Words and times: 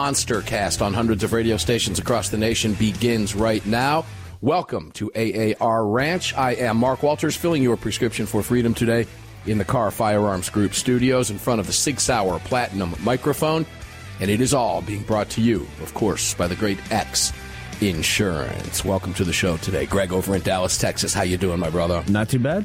monster 0.00 0.40
cast 0.40 0.80
on 0.80 0.94
hundreds 0.94 1.22
of 1.22 1.34
radio 1.34 1.58
stations 1.58 1.98
across 1.98 2.30
the 2.30 2.38
nation 2.38 2.72
begins 2.72 3.34
right 3.34 3.64
now. 3.66 4.02
Welcome 4.40 4.92
to 4.92 5.12
AAR 5.12 5.86
Ranch. 5.86 6.32
I 6.32 6.52
am 6.52 6.78
Mark 6.78 7.02
Walters, 7.02 7.36
filling 7.36 7.62
your 7.62 7.76
prescription 7.76 8.24
for 8.24 8.42
freedom 8.42 8.72
today 8.72 9.06
in 9.44 9.58
the 9.58 9.64
Kahr 9.66 9.90
Firearms 9.90 10.48
Group 10.48 10.72
studios 10.72 11.30
in 11.30 11.36
front 11.36 11.60
of 11.60 11.66
the 11.66 11.74
Sig 11.74 12.00
Sauer 12.00 12.38
Platinum 12.38 12.94
microphone. 13.00 13.66
And 14.20 14.30
it 14.30 14.40
is 14.40 14.54
all 14.54 14.80
being 14.80 15.02
brought 15.02 15.28
to 15.30 15.42
you, 15.42 15.66
of 15.82 15.92
course, 15.92 16.32
by 16.32 16.46
the 16.46 16.56
great 16.56 16.78
X 16.90 17.34
Insurance. 17.82 18.82
Welcome 18.82 19.12
to 19.14 19.24
the 19.24 19.34
show 19.34 19.58
today. 19.58 19.84
Greg 19.84 20.14
over 20.14 20.34
in 20.34 20.40
Dallas, 20.40 20.78
Texas. 20.78 21.12
How 21.12 21.24
you 21.24 21.36
doing, 21.36 21.60
my 21.60 21.68
brother? 21.68 22.02
Not 22.08 22.30
too 22.30 22.38
bad. 22.38 22.64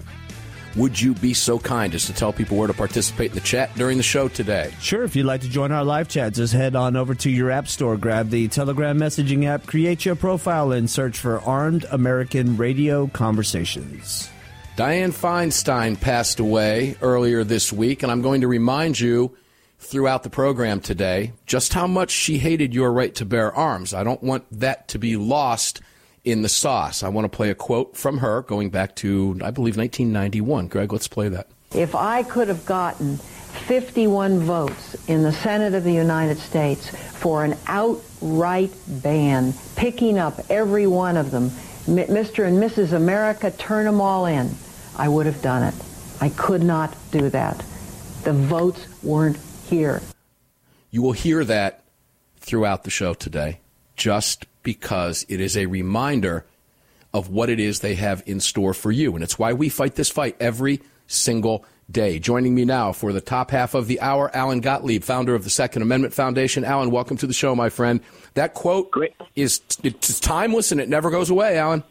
Would 0.76 1.00
you 1.00 1.14
be 1.14 1.34
so 1.34 1.58
kind 1.58 1.96
as 1.96 2.06
to 2.08 2.14
tell 2.14 2.34
people 2.34 2.58
where 2.58 2.68
to 2.68 2.74
participate 2.74 3.30
in 3.30 3.36
the 3.36 3.42
chat 3.42 3.74
during 3.76 3.96
the 3.96 4.04
show 4.04 4.28
today? 4.28 4.74
Sure. 4.82 5.04
If 5.04 5.16
you'd 5.16 5.26
like 5.26 5.40
to 5.42 5.50
join 5.50 5.72
our 5.72 5.86
live 5.86 6.10
chat, 6.10 6.34
just 6.34 6.52
head 6.52 6.76
on 6.76 6.98
over 6.98 7.16
to 7.16 7.30
your 7.30 7.50
app 7.50 7.70
store, 7.70 7.96
grab 7.96 8.30
the 8.30 8.50
Telegram 8.50 9.00
messaging 9.00 9.46
app, 9.46 9.66
create 9.68 10.04
your 10.04 10.16
profile, 10.16 10.74
and 10.74 10.90
search 10.90 11.18
for 11.18 11.40
Armed 11.40 11.86
American 11.92 12.58
Radio 12.58 13.08
Conversations. 13.08 14.30
Dianne 14.76 15.14
Feinstein 15.14 16.00
passed 16.00 16.42
away 16.42 16.98
earlier 17.02 17.46
this 17.46 17.72
week, 17.72 18.04
and 18.04 18.12
I'm 18.12 18.22
going 18.22 18.42
to 18.42 18.48
remind 18.50 19.00
you 19.00 19.38
throughout 19.80 20.24
the 20.24 20.30
program 20.30 20.82
today 20.82 21.32
just 21.46 21.74
how 21.74 21.88
much 21.88 22.12
she 22.12 22.38
hated 22.38 22.74
your 22.74 22.92
right 22.92 23.16
to 23.16 23.24
bear 23.24 23.54
arms. 23.56 23.94
I 23.94 24.04
don't 24.04 24.22
want 24.22 24.44
that 24.60 24.90
to 24.90 25.00
be 25.00 25.16
lost 25.16 25.80
in 26.26 26.42
the 26.42 26.50
sauce. 26.50 27.04
I 27.04 27.10
want 27.10 27.32
to 27.32 27.36
play 27.36 27.52
a 27.52 27.56
quote 27.56 27.96
from 27.96 28.18
her 28.18 28.42
going 28.42 28.72
back 28.72 28.96
to, 28.98 29.40
I 29.44 29.52
believe, 29.52 29.78
1991. 29.78 30.68
Greg, 30.68 30.92
let's 30.92 31.08
play 31.08 31.30
that. 31.30 31.48
If 31.74 31.96
I 31.96 32.24
could 32.24 32.48
have 32.48 32.66
gotten 32.66 33.18
51 33.18 34.40
votes 34.40 34.96
in 35.08 35.24
the 35.24 35.32
Senate 35.32 35.74
of 35.74 35.84
the 35.84 35.94
United 35.94 36.38
States 36.38 36.90
for 36.90 37.46
an 37.46 37.56
outright 37.68 38.72
ban, 38.88 39.54
picking 39.76 40.18
up 40.18 40.40
every 40.50 40.88
one 40.88 41.16
of 41.16 41.32
them, 41.32 41.50
Mr. 41.86 42.48
and 42.48 42.58
Mrs. 42.62 42.94
America, 42.94 43.52
turn 43.52 43.86
them 43.86 44.02
all 44.02 44.26
in, 44.26 44.50
I 44.98 45.08
would 45.08 45.28
have 45.28 45.42
done 45.42 45.64
it. 45.64 45.76
I 46.20 46.30
could 46.30 46.64
not 46.64 46.96
do 47.12 47.30
that. 47.30 47.58
The 48.24 48.34
votes 48.34 48.86
weren't 49.04 49.38
here. 49.70 50.02
You 50.90 51.02
will 51.02 51.12
hear 51.12 51.44
that 51.46 51.84
throughout 52.40 52.84
the 52.84 52.90
show 52.90 53.14
today, 53.14 53.60
just 53.96 54.46
because 54.66 55.26
it 55.30 55.40
is 55.40 55.56
a 55.56 55.68
reminder 55.68 56.46
of 57.14 57.30
what 57.30 57.50
it 57.50 57.62
is 57.62 57.80
they 57.80 57.96
have 57.96 58.22
in 58.26 58.42
store 58.42 58.74
for 58.74 58.92
you. 58.92 59.16
And 59.16 59.24
it's 59.24 59.40
why 59.40 59.54
we 59.54 59.70
fight 59.70 59.96
this 59.96 60.10
fight 60.10 60.36
every 60.42 60.82
single 61.08 61.64
day. 61.90 62.20
Joining 62.20 62.54
me 62.54 62.66
now 62.66 62.92
for 62.92 63.14
the 63.14 63.22
top 63.22 63.52
half 63.52 63.76
of 63.76 63.88
the 63.88 64.02
hour, 64.02 64.30
Alan 64.36 64.60
Gottlieb, 64.60 65.04
founder 65.04 65.36
of 65.36 65.46
the 65.46 65.50
Second 65.50 65.84
Amendment 65.84 66.14
Foundation. 66.14 66.66
Alan, 66.66 66.92
welcome 66.92 67.16
to 67.18 67.28
the 67.28 67.34
show, 67.34 67.56
my 67.56 67.70
friend. 67.70 68.02
That 68.34 68.54
quote 68.54 68.92
Great. 68.92 69.14
is 69.36 69.62
it's 69.84 70.20
timeless 70.20 70.74
and 70.74 70.82
it 70.82 70.90
never 70.90 71.10
goes 71.10 71.30
away, 71.30 71.58
Alan 71.58 71.84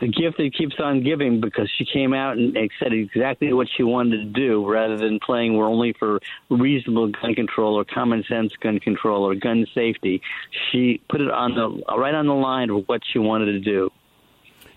the 0.00 0.08
gift 0.08 0.38
that 0.38 0.54
keeps 0.56 0.76
on 0.80 1.02
giving 1.02 1.40
because 1.40 1.70
she 1.76 1.84
came 1.84 2.14
out 2.14 2.38
and 2.38 2.56
said 2.78 2.92
exactly 2.92 3.52
what 3.52 3.68
she 3.76 3.82
wanted 3.82 4.16
to 4.16 4.24
do 4.24 4.68
rather 4.68 4.96
than 4.96 5.20
playing 5.20 5.56
we're 5.56 5.66
only 5.66 5.92
for 5.92 6.20
reasonable 6.48 7.08
gun 7.08 7.34
control 7.34 7.78
or 7.78 7.84
common 7.84 8.24
sense 8.24 8.52
gun 8.56 8.80
control 8.80 9.24
or 9.24 9.34
gun 9.34 9.66
safety. 9.74 10.22
She 10.70 11.00
put 11.08 11.20
it 11.20 11.30
on 11.30 11.54
the 11.54 11.96
right 11.96 12.14
on 12.14 12.26
the 12.26 12.34
line 12.34 12.70
of 12.70 12.88
what 12.88 13.02
she 13.12 13.18
wanted 13.18 13.46
to 13.46 13.60
do. 13.60 13.92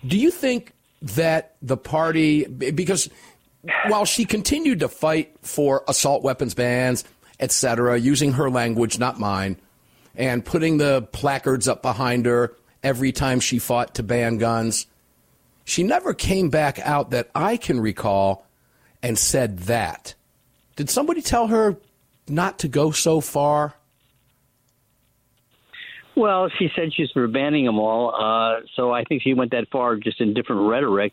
Do 0.06 0.18
you 0.18 0.30
think 0.30 0.72
that 1.00 1.56
the 1.62 1.76
party 1.76 2.44
because 2.44 3.08
while 3.88 4.04
she 4.04 4.26
continued 4.26 4.80
to 4.80 4.88
fight 4.88 5.34
for 5.40 5.84
assault 5.88 6.22
weapons 6.22 6.54
bans, 6.54 7.04
etc., 7.40 7.98
using 7.98 8.32
her 8.32 8.50
language, 8.50 8.98
not 8.98 9.18
mine, 9.18 9.56
and 10.14 10.44
putting 10.44 10.76
the 10.76 11.02
placards 11.12 11.66
up 11.66 11.80
behind 11.80 12.26
her 12.26 12.54
every 12.82 13.12
time 13.12 13.40
she 13.40 13.58
fought 13.58 13.94
to 13.94 14.02
ban 14.02 14.36
guns, 14.36 14.86
she 15.64 15.82
never 15.82 16.14
came 16.14 16.50
back 16.50 16.78
out 16.78 17.10
that 17.10 17.30
I 17.34 17.56
can 17.56 17.80
recall 17.80 18.46
and 19.02 19.18
said 19.18 19.60
that. 19.60 20.14
Did 20.76 20.90
somebody 20.90 21.22
tell 21.22 21.48
her 21.48 21.76
not 22.28 22.58
to 22.60 22.68
go 22.68 22.90
so 22.90 23.20
far? 23.20 23.74
Well, 26.16 26.48
she 26.58 26.70
said 26.76 26.92
she's 26.94 27.10
for 27.10 27.26
banning 27.26 27.64
them 27.64 27.78
all. 27.78 28.14
Uh, 28.14 28.60
so 28.76 28.92
I 28.92 29.04
think 29.04 29.22
she 29.22 29.34
went 29.34 29.50
that 29.50 29.68
far 29.70 29.96
just 29.96 30.20
in 30.20 30.32
different 30.32 30.68
rhetoric 30.68 31.12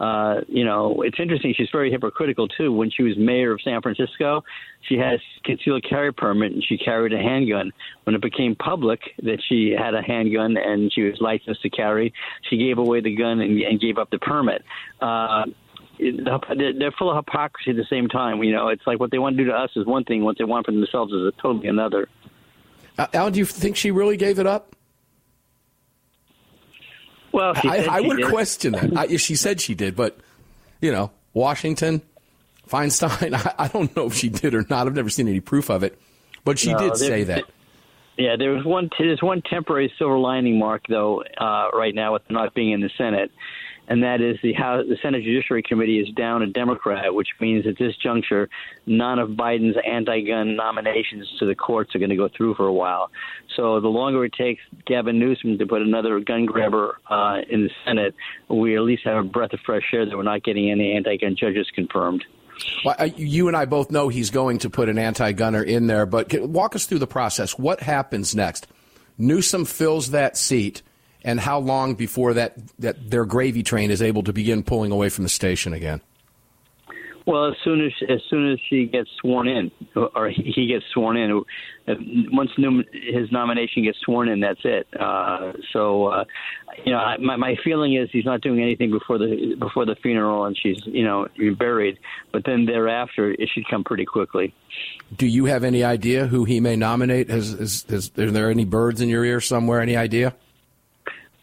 uh, 0.00 0.40
you 0.48 0.64
know, 0.64 1.02
it's 1.02 1.20
interesting. 1.20 1.52
She's 1.54 1.68
very 1.70 1.90
hypocritical 1.90 2.48
too. 2.48 2.72
When 2.72 2.90
she 2.90 3.02
was 3.02 3.18
mayor 3.18 3.52
of 3.52 3.60
San 3.62 3.82
Francisco, 3.82 4.42
she 4.88 4.96
has 4.96 5.20
concealed 5.44 5.84
carry 5.88 6.10
permit 6.10 6.52
and 6.52 6.64
she 6.64 6.78
carried 6.78 7.12
a 7.12 7.18
handgun. 7.18 7.70
When 8.04 8.16
it 8.16 8.22
became 8.22 8.56
public 8.56 9.00
that 9.22 9.42
she 9.46 9.76
had 9.78 9.94
a 9.94 10.00
handgun 10.00 10.56
and 10.56 10.90
she 10.90 11.02
was 11.02 11.20
licensed 11.20 11.60
to 11.62 11.70
carry, 11.70 12.14
she 12.48 12.56
gave 12.56 12.78
away 12.78 13.02
the 13.02 13.14
gun 13.14 13.40
and, 13.40 13.60
and 13.60 13.78
gave 13.78 13.98
up 13.98 14.10
the 14.10 14.18
permit. 14.18 14.62
Uh, 15.02 15.44
they're 15.98 16.92
full 16.98 17.10
of 17.10 17.16
hypocrisy 17.16 17.72
at 17.72 17.76
the 17.76 17.84
same 17.90 18.08
time. 18.08 18.42
You 18.42 18.52
know, 18.52 18.68
it's 18.68 18.86
like 18.86 18.98
what 18.98 19.10
they 19.10 19.18
want 19.18 19.36
to 19.36 19.44
do 19.44 19.50
to 19.50 19.54
us 19.54 19.70
is 19.76 19.84
one 19.84 20.04
thing, 20.04 20.24
what 20.24 20.38
they 20.38 20.44
want 20.44 20.64
for 20.64 20.72
themselves 20.72 21.12
is 21.12 21.30
totally 21.42 21.68
another. 21.68 22.08
Uh, 22.96 23.06
Al, 23.12 23.30
do 23.30 23.38
you 23.38 23.44
think 23.44 23.76
she 23.76 23.90
really 23.90 24.16
gave 24.16 24.38
it 24.38 24.46
up? 24.46 24.74
Well, 27.32 27.52
I, 27.56 27.86
I 27.90 28.00
would 28.00 28.16
did. 28.18 28.26
question 28.26 28.72
that. 28.72 28.96
I, 28.96 29.16
she 29.16 29.36
said 29.36 29.60
she 29.60 29.74
did, 29.74 29.94
but 29.96 30.18
you 30.80 30.92
know, 30.92 31.10
Washington, 31.32 32.02
Feinstein. 32.68 33.34
I, 33.58 33.64
I, 33.64 33.68
don't 33.68 33.94
know 33.96 34.06
if 34.06 34.14
she 34.14 34.28
did 34.28 34.54
or 34.54 34.64
not. 34.68 34.86
I've 34.86 34.94
never 34.94 35.10
seen 35.10 35.28
any 35.28 35.40
proof 35.40 35.70
of 35.70 35.82
it, 35.82 35.98
but 36.44 36.58
she 36.58 36.72
no, 36.72 36.78
did 36.78 36.96
say 36.96 37.24
that. 37.24 37.44
Yeah, 38.16 38.36
there 38.36 38.50
was 38.50 38.64
one. 38.64 38.90
There's 38.98 39.22
one 39.22 39.42
temporary 39.42 39.92
silver 39.98 40.18
lining, 40.18 40.58
Mark, 40.58 40.82
though, 40.88 41.22
uh, 41.22 41.70
right 41.72 41.94
now 41.94 42.12
with 42.14 42.22
not 42.28 42.54
being 42.54 42.72
in 42.72 42.80
the 42.80 42.90
Senate, 42.98 43.30
and 43.90 44.04
that 44.04 44.20
is 44.20 44.38
the 44.40 44.52
House, 44.52 44.86
the 44.88 44.96
Senate 45.02 45.24
Judiciary 45.24 45.64
Committee 45.64 45.98
is 45.98 46.08
down 46.14 46.42
a 46.42 46.46
Democrat, 46.46 47.12
which 47.12 47.28
means 47.40 47.66
at 47.66 47.76
this 47.76 47.96
juncture, 47.96 48.48
none 48.86 49.18
of 49.18 49.30
Biden's 49.30 49.76
anti-gun 49.84 50.54
nominations 50.54 51.28
to 51.40 51.44
the 51.44 51.56
courts 51.56 51.92
are 51.96 51.98
going 51.98 52.10
to 52.10 52.16
go 52.16 52.28
through 52.28 52.54
for 52.54 52.66
a 52.66 52.72
while. 52.72 53.10
So 53.56 53.80
the 53.80 53.88
longer 53.88 54.24
it 54.24 54.32
takes 54.32 54.62
Gavin 54.86 55.18
Newsom 55.18 55.58
to 55.58 55.66
put 55.66 55.82
another 55.82 56.20
gun 56.20 56.46
grabber 56.46 56.98
uh, 57.10 57.38
in 57.50 57.64
the 57.64 57.70
Senate, 57.84 58.14
we 58.48 58.76
at 58.76 58.82
least 58.82 59.02
have 59.04 59.24
a 59.24 59.28
breath 59.28 59.52
of 59.52 59.60
fresh 59.66 59.82
air 59.92 60.06
that 60.06 60.16
we're 60.16 60.22
not 60.22 60.44
getting 60.44 60.70
any 60.70 60.92
anti-gun 60.92 61.34
judges 61.36 61.66
confirmed. 61.74 62.24
Well, 62.84 62.94
you 63.16 63.48
and 63.48 63.56
I 63.56 63.64
both 63.64 63.90
know 63.90 64.08
he's 64.08 64.30
going 64.30 64.58
to 64.58 64.70
put 64.70 64.88
an 64.88 64.98
anti-gunner 64.98 65.64
in 65.64 65.88
there, 65.88 66.06
but 66.06 66.32
walk 66.40 66.76
us 66.76 66.86
through 66.86 67.00
the 67.00 67.08
process. 67.08 67.58
What 67.58 67.80
happens 67.80 68.36
next? 68.36 68.68
Newsom 69.18 69.64
fills 69.64 70.12
that 70.12 70.36
seat 70.36 70.82
and 71.24 71.40
how 71.40 71.58
long 71.58 71.94
before 71.94 72.34
that, 72.34 72.56
that 72.78 73.10
their 73.10 73.24
gravy 73.24 73.62
train 73.62 73.90
is 73.90 74.02
able 74.02 74.22
to 74.22 74.32
begin 74.32 74.62
pulling 74.62 74.92
away 74.92 75.08
from 75.08 75.24
the 75.24 75.30
station 75.30 75.72
again? 75.72 76.00
Well, 77.26 77.46
as 77.46 77.54
soon 77.62 77.84
as 77.84 77.92
as 78.08 78.20
soon 78.28 78.50
as 78.50 78.58
she 78.68 78.86
gets 78.86 79.08
sworn 79.20 79.46
in, 79.46 79.70
or 79.94 80.30
he 80.30 80.66
gets 80.66 80.84
sworn 80.92 81.16
in, 81.16 81.44
once 82.32 82.50
his 82.92 83.30
nomination 83.30 83.84
gets 83.84 83.98
sworn 84.00 84.28
in, 84.28 84.40
that's 84.40 84.60
it. 84.64 84.88
Uh, 84.98 85.52
so, 85.72 86.06
uh, 86.06 86.24
you 86.84 86.92
know, 86.92 87.16
my 87.20 87.36
my 87.36 87.56
feeling 87.62 87.94
is 87.94 88.08
he's 88.10 88.24
not 88.24 88.40
doing 88.40 88.60
anything 88.60 88.90
before 88.90 89.18
the 89.18 89.54
before 89.58 89.84
the 89.84 89.94
funeral, 89.96 90.44
and 90.46 90.56
she's 90.56 90.80
you 90.86 91.04
know 91.04 91.28
buried. 91.56 91.98
But 92.32 92.44
then 92.46 92.64
thereafter, 92.64 93.30
it 93.30 93.48
should 93.52 93.68
come 93.68 93.84
pretty 93.84 94.06
quickly. 94.06 94.54
Do 95.16 95.26
you 95.26 95.44
have 95.44 95.62
any 95.62 95.84
idea 95.84 96.26
who 96.26 96.44
he 96.44 96.58
may 96.58 96.74
nominate? 96.74 97.28
Has, 97.28 97.52
is, 97.52 97.84
is, 97.88 98.10
are 98.18 98.30
there 98.30 98.50
any 98.50 98.64
birds 98.64 99.00
in 99.00 99.08
your 99.08 99.24
ear 99.24 99.40
somewhere? 99.40 99.80
Any 99.80 99.96
idea? 99.96 100.34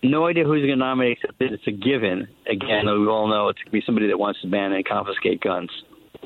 No 0.04 0.28
idea 0.28 0.44
who's 0.44 0.60
going 0.60 0.70
to 0.70 0.76
nominate, 0.76 1.20
it's 1.40 1.68
a 1.68 1.72
given. 1.72 2.28
Again, 2.46 2.86
we 2.86 3.08
all 3.08 3.28
know 3.28 3.50
it's 3.50 3.58
going 3.60 3.66
to 3.66 3.72
be 3.72 3.82
somebody 3.86 4.08
that 4.08 4.18
wants 4.18 4.42
to 4.42 4.48
ban 4.48 4.72
and 4.72 4.86
confiscate 4.86 5.42
guns. 5.42 5.72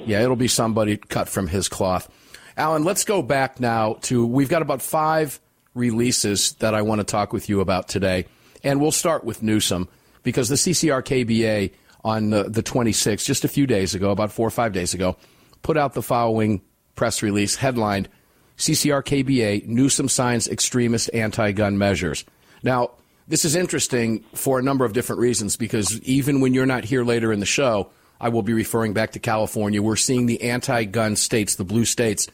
Yeah, 0.06 0.24
it'll 0.24 0.36
be 0.36 0.48
somebody 0.48 0.98
cut 0.98 1.30
from 1.30 1.48
his 1.48 1.70
cloth. 1.70 2.10
Alan, 2.58 2.84
let's 2.84 3.06
go 3.06 3.22
back 3.22 3.60
now 3.60 3.94
to 4.02 4.26
we've 4.26 4.50
got 4.50 4.62
about 4.62 4.82
five 4.82 5.40
releases 5.74 6.54
that 6.54 6.76
I 6.76 6.82
want 6.82 7.00
to 7.00 7.06
talk 7.06 7.32
with 7.32 7.50
you 7.50 7.62
about 7.62 7.88
today. 7.88 8.26
And 8.64 8.82
we'll 8.82 8.92
start 8.92 9.24
with 9.24 9.42
Newsom 9.42 9.88
because 10.24 10.50
the 10.50 10.56
CCRKBA 10.56 11.72
on 12.04 12.30
the, 12.30 12.44
the 12.44 12.64
26th, 12.64 13.26
just 13.26 13.46
a 13.46 13.48
few 13.48 13.68
days 13.68 13.96
ago, 13.96 14.12
about 14.12 14.32
four 14.32 14.48
or 14.48 14.52
five 14.52 14.74
days 14.74 14.94
ago, 14.94 15.16
put 15.62 15.78
out 15.78 15.94
the 15.94 16.02
following 16.02 16.62
press 16.96 17.24
release 17.24 17.56
headlined 17.56 18.10
CCRKBA 18.58 19.66
Newsom 19.68 20.08
signs 20.08 20.48
extremist 20.48 21.10
anti 21.14 21.52
gun 21.52 21.78
measures. 21.78 22.26
Now, 22.64 22.92
this 23.32 23.46
is 23.46 23.56
interesting 23.56 24.26
for 24.36 24.60
a 24.60 24.62
number 24.62 24.84
of 24.84 24.92
different 24.92 25.22
reasons 25.22 25.56
because 25.56 26.02
even 26.02 26.42
when 26.42 26.54
you're 26.54 26.66
not 26.66 26.84
here 26.84 27.06
later 27.06 27.32
in 27.32 27.40
the 27.40 27.46
show, 27.46 27.90
I 28.20 28.28
will 28.28 28.44
be 28.44 28.52
referring 28.52 28.92
back 28.92 29.14
to 29.14 29.20
California. 29.20 29.82
We're 29.82 29.96
seeing 29.96 30.26
the 30.26 30.42
anti 30.44 30.84
gun 30.84 31.16
states, 31.16 31.56
the 31.56 31.64
blue 31.64 31.86
states, 31.86 32.28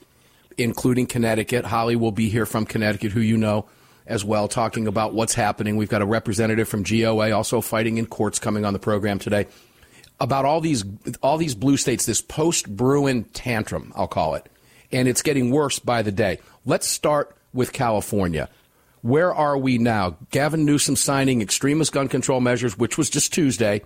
including 0.57 1.05
Connecticut. 1.05 1.65
Holly 1.65 1.95
will 1.95 2.11
be 2.11 2.29
here 2.29 2.47
from 2.47 2.65
Connecticut, 2.65 3.11
who 3.11 3.19
you 3.19 3.37
know 3.37 3.67
as 4.07 4.25
well, 4.25 4.47
talking 4.47 4.87
about 4.87 5.13
what's 5.13 5.35
happening. 5.35 5.77
We've 5.77 5.87
got 5.87 6.01
a 6.01 6.05
representative 6.05 6.67
from 6.67 6.81
GOA 6.81 7.31
also 7.31 7.61
fighting 7.61 7.99
in 7.99 8.07
courts 8.07 8.39
coming 8.39 8.65
on 8.65 8.73
the 8.73 8.79
program 8.79 9.19
today 9.19 9.45
about 10.19 10.45
all 10.45 10.61
these 10.61 10.83
all 11.21 11.37
these 11.37 11.53
blue 11.53 11.77
states, 11.77 12.07
this 12.07 12.21
post 12.21 12.75
Bruen 12.75 13.25
tantrum, 13.25 13.93
I'll 13.95 14.07
call 14.07 14.33
it, 14.33 14.49
and 14.91 15.07
it's 15.07 15.21
getting 15.21 15.51
worse 15.51 15.77
by 15.77 16.01
the 16.01 16.11
day. 16.11 16.39
Let's 16.65 16.87
start 16.87 17.37
with 17.53 17.71
California. 17.71 18.49
Where 19.07 19.33
are 19.33 19.57
we 19.57 19.77
now? 19.77 20.17
Gavin 20.31 20.65
Newsom 20.65 20.97
signing 20.97 21.41
extremist 21.41 21.93
gun 21.93 22.09
control 22.09 22.41
measures, 22.41 22.77
which 22.77 22.97
was 22.97 23.09
just 23.09 23.33
Tuesday, 23.33 23.83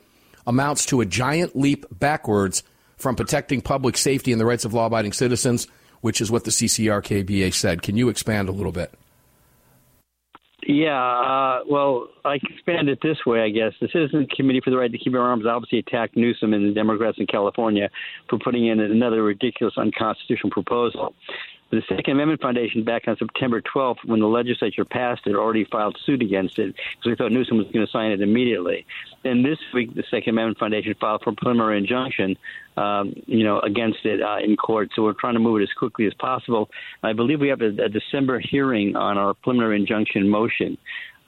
amounts 0.47 0.87
to 0.87 0.99
a 0.99 1.05
giant 1.05 1.55
leap 1.55 1.85
backwards 1.91 2.63
from 2.97 3.15
protecting 3.15 3.61
public 3.61 3.97
safety 3.97 4.31
and 4.31 4.41
the 4.41 4.47
rights 4.47 4.65
of 4.65 4.73
law 4.73 4.87
abiding 4.87 5.13
citizens, 5.13 5.67
which 5.99 6.21
is 6.21 6.31
what 6.31 6.43
the 6.45 6.49
CCRKBA 6.49 7.53
said. 7.53 7.83
Can 7.83 7.97
you 7.97 8.09
expand 8.09 8.49
a 8.49 8.51
little 8.51 8.71
bit? 8.71 8.95
Yeah, 10.65 10.99
uh, 10.99 11.59
well, 11.69 12.07
I 12.25 12.39
expand 12.41 12.89
it 12.89 12.97
this 13.03 13.17
way, 13.23 13.41
I 13.41 13.49
guess. 13.49 13.73
The 13.79 13.89
Citizens 13.93 14.27
Committee 14.35 14.61
for 14.63 14.71
the 14.71 14.77
Right 14.77 14.91
to 14.91 14.97
Keep 14.97 15.13
Your 15.13 15.21
Arms 15.21 15.45
obviously 15.45 15.77
attacked 15.77 16.17
Newsom 16.17 16.51
and 16.51 16.67
the 16.67 16.73
Democrats 16.73 17.19
in 17.19 17.27
California 17.27 17.91
for 18.27 18.39
putting 18.39 18.65
in 18.65 18.79
another 18.79 19.21
ridiculous, 19.21 19.75
unconstitutional 19.77 20.49
proposal. 20.49 21.13
The 21.71 21.81
Second 21.87 22.15
Amendment 22.15 22.41
Foundation, 22.41 22.83
back 22.83 23.07
on 23.07 23.15
September 23.15 23.61
12th, 23.61 24.03
when 24.03 24.19
the 24.19 24.27
legislature 24.27 24.83
passed 24.83 25.25
it, 25.25 25.35
already 25.35 25.63
filed 25.63 25.97
suit 26.05 26.21
against 26.21 26.59
it 26.59 26.75
because 26.75 27.05
we 27.05 27.15
thought 27.15 27.31
Newsom 27.31 27.57
was 27.57 27.67
going 27.67 27.85
to 27.85 27.91
sign 27.91 28.11
it 28.11 28.21
immediately. 28.21 28.85
Then 29.23 29.41
this 29.41 29.57
week, 29.73 29.95
the 29.95 30.03
Second 30.11 30.31
Amendment 30.31 30.57
Foundation 30.57 30.93
filed 30.99 31.21
for 31.23 31.31
preliminary 31.31 31.77
injunction, 31.77 32.37
um, 32.75 33.13
you 33.25 33.45
know, 33.45 33.61
against 33.61 34.05
it 34.05 34.21
uh, 34.21 34.39
in 34.43 34.57
court. 34.57 34.89
So 34.93 35.03
we're 35.03 35.13
trying 35.13 35.35
to 35.35 35.39
move 35.39 35.61
it 35.61 35.63
as 35.63 35.71
quickly 35.71 36.05
as 36.07 36.13
possible. 36.15 36.69
I 37.03 37.13
believe 37.13 37.39
we 37.39 37.47
have 37.47 37.61
a, 37.61 37.69
a 37.85 37.87
December 37.89 38.39
hearing 38.39 38.97
on 38.97 39.17
our 39.17 39.33
preliminary 39.33 39.77
injunction 39.79 40.27
motion. 40.27 40.77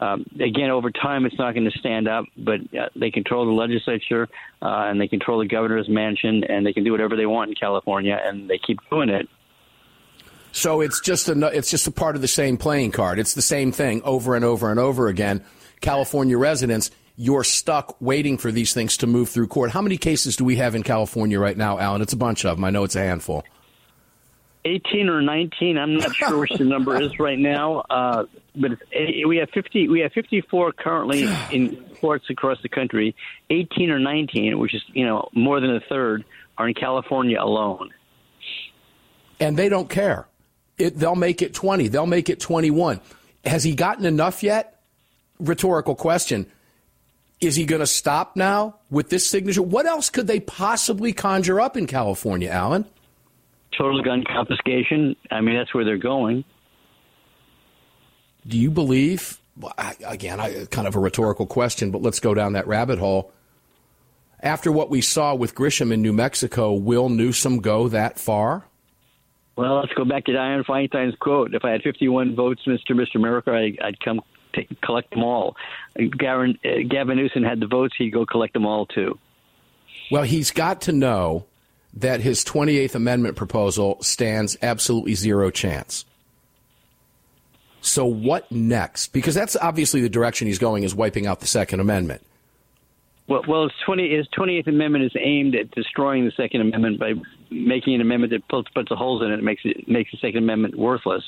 Um, 0.02 0.26
again, 0.42 0.72
over 0.72 0.92
time, 0.92 1.26
it's 1.26 1.38
not 1.38 1.54
going 1.54 1.72
to 1.72 1.80
stand 1.80 2.10
up, 2.10 2.26
but 2.36 2.60
uh, 2.78 2.90
they 2.98 3.12
control 3.12 3.46
the 3.46 3.54
legislature 3.54 4.28
uh, 4.62 4.88
and 4.90 5.00
they 5.00 5.08
control 5.08 5.40
the 5.40 5.48
governor's 5.48 5.88
mansion, 5.88 6.44
and 6.44 6.66
they 6.66 6.74
can 6.74 6.84
do 6.84 6.92
whatever 6.92 7.16
they 7.16 7.28
want 7.28 7.48
in 7.48 7.56
California, 7.56 8.20
and 8.22 8.50
they 8.50 8.58
keep 8.58 8.80
doing 8.90 9.08
it. 9.08 9.30
So 10.54 10.82
it's 10.82 11.02
just 11.02 11.28
a 11.30 11.48
it's 11.48 11.72
just 11.72 11.88
a 11.88 11.92
part 11.92 12.16
of 12.16 12.22
the 12.22 12.28
same 12.28 12.58
playing 12.58 12.92
card. 12.92 13.18
It's 13.18 13.34
the 13.34 13.42
same 13.42 13.72
thing 13.72 14.04
over 14.04 14.36
and 14.36 14.46
over 14.46 14.70
and 14.70 14.80
over 14.80 15.08
again. 15.08 15.44
California 15.82 16.38
residents, 16.38 16.92
you're 17.16 17.44
stuck 17.44 18.00
waiting 18.00 18.38
for 18.38 18.52
these 18.52 18.72
things 18.72 18.98
to 18.98 19.08
move 19.08 19.30
through 19.30 19.48
court. 19.48 19.72
How 19.72 19.82
many 19.82 19.98
cases 19.98 20.36
do 20.36 20.46
we 20.46 20.58
have 20.58 20.76
in 20.76 20.84
California 20.84 21.40
right 21.40 21.58
now, 21.58 21.80
Alan? 21.80 22.04
It's 22.04 22.14
a 22.14 22.18
bunch 22.18 22.46
of 22.46 22.58
them. 22.58 22.66
I 22.66 22.70
know 22.70 22.84
it's 22.84 22.96
a 22.96 23.00
handful. 23.00 23.44
18 24.66 25.10
or 25.10 25.24
19. 25.24 25.78
I'm 25.78 25.98
not 25.98 26.16
sure 26.16 26.38
which 26.38 26.54
the 26.54 26.64
number 26.66 27.02
is 27.02 27.20
right 27.20 27.38
now, 27.38 27.80
uh, 27.90 28.26
but 28.56 28.72
we 29.28 29.38
have 29.38 29.50
50. 29.50 29.90
We 29.90 30.02
have 30.02 30.14
54 30.14 30.72
currently 30.74 31.24
in 31.52 31.84
courts 32.00 32.30
across 32.30 32.62
the 32.62 32.70
country. 32.70 33.16
18 33.50 33.90
or 33.90 33.98
19, 33.98 34.60
which 34.60 34.76
is 34.76 34.84
you 34.94 35.06
know 35.06 35.30
more 35.34 35.60
than 35.60 35.76
a 35.76 35.82
third, 35.90 36.24
are 36.60 36.68
in 36.68 36.76
California 36.76 37.42
alone. 37.42 37.90
And 39.40 39.58
they 39.58 39.68
don't 39.68 39.90
care. 39.90 40.28
It, 40.78 40.98
they'll 40.98 41.16
make 41.16 41.42
it 41.42 41.54
20. 41.54 41.88
They'll 41.88 42.06
make 42.06 42.30
it 42.30 42.40
21. 42.40 43.00
Has 43.46 43.64
he 43.64 43.76
gotten 43.76 44.06
enough 44.06 44.44
yet? 44.44 44.82
Rhetorical 45.40 45.96
question. 45.96 46.48
Is 47.42 47.56
he 47.56 47.66
going 47.66 47.82
to 47.82 47.88
stop 47.88 48.36
now 48.36 48.78
with 48.90 49.10
this 49.10 49.28
signature? 49.28 49.62
What 49.62 49.86
else 49.86 50.10
could 50.10 50.28
they 50.28 50.40
possibly 50.40 51.12
conjure 51.12 51.60
up 51.60 51.76
in 51.76 51.88
California, 51.88 52.50
Alan? 52.50 52.86
Total 53.78 54.02
gun 54.02 54.24
confiscation. 54.24 55.16
I 55.30 55.42
mean, 55.42 55.56
that's 55.56 55.74
where 55.74 55.84
they're 55.84 55.98
going. 55.98 56.46
Do 58.48 58.58
you 58.58 58.72
believe? 58.72 59.40
Again, 60.06 60.40
I, 60.40 60.66
kind 60.72 60.88
of 60.88 60.96
a 60.96 61.00
rhetorical 61.00 61.46
question, 61.46 61.92
but 61.92 62.02
let's 62.02 62.20
go 62.20 62.34
down 62.34 62.54
that 62.54 62.68
rabbit 62.68 63.00
hole. 63.00 63.32
After 64.40 64.72
what 64.72 64.90
we 64.90 65.02
saw 65.02 65.36
with 65.36 65.56
Grisham 65.56 65.94
in 65.94 66.02
New 66.02 66.14
Mexico, 66.14 66.74
will 66.74 67.10
Newsom 67.10 67.60
go 67.60 67.88
that 67.90 68.20
far? 68.20 68.66
Well, 69.56 69.76
let's 69.76 69.94
go 69.94 70.04
back 70.04 70.26
to 70.26 70.32
Dianne 70.32 70.66
Feinstein's 70.66 71.16
quote. 71.20 71.54
If 71.54 71.64
I 71.64 71.72
had 71.72 71.84
51 71.84 72.36
votes, 72.36 72.64
Mr. 72.66 72.92
Mr. 72.92 73.16
America, 73.16 73.52
I, 73.52 73.86
would 73.86 74.00
come 74.04 74.22
take, 74.54 74.82
collect 74.82 75.12
them 75.12 75.24
all. 75.24 75.56
Gavin, 75.96 76.58
uh, 76.66 76.88
Gavin 76.88 77.18
Newsom 77.18 77.44
had 77.44 77.60
the 77.60 77.68
votes, 77.68 77.94
he'd 77.98 78.12
go 78.12 78.26
collect 78.26 78.54
them 78.54 78.66
all 78.66 78.86
too. 78.86 79.20
Well, 80.12 80.24
he's 80.24 80.52
got 80.52 80.82
to 80.82 80.92
know 80.92 81.46
that 81.94 82.22
his 82.22 82.44
28th 82.44 82.96
Amendment 82.96 83.36
proposal 83.36 83.98
stands 84.02 84.58
absolutely 84.62 85.14
zero 85.14 85.52
chance. 85.52 86.06
So 87.82 88.06
what 88.06 88.52
next? 88.52 89.08
Because 89.08 89.36
that's 89.36 89.56
obviously 89.56 90.02
the 90.02 90.10
direction 90.10 90.48
he's 90.48 90.58
going 90.58 90.84
is 90.84 90.96
wiping 90.96 91.28
out 91.28 91.42
the 91.42 91.48
Second 91.48 91.80
Amendment. 91.82 92.26
Well, 93.28 93.44
well, 93.48 93.64
his, 93.64 93.74
20, 93.86 94.16
his 94.16 94.28
28th 94.30 94.68
Amendment 94.68 95.06
is 95.06 95.12
aimed 95.20 95.56
at 95.56 95.72
destroying 95.72 96.26
the 96.26 96.32
Second 96.32 96.62
Amendment 96.62 97.00
by 97.00 97.14
making 97.54 97.96
an 97.96 98.02
amendment 98.02 98.32
that 98.34 98.48
puts, 98.48 98.70
puts 98.70 98.90
the 98.90 98.96
holes 98.96 99.22
in 99.22 99.32
it 99.32 99.44
makes 99.44 99.62
it 99.64 99.88
makes 99.88 100.12
the 100.12 100.18
Second 100.18 100.40
Amendment 100.40 100.78
worthless. 100.78 101.24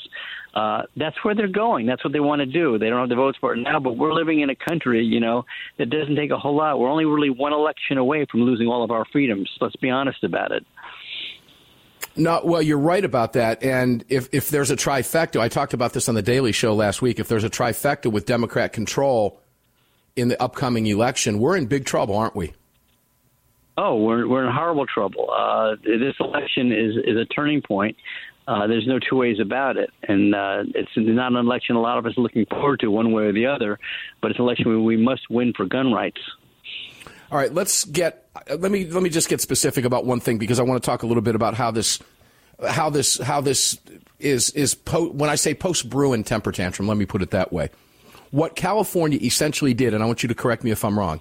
Uh, 0.54 0.84
that's 0.96 1.16
where 1.24 1.36
they're 1.36 1.48
going. 1.48 1.86
That's 1.86 2.04
what 2.04 2.14
they 2.14 2.20
want 2.20 2.40
to 2.40 2.46
do. 2.46 2.78
They 2.78 2.90
don't 2.90 3.00
have 3.00 3.10
the 3.10 3.16
votes 3.16 3.38
for 3.40 3.54
it 3.54 3.58
now, 3.58 3.80
but 3.80 3.98
we're 3.98 4.14
living 4.14 4.40
in 4.40 4.50
a 4.50 4.56
country, 4.56 5.04
you 5.04 5.20
know, 5.20 5.46
that 5.78 5.90
doesn't 5.90 6.16
take 6.16 6.32
a 6.32 6.38
whole 6.38 6.56
lot. 6.56 6.80
We're 6.80 6.90
only 6.90 7.06
really 7.06 7.30
one 7.30 7.54
election 7.54 7.98
away 7.98 8.26
from 8.30 8.42
losing 8.42 8.68
all 8.68 8.84
of 8.84 8.92
our 8.92 9.06
freedoms. 9.12 9.50
Let's 9.60 9.76
be 9.76 9.90
honest 9.90 10.24
about 10.24 10.52
it. 10.52 10.66
No, 12.18 12.42
well, 12.44 12.62
you're 12.62 12.80
right 12.80 13.04
about 13.04 13.34
that. 13.34 13.62
And 13.64 14.06
if, 14.08 14.30
if 14.32 14.50
there's 14.50 14.72
a 14.72 14.78
trifecta, 14.78 15.42
I 15.42 15.50
talked 15.50 15.74
about 15.74 15.92
this 15.92 16.08
on 16.08 16.16
the 16.16 16.22
Daily 16.22 16.54
Show 16.54 16.74
last 16.74 17.02
week. 17.02 17.20
If 17.20 17.28
there's 17.28 17.44
a 17.44 17.50
trifecta 17.50 18.10
with 18.10 18.26
Democrat 18.26 18.72
control 18.72 19.42
in 20.16 20.30
the 20.30 20.42
upcoming 20.42 20.86
election, 20.86 21.40
we're 21.40 21.58
in 21.58 21.66
big 21.66 21.84
trouble, 21.84 22.16
aren't 22.16 22.36
we? 22.36 22.54
Oh, 23.78 23.98
we're 23.98 24.28
we're 24.28 24.46
in 24.46 24.54
horrible 24.54 24.86
trouble. 24.86 25.30
Uh, 25.32 25.76
this 25.84 26.16
election 26.20 26.72
is 26.72 26.96
is 27.04 27.18
a 27.18 27.26
turning 27.26 27.62
point. 27.62 27.98
Uh, 28.48 28.68
there's 28.68 28.88
no 28.88 29.00
two 29.00 29.16
ways 29.16 29.40
about 29.40 29.76
it, 29.76 29.90
and 30.04 30.36
uh, 30.36 30.64
it's 30.76 30.92
not 30.96 31.32
an 31.32 31.38
election 31.38 31.76
a 31.76 31.82
lot 31.82 31.98
of 31.98 32.06
us 32.06 32.18
are 32.18 32.22
looking 32.22 32.46
forward 32.46 32.80
to 32.80 32.92
one 32.92 33.12
way 33.12 33.24
or 33.24 33.34
the 33.34 33.48
other, 33.48 33.80
but 34.22 34.30
it's 34.30 34.40
an 34.40 34.46
election 34.46 34.86
we 34.86 34.98
must 34.98 35.30
win 35.30 35.52
for 35.54 35.66
gun 35.66 35.92
rights. 35.92 36.20
All 37.32 37.38
right, 37.38 37.52
let's 37.52 37.86
get 37.86 38.30
let 38.48 38.72
me 38.72 38.86
let 38.86 39.02
me 39.02 39.10
just 39.10 39.30
get 39.30 39.42
specific 39.42 39.84
about 39.84 40.06
one 40.06 40.20
thing 40.20 40.38
because 40.38 40.60
I 40.60 40.64
want 40.64 40.82
to 40.82 40.86
talk 40.86 41.04
a 41.04 41.08
little 41.08 41.24
bit 41.24 41.36
about 41.36 41.56
how 41.56 41.72
this 41.72 42.00
how 42.70 42.90
this 42.90 43.18
how 43.18 43.42
this 43.42 43.80
is 44.20 44.52
is 44.52 44.76
po- 44.76 45.10
when 45.10 45.30
I 45.30 45.36
say 45.36 45.54
post 45.54 45.90
Bruen 45.90 46.24
temper 46.24 46.52
tantrum. 46.52 46.88
Let 46.88 46.98
me 46.98 47.06
put 47.06 47.22
it 47.22 47.32
that 47.32 47.52
way. 47.52 47.70
What 48.32 48.56
California 48.56 49.20
essentially 49.22 49.74
did, 49.74 49.94
and 49.94 50.04
I 50.04 50.06
want 50.06 50.22
you 50.22 50.30
to 50.30 50.36
correct 50.36 50.64
me 50.64 50.72
if 50.72 50.86
I'm 50.86 50.98
wrong, 51.00 51.20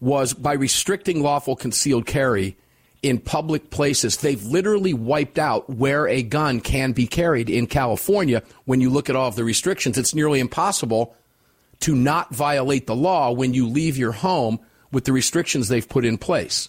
was 0.00 0.34
by 0.34 0.52
restricting 0.52 1.22
lawful 1.22 1.56
concealed 1.56 2.06
carry 2.06 2.56
in 3.02 3.18
public 3.18 3.70
places, 3.70 4.16
they've 4.16 4.42
literally 4.42 4.92
wiped 4.92 5.38
out 5.38 5.70
where 5.70 6.08
a 6.08 6.22
gun 6.22 6.60
can 6.60 6.92
be 6.92 7.06
carried 7.06 7.48
in 7.48 7.66
California. 7.66 8.42
When 8.64 8.80
you 8.80 8.90
look 8.90 9.08
at 9.08 9.16
all 9.16 9.28
of 9.28 9.36
the 9.36 9.44
restrictions, 9.44 9.96
it's 9.96 10.14
nearly 10.14 10.40
impossible 10.40 11.14
to 11.80 11.94
not 11.94 12.34
violate 12.34 12.86
the 12.86 12.96
law 12.96 13.30
when 13.30 13.54
you 13.54 13.68
leave 13.68 13.96
your 13.96 14.12
home 14.12 14.58
with 14.90 15.04
the 15.04 15.12
restrictions 15.12 15.68
they've 15.68 15.88
put 15.88 16.04
in 16.04 16.18
place. 16.18 16.68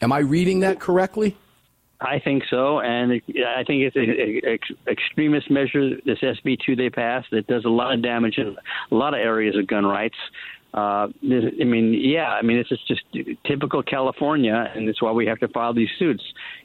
Am 0.00 0.12
I 0.12 0.18
reading 0.18 0.60
that 0.60 0.78
correctly? 0.78 1.36
I 1.98 2.18
think 2.18 2.42
so, 2.50 2.78
and 2.78 3.10
I 3.12 3.64
think 3.64 3.82
it's 3.82 3.96
an 3.96 4.58
extremist 4.86 5.50
measure. 5.50 5.96
This 6.04 6.18
SB 6.18 6.58
two 6.64 6.76
they 6.76 6.90
passed 6.90 7.28
that 7.30 7.46
does 7.46 7.64
a 7.64 7.70
lot 7.70 7.94
of 7.94 8.02
damage 8.02 8.36
in 8.36 8.54
a 8.90 8.94
lot 8.94 9.14
of 9.14 9.20
areas 9.20 9.56
of 9.56 9.66
gun 9.66 9.86
rights. 9.86 10.16
Uh, 10.74 11.08
I 11.08 11.64
mean, 11.64 11.94
yeah, 11.98 12.28
I 12.28 12.42
mean, 12.42 12.58
it's 12.58 12.68
just, 12.68 12.86
just 12.86 13.02
typical 13.46 13.82
California, 13.82 14.70
and 14.74 14.86
that's 14.86 15.00
why 15.00 15.12
we 15.12 15.26
have 15.26 15.38
to 15.38 15.48
file 15.48 15.72
these 15.72 15.88
suits. 15.98 16.22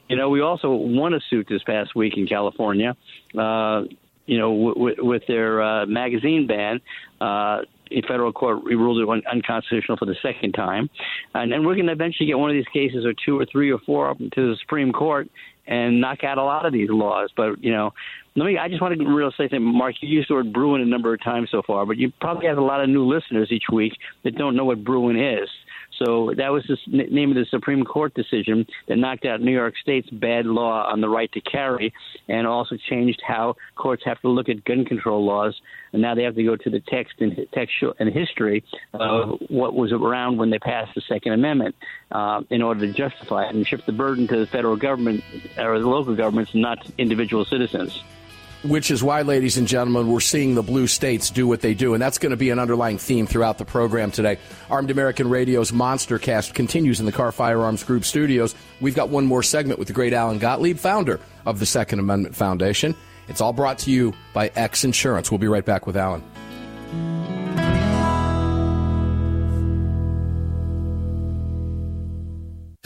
You 0.08 0.16
know, 0.16 0.28
we 0.28 0.40
also 0.40 0.70
won 0.70 1.14
a 1.14 1.20
suit 1.30 1.46
this 1.48 1.62
past 1.62 1.94
week 1.94 2.14
in 2.16 2.26
California. 2.26 2.94
Uh, 3.38 3.82
you 4.26 4.38
know, 4.38 4.74
w- 4.74 4.96
with 4.98 5.22
their 5.26 5.62
uh, 5.62 5.86
magazine 5.86 6.46
ban. 6.46 6.80
Uh, 7.20 7.62
in 7.90 8.02
federal 8.08 8.32
court 8.32 8.64
we 8.64 8.74
ruled 8.74 8.98
it 8.98 9.24
unconstitutional 9.30 9.98
for 9.98 10.06
the 10.06 10.16
second 10.22 10.52
time, 10.52 10.88
and 11.34 11.52
then 11.52 11.64
we're 11.64 11.74
going 11.74 11.86
to 11.86 11.92
eventually 11.92 12.26
get 12.26 12.38
one 12.38 12.48
of 12.48 12.54
these 12.54 12.64
cases, 12.72 13.04
or 13.04 13.12
two, 13.24 13.38
or 13.38 13.44
three, 13.44 13.70
or 13.70 13.78
four, 13.80 14.08
up 14.08 14.18
to 14.18 14.28
the 14.34 14.56
Supreme 14.60 14.92
Court 14.92 15.28
and 15.66 16.00
knock 16.00 16.24
out 16.24 16.38
a 16.38 16.42
lot 16.42 16.66
of 16.66 16.72
these 16.72 16.88
laws. 16.90 17.30
But 17.36 17.62
you 17.62 17.70
know, 17.70 17.92
let 18.34 18.46
me. 18.46 18.56
I 18.56 18.68
just 18.68 18.80
want 18.80 18.98
to 18.98 19.04
really 19.04 19.32
say 19.36 19.44
something, 19.44 19.62
Mark. 19.62 19.96
You 20.00 20.08
used 20.08 20.30
the 20.30 20.34
word 20.34 20.52
Bruen 20.52 20.80
a 20.80 20.86
number 20.86 21.12
of 21.12 21.22
times 21.22 21.50
so 21.50 21.62
far, 21.62 21.84
but 21.84 21.98
you 21.98 22.12
probably 22.20 22.46
have 22.46 22.58
a 22.58 22.62
lot 22.62 22.82
of 22.82 22.88
new 22.88 23.04
listeners 23.04 23.48
each 23.50 23.66
week 23.70 23.92
that 24.24 24.36
don't 24.36 24.56
know 24.56 24.64
what 24.64 24.82
Bruen 24.82 25.18
is. 25.18 25.48
So 25.98 26.32
that 26.36 26.50
was 26.50 26.64
the 26.66 26.78
name 26.90 27.30
of 27.30 27.36
the 27.36 27.44
Supreme 27.50 27.84
Court 27.84 28.14
decision 28.14 28.66
that 28.88 28.96
knocked 28.96 29.26
out 29.26 29.40
New 29.40 29.52
York 29.52 29.74
State's 29.80 30.08
bad 30.10 30.46
law 30.46 30.90
on 30.90 31.00
the 31.00 31.08
right 31.08 31.30
to 31.32 31.40
carry, 31.42 31.92
and 32.28 32.46
also 32.46 32.76
changed 32.88 33.20
how 33.26 33.56
courts 33.76 34.02
have 34.06 34.20
to 34.22 34.28
look 34.28 34.48
at 34.48 34.64
gun 34.64 34.86
control 34.86 35.24
laws. 35.24 35.60
And 35.92 36.00
now 36.00 36.14
they 36.14 36.22
have 36.22 36.34
to 36.36 36.42
go 36.42 36.56
to 36.56 36.70
the 36.70 36.80
text 36.80 37.16
and 37.20 37.46
textual 37.52 37.94
and 37.98 38.08
history 38.08 38.64
of 38.94 39.38
what 39.48 39.74
was 39.74 39.92
around 39.92 40.38
when 40.38 40.48
they 40.48 40.58
passed 40.58 40.94
the 40.94 41.02
Second 41.02 41.32
Amendment 41.34 41.74
uh, 42.10 42.40
in 42.48 42.62
order 42.62 42.86
to 42.86 42.92
justify 42.94 43.44
it 43.44 43.54
and 43.54 43.66
shift 43.66 43.84
the 43.84 43.92
burden 43.92 44.26
to 44.28 44.38
the 44.38 44.46
federal 44.46 44.76
government 44.76 45.22
or 45.58 45.78
the 45.78 45.86
local 45.86 46.16
governments, 46.16 46.54
not 46.54 46.78
individual 46.96 47.44
citizens 47.44 48.02
which 48.62 48.90
is 48.90 49.02
why, 49.02 49.22
ladies 49.22 49.56
and 49.56 49.66
gentlemen, 49.66 50.08
we're 50.08 50.20
seeing 50.20 50.54
the 50.54 50.62
blue 50.62 50.86
states 50.86 51.30
do 51.30 51.46
what 51.46 51.60
they 51.60 51.74
do. 51.74 51.94
And 51.94 52.02
that's 52.02 52.18
going 52.18 52.30
to 52.30 52.36
be 52.36 52.50
an 52.50 52.58
underlying 52.58 52.98
theme 52.98 53.26
throughout 53.26 53.58
the 53.58 53.64
program 53.64 54.10
today. 54.10 54.38
Armed 54.70 54.90
American 54.90 55.28
Radio's 55.28 55.72
Monster 55.72 56.18
Cast 56.18 56.54
continues 56.54 57.00
in 57.00 57.06
the 57.06 57.12
Kahr 57.12 57.32
Firearms 57.32 57.82
Group 57.84 58.04
studios. 58.04 58.54
We've 58.80 58.94
got 58.94 59.08
one 59.08 59.26
more 59.26 59.42
segment 59.42 59.78
with 59.78 59.88
the 59.88 59.94
great 59.94 60.12
Alan 60.12 60.38
Gottlieb, 60.38 60.78
founder 60.78 61.20
of 61.44 61.58
the 61.58 61.66
Second 61.66 61.98
Amendment 61.98 62.36
Foundation. 62.36 62.94
It's 63.28 63.40
all 63.40 63.52
brought 63.52 63.78
to 63.80 63.90
you 63.90 64.12
by 64.32 64.50
X 64.54 64.84
Insurance. 64.84 65.30
We'll 65.30 65.38
be 65.38 65.48
right 65.48 65.64
back 65.64 65.86
with 65.86 65.96
Alan. 65.96 66.22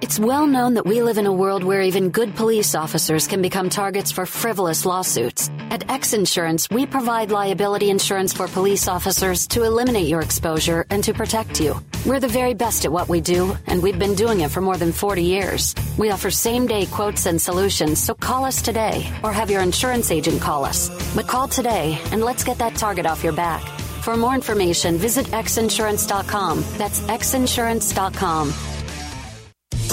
It's 0.00 0.18
well 0.18 0.46
known 0.46 0.74
that 0.74 0.86
we 0.86 1.02
live 1.02 1.18
in 1.18 1.26
a 1.26 1.32
world 1.32 1.64
where 1.64 1.80
even 1.82 2.10
good 2.10 2.36
police 2.36 2.76
officers 2.76 3.26
can 3.26 3.42
become 3.42 3.68
targets 3.68 4.12
for 4.12 4.26
frivolous 4.26 4.86
lawsuits. 4.86 5.50
At 5.70 5.90
X 5.90 6.12
Insurance, 6.12 6.70
we 6.70 6.86
provide 6.86 7.32
liability 7.32 7.90
insurance 7.90 8.32
for 8.32 8.46
police 8.46 8.86
officers 8.86 9.44
to 9.48 9.64
eliminate 9.64 10.06
your 10.06 10.20
exposure 10.20 10.86
and 10.90 11.02
to 11.02 11.12
protect 11.12 11.60
you. 11.60 11.80
We're 12.06 12.20
the 12.20 12.28
very 12.28 12.54
best 12.54 12.84
at 12.84 12.92
what 12.92 13.08
we 13.08 13.20
do, 13.20 13.56
and 13.66 13.82
we've 13.82 13.98
been 13.98 14.14
doing 14.14 14.42
it 14.42 14.52
for 14.52 14.60
more 14.60 14.76
than 14.76 14.92
40 14.92 15.22
years. 15.24 15.74
We 15.98 16.10
offer 16.10 16.30
same 16.30 16.68
day 16.68 16.86
quotes 16.86 17.26
and 17.26 17.42
solutions, 17.42 17.98
so 17.98 18.14
call 18.14 18.44
us 18.44 18.62
today 18.62 19.12
or 19.24 19.32
have 19.32 19.50
your 19.50 19.62
insurance 19.62 20.12
agent 20.12 20.40
call 20.40 20.64
us. 20.64 20.90
But 21.16 21.26
call 21.26 21.48
today 21.48 21.98
and 22.12 22.22
let's 22.22 22.44
get 22.44 22.58
that 22.58 22.76
target 22.76 23.04
off 23.04 23.24
your 23.24 23.32
back. 23.32 23.62
For 24.02 24.16
more 24.16 24.34
information, 24.34 24.96
visit 24.96 25.26
xinsurance.com. 25.26 26.64
That's 26.76 27.00
xinsurance.com. 27.00 28.71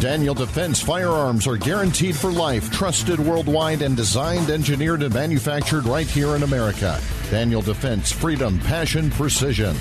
Daniel 0.00 0.34
Defense 0.34 0.80
firearms 0.80 1.48
are 1.48 1.56
guaranteed 1.56 2.14
for 2.14 2.30
life, 2.30 2.70
trusted 2.70 3.18
worldwide, 3.18 3.82
and 3.82 3.96
designed, 3.96 4.48
engineered, 4.48 5.02
and 5.02 5.12
manufactured 5.12 5.86
right 5.86 6.06
here 6.06 6.36
in 6.36 6.44
America. 6.44 7.00
Daniel 7.32 7.62
Defense, 7.62 8.12
freedom, 8.12 8.60
passion, 8.60 9.10
precision. 9.10 9.76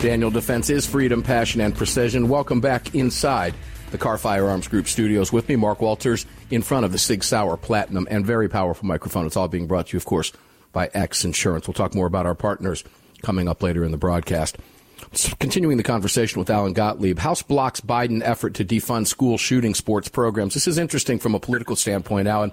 Daniel 0.00 0.32
Defense 0.32 0.68
is 0.68 0.84
freedom, 0.84 1.22
passion, 1.22 1.60
and 1.60 1.76
precision. 1.76 2.28
Welcome 2.28 2.60
back 2.60 2.92
inside 2.96 3.54
the 3.92 3.98
Kahr 3.98 4.18
Firearms 4.18 4.66
Group 4.66 4.88
studios 4.88 5.32
with 5.32 5.48
me, 5.48 5.54
Mark 5.54 5.80
Walters, 5.80 6.26
in 6.50 6.60
front 6.62 6.84
of 6.84 6.90
the 6.90 6.98
Sig 6.98 7.22
Sauer 7.22 7.56
Platinum 7.56 8.08
and 8.10 8.26
very 8.26 8.48
powerful 8.48 8.88
microphone. 8.88 9.26
It's 9.26 9.36
all 9.36 9.46
being 9.46 9.68
brought 9.68 9.86
to 9.88 9.92
you, 9.92 9.98
of 9.98 10.06
course, 10.06 10.32
by 10.72 10.90
X 10.92 11.24
Insurance. 11.24 11.68
We'll 11.68 11.74
talk 11.74 11.94
more 11.94 12.08
about 12.08 12.26
our 12.26 12.34
partners 12.34 12.82
coming 13.22 13.46
up 13.46 13.62
later 13.62 13.84
in 13.84 13.92
the 13.92 13.96
broadcast. 13.96 14.58
Continuing 15.38 15.76
the 15.76 15.82
conversation 15.82 16.38
with 16.38 16.48
Alan 16.48 16.72
Gottlieb, 16.72 17.18
House 17.18 17.42
blocks 17.42 17.82
Biden 17.82 18.22
effort 18.24 18.54
to 18.54 18.64
defund 18.64 19.06
school 19.06 19.36
shooting 19.36 19.74
sports 19.74 20.08
programs. 20.08 20.54
This 20.54 20.66
is 20.66 20.78
interesting 20.78 21.18
from 21.18 21.34
a 21.34 21.40
political 21.40 21.76
standpoint, 21.76 22.28
Alan. 22.28 22.50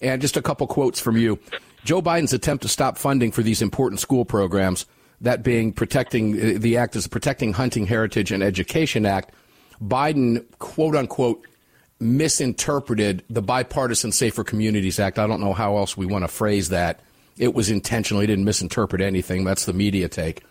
And 0.00 0.22
just 0.22 0.38
a 0.38 0.42
couple 0.42 0.66
quotes 0.66 0.98
from 0.98 1.18
you. 1.18 1.38
Joe 1.84 2.00
Biden's 2.00 2.32
attempt 2.32 2.62
to 2.62 2.68
stop 2.68 2.96
funding 2.96 3.32
for 3.32 3.42
these 3.42 3.60
important 3.60 4.00
school 4.00 4.24
programs, 4.24 4.86
that 5.20 5.42
being 5.42 5.74
protecting 5.74 6.34
uh, 6.34 6.58
the 6.58 6.78
act 6.78 6.96
is 6.96 7.06
Protecting 7.06 7.52
Hunting 7.52 7.86
Heritage 7.86 8.32
and 8.32 8.42
Education 8.42 9.04
Act. 9.04 9.34
Biden, 9.82 10.46
quote 10.58 10.96
unquote, 10.96 11.46
misinterpreted 11.98 13.22
the 13.28 13.42
Bipartisan 13.42 14.12
Safer 14.12 14.42
Communities 14.42 14.98
Act. 14.98 15.18
I 15.18 15.26
don't 15.26 15.40
know 15.40 15.52
how 15.52 15.76
else 15.76 15.98
we 15.98 16.06
want 16.06 16.24
to 16.24 16.28
phrase 16.28 16.70
that. 16.70 17.00
It 17.36 17.52
was 17.52 17.70
intentional. 17.70 18.22
He 18.22 18.26
didn't 18.26 18.46
misinterpret 18.46 19.02
anything. 19.02 19.44
That's 19.44 19.66
the 19.66 19.74
media 19.74 20.08
take 20.08 20.42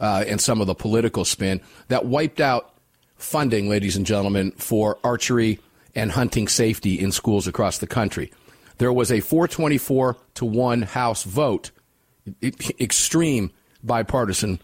uh, 0.00 0.24
and 0.26 0.40
some 0.40 0.60
of 0.60 0.66
the 0.66 0.74
political 0.74 1.24
spin 1.24 1.60
that 1.88 2.06
wiped 2.06 2.40
out 2.40 2.74
funding, 3.16 3.68
ladies 3.68 3.96
and 3.96 4.06
gentlemen, 4.06 4.52
for 4.52 4.98
archery 5.02 5.58
and 5.94 6.12
hunting 6.12 6.48
safety 6.48 7.00
in 7.00 7.12
schools 7.12 7.46
across 7.46 7.78
the 7.78 7.86
country. 7.86 8.32
There 8.78 8.92
was 8.92 9.10
a 9.10 9.20
424 9.20 10.16
to 10.34 10.44
1 10.44 10.82
House 10.82 11.22
vote, 11.22 11.70
extreme 12.78 13.50
bipartisan 13.82 14.60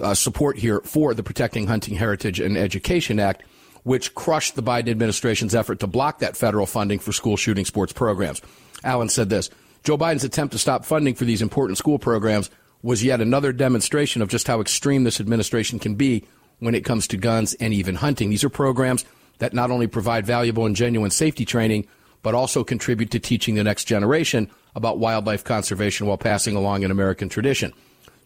uh, 0.00 0.14
support 0.14 0.58
here 0.58 0.80
for 0.80 1.12
the 1.12 1.22
Protecting 1.22 1.66
Hunting 1.66 1.94
Heritage 1.94 2.40
and 2.40 2.56
Education 2.56 3.20
Act, 3.20 3.42
which 3.82 4.14
crushed 4.14 4.54
the 4.54 4.62
Biden 4.62 4.88
administration's 4.88 5.54
effort 5.54 5.80
to 5.80 5.86
block 5.86 6.20
that 6.20 6.36
federal 6.36 6.66
funding 6.66 6.98
for 6.98 7.12
school 7.12 7.36
shooting 7.36 7.66
sports 7.66 7.92
programs. 7.92 8.40
Alan 8.84 9.10
said 9.10 9.28
this 9.28 9.50
Joe 9.84 9.98
Biden's 9.98 10.24
attempt 10.24 10.52
to 10.52 10.58
stop 10.58 10.84
funding 10.84 11.14
for 11.14 11.24
these 11.24 11.42
important 11.42 11.76
school 11.76 11.98
programs 11.98 12.50
was 12.82 13.04
yet 13.04 13.20
another 13.20 13.52
demonstration 13.52 14.22
of 14.22 14.28
just 14.28 14.46
how 14.46 14.60
extreme 14.60 15.04
this 15.04 15.20
administration 15.20 15.78
can 15.78 15.94
be 15.94 16.24
when 16.58 16.74
it 16.74 16.84
comes 16.84 17.06
to 17.08 17.16
guns 17.16 17.54
and 17.54 17.72
even 17.72 17.96
hunting. 17.96 18.30
These 18.30 18.44
are 18.44 18.48
programs 18.48 19.04
that 19.38 19.52
not 19.52 19.70
only 19.70 19.86
provide 19.86 20.26
valuable 20.26 20.66
and 20.66 20.76
genuine 20.76 21.10
safety 21.10 21.44
training, 21.44 21.86
but 22.22 22.34
also 22.34 22.64
contribute 22.64 23.10
to 23.10 23.18
teaching 23.18 23.54
the 23.54 23.64
next 23.64 23.84
generation 23.84 24.50
about 24.74 24.98
wildlife 24.98 25.44
conservation 25.44 26.06
while 26.06 26.18
passing 26.18 26.56
along 26.56 26.84
an 26.84 26.90
American 26.90 27.28
tradition. 27.28 27.72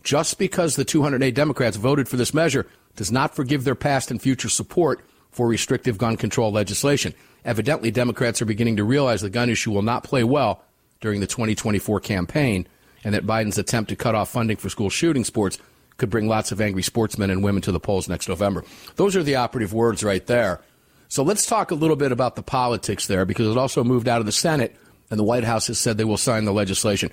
Just 0.03 0.38
because 0.38 0.77
the 0.77 0.85
208 0.85 1.35
Democrats 1.35 1.77
voted 1.77 2.09
for 2.09 2.16
this 2.16 2.35
measure 2.35 2.66
does 2.95 3.11
not 3.11 3.35
forgive 3.35 3.64
their 3.64 3.75
past 3.75 4.11
and 4.11 4.21
future 4.21 4.49
support 4.49 5.05
for 5.31 5.49
restrictive 5.49 5.99
gun 5.99 6.16
control 6.16 6.53
legislation. 6.53 7.12
Evidently, 7.45 7.90
Democrats 7.90 8.40
are 8.40 8.47
beginning 8.47 8.77
to 8.77 8.85
realize 8.85 9.21
the 9.21 9.31
gun 9.31 9.51
issue 9.51 9.71
will 9.71 9.83
not 9.83 10.05
play 10.05 10.25
well 10.25 10.62
during 11.01 11.21
the 11.21 11.27
2024 11.27 12.01
campaign 12.01 12.66
and 13.07 13.14
that 13.14 13.25
Biden's 13.25 13.57
attempt 13.57 13.88
to 13.90 13.97
cut 13.97 14.16
off 14.16 14.31
funding 14.31 14.57
for 14.57 14.69
school 14.69 14.90
shooting 14.90 15.23
sports 15.23 15.59
could 15.97 16.11
bring 16.11 16.27
lots 16.27 16.51
of 16.51 16.61
angry 16.61 16.83
sportsmen 16.83 17.31
and 17.31 17.40
women 17.40 17.62
to 17.62 17.71
the 17.71 17.79
polls 17.79 18.09
next 18.09 18.29
November. 18.29 18.64
Those 18.97 19.14
are 19.14 19.23
the 19.23 19.37
operative 19.37 19.73
words 19.73 20.03
right 20.03 20.27
there. 20.27 20.61
So 21.07 21.23
let's 21.23 21.47
talk 21.47 21.71
a 21.71 21.77
little 21.77 21.95
bit 21.95 22.11
about 22.11 22.35
the 22.35 22.42
politics 22.42 23.07
there 23.07 23.25
because 23.25 23.47
it 23.47 23.57
also 23.57 23.85
moved 23.85 24.09
out 24.09 24.19
of 24.19 24.27
the 24.27 24.33
Senate 24.33 24.75
and 25.09 25.21
the 25.21 25.25
White 25.25 25.45
House 25.45 25.69
has 25.69 25.79
said 25.79 25.97
they 25.97 26.05
will 26.05 26.16
sign 26.16 26.47
the 26.47 26.53
legislation. 26.53 27.12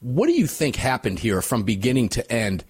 What 0.00 0.28
do 0.28 0.32
you 0.32 0.46
think 0.46 0.76
happened 0.76 1.18
here 1.18 1.42
from 1.42 1.62
beginning 1.62 2.08
to 2.10 2.32
end 2.32 2.64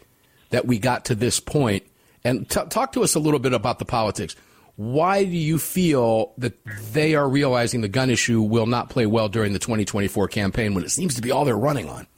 that 0.51 0.67
we 0.67 0.81
got 0.81 1.05
to 1.05 1.15
this 1.15 1.39
point? 1.39 1.85
And 2.25 2.51
t- 2.51 2.67
talk 2.71 2.91
to 2.95 3.05
us 3.05 3.15
a 3.15 3.21
little 3.21 3.39
bit 3.39 3.53
about 3.53 3.79
the 3.79 3.85
politics. 3.85 4.35
Why 4.75 5.23
do 5.23 5.31
you 5.31 5.59
feel 5.59 6.33
that 6.39 6.59
they 6.93 7.15
are 7.15 7.29
realizing 7.29 7.83
the 7.83 7.89
gun 7.89 8.11
issue 8.11 8.43
will 8.43 8.67
not 8.67 8.91
play 8.91 9.07
well 9.07 9.29
during 9.29 9.53
the 9.53 9.61
2024 9.61 10.27
campaign 10.27 10.75
when 10.75 10.83
it 10.83 10.91
seems 10.91 11.15
to 11.15 11.23
be 11.23 11.31
all 11.31 11.45
they're 11.45 11.57
running 11.57 11.89
on? 11.89 12.09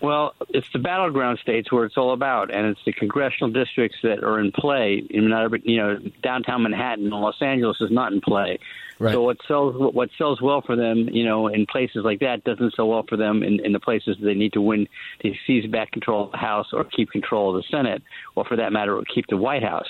Well, 0.00 0.34
it's 0.50 0.70
the 0.72 0.78
battleground 0.78 1.40
states 1.40 1.72
where 1.72 1.84
it's 1.84 1.96
all 1.96 2.12
about, 2.12 2.54
and 2.54 2.66
it's 2.66 2.80
the 2.86 2.92
congressional 2.92 3.50
districts 3.50 3.98
that 4.04 4.22
are 4.22 4.38
in 4.38 4.52
play. 4.52 5.02
In 5.10 5.24
you 5.64 5.76
know, 5.76 5.98
downtown 6.22 6.62
Manhattan 6.62 7.04
and 7.06 7.14
Los 7.14 7.42
Angeles 7.42 7.78
is 7.80 7.90
not 7.90 8.12
in 8.12 8.20
play. 8.20 8.58
Right. 9.00 9.12
So 9.12 9.22
what 9.22 9.38
sells 9.46 9.74
what 9.94 10.10
sells 10.18 10.40
well 10.40 10.60
for 10.60 10.76
them, 10.76 11.08
you 11.10 11.24
know, 11.24 11.48
in 11.48 11.66
places 11.66 12.04
like 12.04 12.20
that 12.20 12.44
doesn't 12.44 12.74
sell 12.74 12.88
well 12.88 13.04
for 13.08 13.16
them 13.16 13.42
in, 13.42 13.64
in 13.64 13.72
the 13.72 13.80
places 13.80 14.16
they 14.20 14.34
need 14.34 14.52
to 14.54 14.60
win 14.60 14.88
to 15.22 15.34
seize 15.46 15.68
back 15.70 15.92
control 15.92 16.24
of 16.24 16.32
the 16.32 16.38
House 16.38 16.68
or 16.72 16.84
keep 16.84 17.10
control 17.10 17.54
of 17.54 17.62
the 17.62 17.68
Senate, 17.68 18.02
or 18.34 18.44
for 18.44 18.56
that 18.56 18.72
matter, 18.72 19.00
keep 19.12 19.26
the 19.28 19.36
White 19.36 19.62
House. 19.62 19.88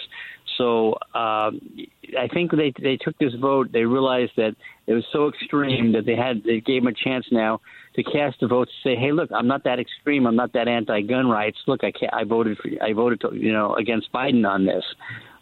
So 0.58 0.98
um, 1.14 1.60
I 2.18 2.28
think 2.32 2.50
they 2.50 2.72
they 2.78 2.96
took 2.96 3.16
this 3.18 3.34
vote. 3.34 3.72
They 3.72 3.84
realized 3.84 4.32
that 4.36 4.56
it 4.86 4.92
was 4.92 5.04
so 5.12 5.28
extreme 5.28 5.92
that 5.92 6.04
they 6.04 6.16
had 6.16 6.44
they 6.44 6.60
gave 6.60 6.82
them 6.82 6.88
a 6.88 6.94
chance 6.94 7.26
now 7.30 7.60
to 7.98 8.04
cast 8.04 8.40
a 8.42 8.46
vote 8.46 8.68
to 8.68 8.88
say, 8.88 8.94
hey, 8.94 9.10
look, 9.10 9.28
I'm 9.34 9.48
not 9.48 9.64
that 9.64 9.80
extreme. 9.80 10.24
I'm 10.26 10.36
not 10.36 10.52
that 10.52 10.68
anti-gun 10.68 11.28
rights. 11.28 11.58
Look, 11.66 11.82
I 11.82 11.90
can't, 11.90 12.14
I 12.14 12.22
voted 12.22 12.56
for 12.58 12.70
I 12.82 12.92
voted 12.92 13.20
to, 13.22 13.30
you 13.34 13.52
know 13.52 13.74
against 13.74 14.12
Biden 14.12 14.48
on 14.48 14.64
this, 14.64 14.84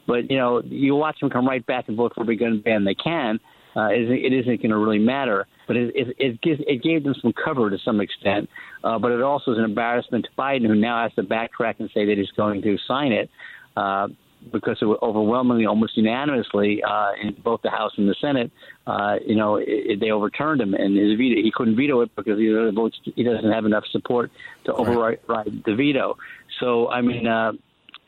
but 0.06 0.30
you 0.30 0.38
know 0.38 0.62
you 0.64 0.94
watch 0.96 1.20
them 1.20 1.28
come 1.28 1.46
right 1.46 1.64
back 1.66 1.84
and 1.88 1.96
vote 1.96 2.12
for 2.14 2.28
a 2.28 2.36
gun 2.36 2.62
ban. 2.64 2.84
They 2.84 2.94
can. 2.94 3.38
Uh, 3.76 3.88
it 3.90 4.32
isn't 4.32 4.62
going 4.62 4.70
to 4.70 4.78
really 4.78 4.98
matter, 4.98 5.46
but 5.66 5.76
it, 5.76 5.94
it, 5.94 6.16
it, 6.18 6.40
gives, 6.40 6.58
it 6.66 6.82
gave 6.82 7.04
them 7.04 7.14
some 7.20 7.30
cover 7.44 7.68
to 7.68 7.76
some 7.84 8.00
extent. 8.00 8.48
Uh, 8.82 8.98
but 8.98 9.12
it 9.12 9.20
also 9.20 9.52
is 9.52 9.58
an 9.58 9.64
embarrassment 9.64 10.24
to 10.24 10.30
Biden, 10.40 10.66
who 10.66 10.74
now 10.74 11.02
has 11.02 11.12
to 11.16 11.22
backtrack 11.22 11.74
and 11.78 11.90
say 11.92 12.06
that 12.06 12.16
he's 12.16 12.30
going 12.38 12.62
to 12.62 12.78
sign 12.88 13.12
it. 13.12 13.28
Uh, 13.76 14.08
because 14.52 14.78
it 14.80 14.84
was 14.84 14.98
overwhelmingly, 15.02 15.66
almost 15.66 15.96
unanimously, 15.96 16.82
uh, 16.82 17.12
in 17.20 17.34
both 17.42 17.62
the 17.62 17.70
House 17.70 17.92
and 17.96 18.08
the 18.08 18.14
Senate, 18.20 18.50
uh, 18.86 19.16
you 19.24 19.34
know, 19.34 19.56
it, 19.56 19.66
it, 19.66 20.00
they 20.00 20.10
overturned 20.10 20.60
him, 20.60 20.74
and 20.74 20.96
his 20.96 21.16
veto, 21.18 21.42
he 21.42 21.52
couldn't 21.54 21.76
veto 21.76 22.00
it 22.00 22.14
because 22.16 22.38
he, 22.38 22.48
votes, 22.74 22.98
he 23.04 23.22
doesn't 23.22 23.50
have 23.50 23.64
enough 23.64 23.84
support 23.90 24.30
to 24.64 24.72
override 24.72 25.20
right. 25.26 25.64
the 25.64 25.74
veto. 25.74 26.16
So, 26.60 26.88
I 26.88 27.00
mean, 27.02 27.26
uh, 27.26 27.52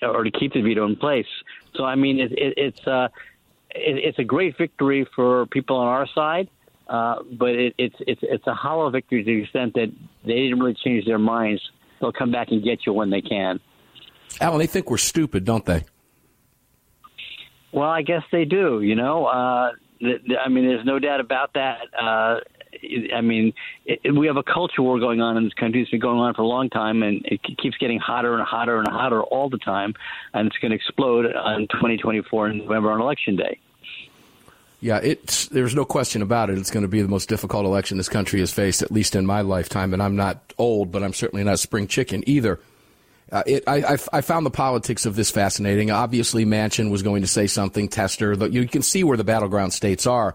or 0.02 0.24
to 0.24 0.30
keep 0.30 0.52
the 0.52 0.62
veto 0.62 0.86
in 0.86 0.96
place. 0.96 1.26
So, 1.74 1.84
I 1.84 1.94
mean, 1.94 2.20
it, 2.20 2.32
it, 2.32 2.54
it's 2.56 2.86
uh, 2.86 3.08
it, 3.70 3.98
it's 4.04 4.18
a 4.18 4.24
great 4.24 4.56
victory 4.56 5.06
for 5.14 5.46
people 5.46 5.76
on 5.76 5.86
our 5.88 6.08
side. 6.14 6.48
Uh, 6.88 7.16
but 7.38 7.50
it, 7.50 7.74
it's 7.76 7.96
it's 8.06 8.20
it's 8.22 8.46
a 8.46 8.54
hollow 8.54 8.88
victory 8.88 9.22
to 9.22 9.30
the 9.30 9.42
extent 9.42 9.74
that 9.74 9.92
they 10.24 10.32
didn't 10.32 10.58
really 10.58 10.76
change 10.82 11.04
their 11.04 11.18
minds. 11.18 11.60
They'll 12.00 12.12
come 12.12 12.32
back 12.32 12.48
and 12.50 12.64
get 12.64 12.86
you 12.86 12.94
when 12.94 13.10
they 13.10 13.20
can. 13.20 13.60
Alan, 14.40 14.58
they 14.58 14.66
think 14.66 14.90
we're 14.90 14.96
stupid, 14.96 15.44
don't 15.44 15.66
they? 15.66 15.84
Well, 17.72 17.88
I 17.88 18.02
guess 18.02 18.22
they 18.32 18.44
do. 18.44 18.80
You 18.80 18.94
know, 18.94 19.26
uh, 19.26 19.72
th- 20.00 20.24
th- 20.24 20.38
I 20.44 20.48
mean, 20.48 20.66
there's 20.66 20.86
no 20.86 20.98
doubt 20.98 21.20
about 21.20 21.54
that. 21.54 21.80
Uh, 21.98 22.40
I 23.14 23.20
mean, 23.20 23.52
it, 23.84 24.00
it, 24.04 24.10
we 24.12 24.26
have 24.26 24.36
a 24.36 24.42
culture 24.42 24.82
war 24.82 24.98
going 24.98 25.20
on 25.20 25.36
in 25.36 25.44
this 25.44 25.54
country. 25.54 25.82
It's 25.82 25.90
been 25.90 26.00
going 26.00 26.18
on 26.18 26.34
for 26.34 26.42
a 26.42 26.46
long 26.46 26.70
time, 26.70 27.02
and 27.02 27.24
it 27.24 27.40
keeps 27.42 27.76
getting 27.78 27.98
hotter 27.98 28.34
and 28.34 28.42
hotter 28.42 28.78
and 28.78 28.88
hotter 28.88 29.22
all 29.22 29.48
the 29.48 29.58
time. 29.58 29.94
And 30.34 30.46
it's 30.46 30.56
going 30.58 30.70
to 30.70 30.76
explode 30.76 31.26
on 31.34 31.62
2024 31.68 32.48
in 32.50 32.58
November 32.58 32.92
on 32.92 33.00
Election 33.00 33.36
Day. 33.36 33.58
Yeah, 34.80 35.00
it's 35.02 35.46
there's 35.48 35.74
no 35.74 35.84
question 35.84 36.22
about 36.22 36.50
it. 36.50 36.58
It's 36.58 36.70
going 36.70 36.84
to 36.84 36.88
be 36.88 37.02
the 37.02 37.08
most 37.08 37.28
difficult 37.28 37.64
election 37.64 37.96
this 37.96 38.08
country 38.08 38.38
has 38.40 38.52
faced, 38.52 38.80
at 38.80 38.92
least 38.92 39.16
in 39.16 39.26
my 39.26 39.40
lifetime. 39.40 39.92
And 39.92 40.00
I'm 40.00 40.14
not 40.14 40.54
old, 40.56 40.92
but 40.92 41.02
I'm 41.02 41.12
certainly 41.12 41.42
not 41.42 41.58
spring 41.58 41.88
chicken 41.88 42.22
either. 42.28 42.60
Uh, 43.30 43.42
it, 43.46 43.64
I, 43.66 43.98
I, 44.12 44.20
found 44.22 44.46
the 44.46 44.50
politics 44.50 45.04
of 45.04 45.14
this 45.14 45.30
fascinating. 45.30 45.90
Obviously, 45.90 46.46
Manchin 46.46 46.90
was 46.90 47.02
going 47.02 47.20
to 47.20 47.28
say 47.28 47.46
something. 47.46 47.88
Tester, 47.88 48.32
you 48.48 48.66
can 48.66 48.80
see 48.80 49.04
where 49.04 49.18
the 49.18 49.24
battleground 49.24 49.74
states 49.74 50.06
are. 50.06 50.34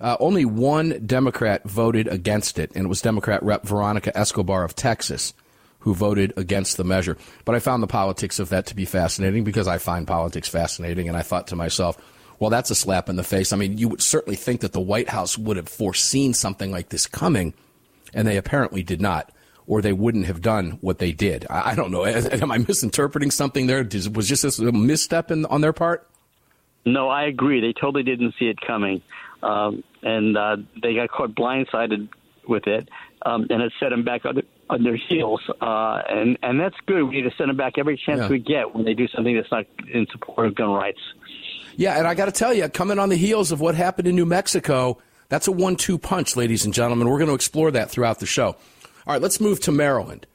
Uh, 0.00 0.16
only 0.18 0.44
one 0.44 1.06
Democrat 1.06 1.62
voted 1.64 2.08
against 2.08 2.58
it, 2.58 2.72
and 2.74 2.86
it 2.86 2.88
was 2.88 3.02
Democrat 3.02 3.42
Rep. 3.44 3.64
Veronica 3.64 4.16
Escobar 4.16 4.64
of 4.64 4.74
Texas 4.74 5.32
who 5.80 5.94
voted 5.94 6.32
against 6.36 6.76
the 6.76 6.84
measure. 6.84 7.16
But 7.44 7.54
I 7.54 7.60
found 7.60 7.82
the 7.82 7.88
politics 7.88 8.38
of 8.38 8.48
that 8.48 8.66
to 8.66 8.76
be 8.76 8.84
fascinating 8.84 9.44
because 9.44 9.68
I 9.68 9.78
find 9.78 10.06
politics 10.06 10.48
fascinating, 10.48 11.08
and 11.08 11.16
I 11.16 11.22
thought 11.22 11.48
to 11.48 11.56
myself, 11.56 11.96
well, 12.38 12.50
that's 12.50 12.70
a 12.70 12.74
slap 12.74 13.08
in 13.08 13.16
the 13.16 13.24
face. 13.24 13.52
I 13.52 13.56
mean, 13.56 13.78
you 13.78 13.88
would 13.88 14.02
certainly 14.02 14.36
think 14.36 14.60
that 14.60 14.72
the 14.72 14.80
White 14.80 15.08
House 15.08 15.36
would 15.36 15.56
have 15.56 15.68
foreseen 15.68 16.34
something 16.34 16.70
like 16.70 16.88
this 16.88 17.06
coming, 17.06 17.54
and 18.12 18.26
they 18.26 18.36
apparently 18.36 18.82
did 18.82 19.00
not, 19.00 19.32
or 19.68 19.82
they 19.82 19.92
wouldn't 19.92 20.26
have 20.26 20.40
done 20.40 20.78
what 20.80 20.98
they 20.98 21.12
did. 21.12 21.46
I, 21.48 21.72
I 21.72 21.74
don't 21.76 21.92
know. 21.92 22.04
Am 22.04 22.50
I 22.50 22.58
misinterpreting 22.58 23.30
something 23.30 23.68
there? 23.68 23.86
Was 24.14 24.26
just 24.26 24.42
this 24.42 24.58
a 24.58 24.72
misstep 24.72 25.30
in, 25.30 25.44
on 25.46 25.60
their 25.60 25.74
part? 25.74 26.10
No, 26.84 27.08
I 27.08 27.24
agree. 27.24 27.60
They 27.60 27.74
totally 27.74 28.02
didn't 28.02 28.34
see 28.38 28.46
it 28.46 28.58
coming, 28.60 29.02
um, 29.42 29.84
and 30.02 30.36
uh, 30.36 30.56
they 30.82 30.94
got 30.94 31.10
caught 31.10 31.34
blindsided 31.34 32.08
with 32.48 32.66
it, 32.66 32.88
um, 33.26 33.46
and 33.50 33.62
it 33.62 33.72
set 33.78 33.90
them 33.90 34.04
back 34.04 34.24
on, 34.24 34.42
on 34.70 34.82
their 34.82 34.96
heels. 34.96 35.42
Uh, 35.60 36.02
and 36.08 36.38
and 36.42 36.58
that's 36.58 36.76
good. 36.86 37.02
We 37.02 37.16
need 37.16 37.30
to 37.30 37.36
send 37.36 37.50
them 37.50 37.56
back 37.58 37.74
every 37.76 37.98
chance 37.98 38.20
yeah. 38.20 38.28
we 38.28 38.38
get 38.38 38.74
when 38.74 38.86
they 38.86 38.94
do 38.94 39.06
something 39.08 39.36
that's 39.36 39.50
not 39.50 39.66
in 39.92 40.06
support 40.06 40.46
of 40.46 40.54
gun 40.54 40.70
rights. 40.70 41.00
Yeah, 41.76 41.98
and 41.98 42.06
I 42.06 42.14
got 42.14 42.24
to 42.24 42.32
tell 42.32 42.54
you, 42.54 42.68
coming 42.70 42.98
on 42.98 43.10
the 43.10 43.16
heels 43.16 43.52
of 43.52 43.60
what 43.60 43.74
happened 43.74 44.08
in 44.08 44.16
New 44.16 44.26
Mexico, 44.26 44.98
that's 45.28 45.46
a 45.46 45.52
one-two 45.52 45.98
punch, 45.98 46.36
ladies 46.36 46.64
and 46.64 46.72
gentlemen. 46.72 47.08
We're 47.08 47.18
going 47.18 47.28
to 47.28 47.34
explore 47.34 47.70
that 47.72 47.90
throughout 47.90 48.18
the 48.18 48.26
show. 48.26 48.56
All 49.08 49.14
right, 49.14 49.22
let's 49.22 49.40
move 49.40 49.58
to 49.60 49.72
Maryland. 49.72 50.26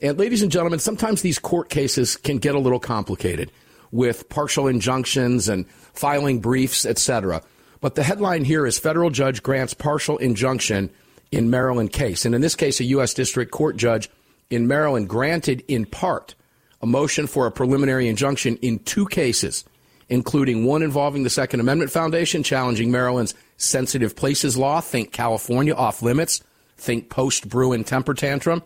And 0.00 0.18
ladies 0.18 0.42
and 0.42 0.50
gentlemen, 0.50 0.78
sometimes 0.78 1.20
these 1.20 1.38
court 1.38 1.68
cases 1.68 2.16
can 2.16 2.38
get 2.38 2.54
a 2.54 2.58
little 2.58 2.80
complicated 2.80 3.52
with 3.92 4.30
partial 4.30 4.66
injunctions 4.66 5.46
and 5.46 5.68
filing 5.68 6.40
briefs, 6.40 6.86
etc. 6.86 7.42
But 7.82 7.96
the 7.96 8.02
headline 8.02 8.44
here 8.44 8.64
is 8.64 8.78
federal 8.78 9.10
judge 9.10 9.42
grants 9.42 9.74
partial 9.74 10.16
injunction 10.16 10.88
in 11.30 11.50
Maryland 11.50 11.92
case. 11.92 12.24
And 12.24 12.34
in 12.34 12.40
this 12.40 12.56
case, 12.56 12.80
a 12.80 12.84
U.S. 12.84 13.12
District 13.12 13.50
Court 13.50 13.76
judge 13.76 14.08
in 14.48 14.66
Maryland 14.66 15.10
granted 15.10 15.62
in 15.68 15.84
part 15.84 16.34
a 16.80 16.86
motion 16.86 17.26
for 17.26 17.46
a 17.46 17.52
preliminary 17.52 18.08
injunction 18.08 18.56
in 18.56 18.78
two 18.78 19.06
cases 19.06 19.64
including 20.08 20.64
one 20.64 20.82
involving 20.82 21.22
the 21.22 21.28
Second 21.28 21.60
Amendment 21.60 21.90
Foundation 21.90 22.42
challenging 22.42 22.90
Maryland's 22.90 23.34
sensitive 23.58 24.16
places 24.16 24.56
law, 24.56 24.80
think 24.80 25.12
California 25.12 25.74
off 25.74 26.00
limits, 26.00 26.42
think 26.78 27.10
post 27.10 27.48
Bruen 27.48 27.84
temper 27.84 28.14
tantrum, 28.14 28.62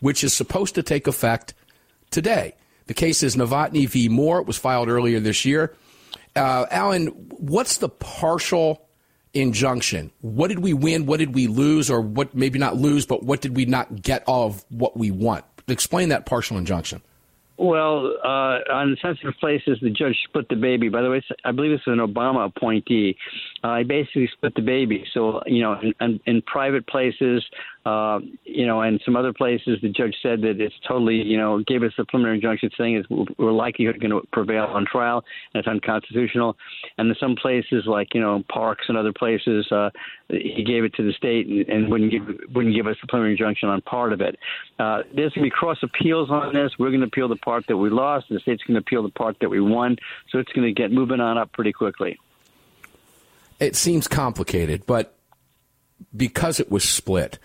which 0.00 0.24
is 0.24 0.34
supposed 0.34 0.74
to 0.76 0.82
take 0.82 1.06
effect 1.06 1.54
today. 2.10 2.54
The 2.86 2.94
case 2.94 3.22
is 3.22 3.36
Novotny 3.36 3.88
v. 3.88 4.08
Moore. 4.08 4.40
It 4.40 4.46
was 4.46 4.56
filed 4.56 4.88
earlier 4.88 5.20
this 5.20 5.44
year. 5.44 5.76
Uh, 6.34 6.66
Alan, 6.70 7.06
what's 7.06 7.78
the 7.78 7.88
partial 7.88 8.88
injunction? 9.34 10.10
What 10.22 10.48
did 10.48 10.60
we 10.60 10.72
win? 10.72 11.06
What 11.06 11.18
did 11.18 11.34
we 11.34 11.46
lose? 11.46 11.90
Or 11.90 12.00
what, 12.00 12.34
maybe 12.34 12.58
not 12.58 12.76
lose, 12.76 13.06
but 13.06 13.22
what 13.22 13.40
did 13.40 13.56
we 13.56 13.64
not 13.64 14.02
get 14.02 14.24
of 14.26 14.64
what 14.70 14.96
we 14.96 15.10
want? 15.10 15.44
Explain 15.68 16.08
that 16.08 16.26
partial 16.26 16.56
injunction. 16.56 17.02
Well, 17.60 18.14
uh, 18.24 18.60
on 18.72 18.96
sensitive 19.02 19.34
places, 19.38 19.76
the 19.82 19.90
judge 19.90 20.16
split 20.24 20.48
the 20.48 20.56
baby. 20.56 20.88
By 20.88 21.02
the 21.02 21.10
way, 21.10 21.22
I 21.44 21.52
believe 21.52 21.72
this 21.72 21.82
is 21.86 21.92
an 21.92 21.98
Obama 21.98 22.46
appointee. 22.46 23.18
Uh, 23.62 23.76
he 23.76 23.84
basically 23.84 24.30
split 24.32 24.54
the 24.54 24.62
baby. 24.62 25.04
So, 25.12 25.42
you 25.44 25.60
know, 25.60 25.78
in, 26.00 26.18
in 26.24 26.40
private 26.40 26.86
places, 26.86 27.44
uh, 27.86 28.20
you 28.44 28.66
know, 28.66 28.82
and 28.82 29.00
some 29.04 29.16
other 29.16 29.32
places, 29.32 29.78
the 29.80 29.88
judge 29.88 30.14
said 30.22 30.42
that 30.42 30.60
it's 30.60 30.74
totally, 30.86 31.16
you 31.16 31.38
know, 31.38 31.62
gave 31.66 31.82
us 31.82 31.92
a 31.98 32.04
preliminary 32.04 32.36
injunction 32.36 32.70
saying 32.76 32.96
it's 32.96 33.08
we're 33.38 33.52
likely 33.52 33.86
going 33.86 34.10
to 34.10 34.20
prevail 34.32 34.64
on 34.64 34.84
trial 34.84 35.24
and 35.54 35.60
it's 35.60 35.68
unconstitutional. 35.68 36.56
And 36.98 37.08
in 37.08 37.16
some 37.18 37.36
places, 37.36 37.84
like 37.86 38.12
you 38.12 38.20
know, 38.20 38.44
parks 38.52 38.84
and 38.88 38.98
other 38.98 39.14
places, 39.14 39.70
uh, 39.72 39.88
he 40.28 40.62
gave 40.62 40.84
it 40.84 40.92
to 40.94 41.02
the 41.02 41.12
state 41.14 41.46
and, 41.46 41.68
and 41.68 41.90
wouldn't 41.90 42.10
give 42.10 42.26
wouldn't 42.54 42.74
give 42.74 42.86
us 42.86 42.96
a 43.02 43.06
preliminary 43.06 43.32
injunction 43.32 43.70
on 43.70 43.80
part 43.80 44.12
of 44.12 44.20
it. 44.20 44.38
Uh, 44.78 44.98
there's 45.14 45.32
going 45.32 45.44
to 45.44 45.46
be 45.46 45.50
cross 45.50 45.78
appeals 45.82 46.30
on 46.30 46.52
this. 46.52 46.72
We're 46.78 46.90
going 46.90 47.00
to 47.00 47.06
appeal 47.06 47.28
the 47.28 47.36
part 47.36 47.64
that 47.68 47.78
we 47.78 47.88
lost. 47.88 48.26
The 48.28 48.40
state's 48.40 48.62
going 48.64 48.74
to 48.74 48.80
appeal 48.80 49.02
the 49.02 49.08
part 49.08 49.38
that 49.40 49.48
we 49.48 49.60
won. 49.60 49.96
So 50.28 50.38
it's 50.38 50.52
going 50.52 50.66
to 50.66 50.72
get 50.72 50.92
moving 50.92 51.20
on 51.20 51.38
up 51.38 51.52
pretty 51.52 51.72
quickly. 51.72 52.18
It 53.58 53.74
seems 53.74 54.06
complicated, 54.06 54.84
but 54.86 55.16
because 56.14 56.60
it 56.60 56.70
was 56.70 56.86
split 56.88 57.38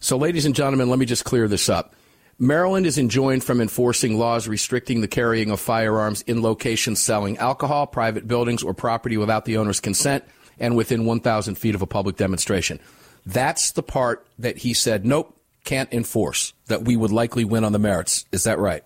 so, 0.00 0.16
ladies 0.16 0.46
and 0.46 0.54
gentlemen, 0.54 0.88
let 0.88 0.98
me 0.98 1.06
just 1.06 1.24
clear 1.24 1.48
this 1.48 1.68
up. 1.68 1.94
Maryland 2.38 2.86
is 2.86 2.98
enjoined 2.98 3.42
from 3.42 3.60
enforcing 3.60 4.16
laws 4.16 4.46
restricting 4.46 5.00
the 5.00 5.08
carrying 5.08 5.50
of 5.50 5.58
firearms 5.58 6.22
in 6.22 6.40
locations 6.40 7.00
selling 7.00 7.36
alcohol, 7.38 7.86
private 7.86 8.28
buildings, 8.28 8.62
or 8.62 8.72
property 8.72 9.16
without 9.16 9.44
the 9.44 9.56
owner's 9.56 9.80
consent 9.80 10.24
and 10.60 10.76
within 10.76 11.04
1,000 11.04 11.56
feet 11.56 11.74
of 11.74 11.82
a 11.82 11.86
public 11.86 12.16
demonstration. 12.16 12.78
That's 13.26 13.72
the 13.72 13.82
part 13.82 14.26
that 14.38 14.58
he 14.58 14.72
said, 14.72 15.04
nope, 15.04 15.36
can't 15.64 15.92
enforce, 15.92 16.52
that 16.66 16.84
we 16.84 16.96
would 16.96 17.10
likely 17.10 17.44
win 17.44 17.64
on 17.64 17.72
the 17.72 17.78
merits. 17.78 18.24
Is 18.30 18.44
that 18.44 18.58
right? 18.58 18.84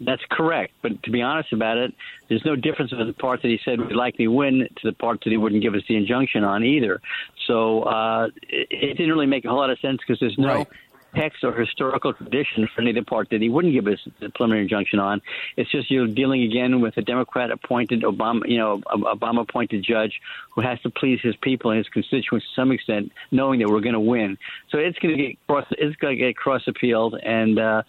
That's 0.00 0.22
correct. 0.30 0.74
But 0.82 1.02
to 1.02 1.10
be 1.10 1.22
honest 1.22 1.52
about 1.52 1.76
it, 1.76 1.92
there's 2.28 2.44
no 2.44 2.54
difference 2.54 2.92
in 2.92 3.04
the 3.04 3.12
part 3.12 3.42
that 3.42 3.48
he 3.48 3.58
said 3.64 3.80
would 3.80 3.96
likely 3.96 4.28
win 4.28 4.68
to 4.76 4.90
the 4.90 4.92
part 4.92 5.20
that 5.24 5.30
he 5.30 5.36
wouldn't 5.36 5.62
give 5.62 5.74
us 5.74 5.82
the 5.88 5.96
injunction 5.96 6.44
on 6.44 6.62
either. 6.64 7.00
So 7.46 7.82
uh, 7.82 8.28
it, 8.48 8.68
it 8.70 8.94
didn't 8.96 9.10
really 9.10 9.26
make 9.26 9.44
a 9.44 9.48
whole 9.48 9.58
lot 9.58 9.70
of 9.70 9.78
sense 9.80 9.98
because 9.98 10.20
there's 10.20 10.38
no. 10.38 10.48
Right 10.48 10.68
text 11.14 11.42
or 11.44 11.52
historical 11.52 12.12
tradition 12.12 12.68
for 12.74 12.82
any 12.82 12.90
of 12.90 12.96
the 12.96 13.02
part 13.02 13.30
that 13.30 13.40
he 13.40 13.48
wouldn't 13.48 13.74
give 13.74 13.86
us 13.86 13.98
the 14.20 14.28
preliminary 14.30 14.62
injunction 14.62 14.98
on. 14.98 15.20
It's 15.56 15.70
just 15.70 15.90
you're 15.90 16.06
dealing 16.06 16.42
again 16.42 16.80
with 16.80 16.96
a 16.96 17.02
Democrat 17.02 17.50
appointed 17.50 18.02
Obama, 18.02 18.42
you 18.46 18.58
know, 18.58 18.80
Obama 18.86 19.42
appointed 19.42 19.84
judge 19.84 20.20
who 20.54 20.60
has 20.60 20.80
to 20.82 20.90
please 20.90 21.20
his 21.22 21.36
people 21.36 21.70
and 21.70 21.78
his 21.78 21.88
constituents 21.88 22.46
to 22.46 22.60
some 22.60 22.72
extent, 22.72 23.12
knowing 23.30 23.60
that 23.60 23.68
we're 23.68 23.80
going 23.80 23.94
to 23.94 24.00
win. 24.00 24.36
So 24.70 24.78
it's 24.78 24.98
going 24.98 25.16
to 25.16 25.22
get 25.22 25.46
cross, 25.46 25.66
it's 25.72 25.96
going 25.96 26.18
to 26.18 26.24
get 26.24 26.36
cross 26.36 26.62
appealed, 26.66 27.14
and 27.22 27.58
uh, 27.58 27.82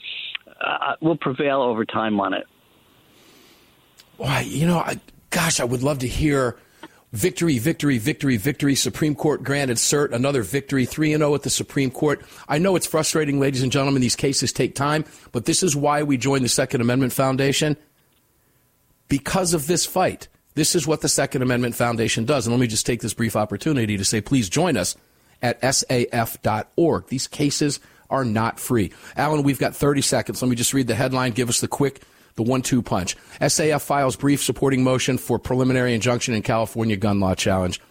uh, 0.62 0.96
will 1.02 1.18
prevail 1.18 1.62
over 1.62 1.86
time 1.86 2.20
on 2.20 2.34
it. 2.34 2.46
Why, 4.18 4.42
you 4.42 4.68
know, 4.68 4.80
I, 4.80 5.00
gosh, 5.30 5.60
I 5.60 5.64
would 5.64 5.84
love 5.84 6.00
to 6.00 6.08
hear 6.08 6.58
victory, 7.14 7.58
victory, 7.58 7.98
victory, 7.98 8.38
victory. 8.38 8.76
Supreme 8.76 9.16
Court 9.16 9.44
granted 9.44 9.78
cert, 9.78 10.12
another 10.12 10.44
victory, 10.44 10.86
3 10.86 11.16
0 11.16 11.36
at 11.36 11.44
the 11.44 11.50
Supreme 11.50 11.92
Court. 11.92 12.22
I 12.48 12.58
know 12.58 12.76
it's 12.76 12.86
frustrating, 12.86 13.40
ladies 13.40 13.64
and 13.64 13.72
gentlemen. 13.72 14.02
These 14.02 14.16
cases 14.16 14.52
take 14.52 14.76
time, 14.76 15.06
but 15.32 15.46
this 15.46 15.64
is 15.64 15.76
why 15.76 16.04
we 16.04 16.18
joined 16.18 16.44
the 16.44 16.50
Second 16.50 16.82
Amendment 16.82 17.14
Foundation 17.14 17.78
because 19.08 19.54
of 19.54 19.68
this 19.68 19.86
fight. 19.86 20.28
This 20.56 20.76
is 20.76 20.86
what 20.86 21.02
the 21.02 21.10
Second 21.10 21.42
Amendment 21.42 21.76
Foundation 21.76 22.26
does. 22.26 22.46
And 22.46 22.54
let 22.54 22.60
me 22.60 22.68
just 22.68 22.86
take 22.86 23.02
this 23.02 23.14
brief 23.14 23.36
opportunity 23.36 23.98
to 23.98 24.04
say, 24.04 24.20
please 24.20 24.50
join 24.50 24.76
us 24.76 24.96
at 25.42 25.62
saf.org. 25.62 27.08
These 27.08 27.28
cases 27.28 27.80
are 28.10 28.26
not 28.26 28.60
free. 28.60 28.92
Alan, 29.16 29.44
we've 29.44 29.60
got 29.60 29.76
30 29.76 30.02
seconds. 30.02 30.42
Let 30.42 30.50
me 30.50 30.56
just 30.56 30.74
read 30.74 30.88
the 30.88 30.96
headline, 30.96 31.32
give 31.32 31.50
us 31.50 31.62
the 31.62 31.68
quick, 31.68 32.02
the 32.36 32.44
one 32.44 32.62
two 32.62 32.82
punch. 32.82 33.18
SAF 33.42 33.82
files 33.82 34.16
brief 34.16 34.44
supporting 34.44 34.84
motion 34.84 35.18
for 35.18 35.40
preliminary 35.40 35.94
injunction 35.94 36.34
in 36.34 36.42
California 36.42 36.96
gun 36.96 37.20
law 37.20 37.36
challenge. 37.36 37.82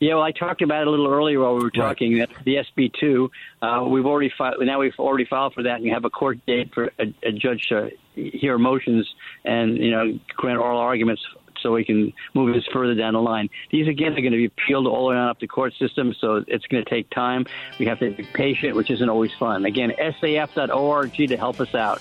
Yeah, 0.00 0.16
well, 0.16 0.24
I 0.24 0.32
talked 0.32 0.60
about 0.60 0.82
it 0.82 0.86
a 0.88 0.90
little 0.90 1.06
earlier 1.06 1.40
while 1.40 1.54
we 1.54 1.62
were 1.62 1.70
talking. 1.70 2.18
Right. 2.18 2.28
The 2.44 2.56
SB 2.56 2.92
two, 3.00 3.30
uh, 3.62 3.84
we've 3.88 4.04
already 4.04 4.30
filed. 4.36 4.56
Now 4.60 4.80
we've 4.80 4.92
already 4.98 5.24
filed 5.24 5.54
for 5.54 5.62
that, 5.62 5.76
and 5.76 5.84
you 5.84 5.94
have 5.94 6.04
a 6.04 6.10
court 6.10 6.44
date 6.46 6.74
for 6.74 6.90
a, 6.98 7.14
a 7.22 7.32
judge 7.32 7.66
to 7.68 7.90
hear 8.14 8.58
motions 8.58 9.08
and 9.44 9.78
you 9.78 9.90
know 9.90 10.18
grant 10.36 10.58
oral 10.58 10.78
arguments 10.78 11.22
so 11.64 11.72
we 11.72 11.84
can 11.84 12.12
move 12.34 12.54
this 12.54 12.64
further 12.72 12.94
down 12.94 13.14
the 13.14 13.22
line. 13.22 13.48
These, 13.70 13.88
again, 13.88 14.12
are 14.12 14.20
going 14.20 14.32
to 14.32 14.36
be 14.36 14.44
appealed 14.44 14.86
all 14.86 15.06
the 15.06 15.10
way 15.10 15.16
on 15.16 15.28
up 15.28 15.40
the 15.40 15.48
court 15.48 15.72
system, 15.78 16.14
so 16.20 16.44
it's 16.46 16.66
going 16.66 16.84
to 16.84 16.88
take 16.88 17.10
time. 17.10 17.46
We 17.80 17.86
have 17.86 17.98
to 17.98 18.10
be 18.10 18.22
patient, 18.22 18.76
which 18.76 18.90
isn't 18.90 19.08
always 19.08 19.32
fun. 19.32 19.64
Again, 19.64 19.92
saf.org 19.98 21.14
to 21.14 21.36
help 21.36 21.60
us 21.60 21.74
out. 21.74 22.00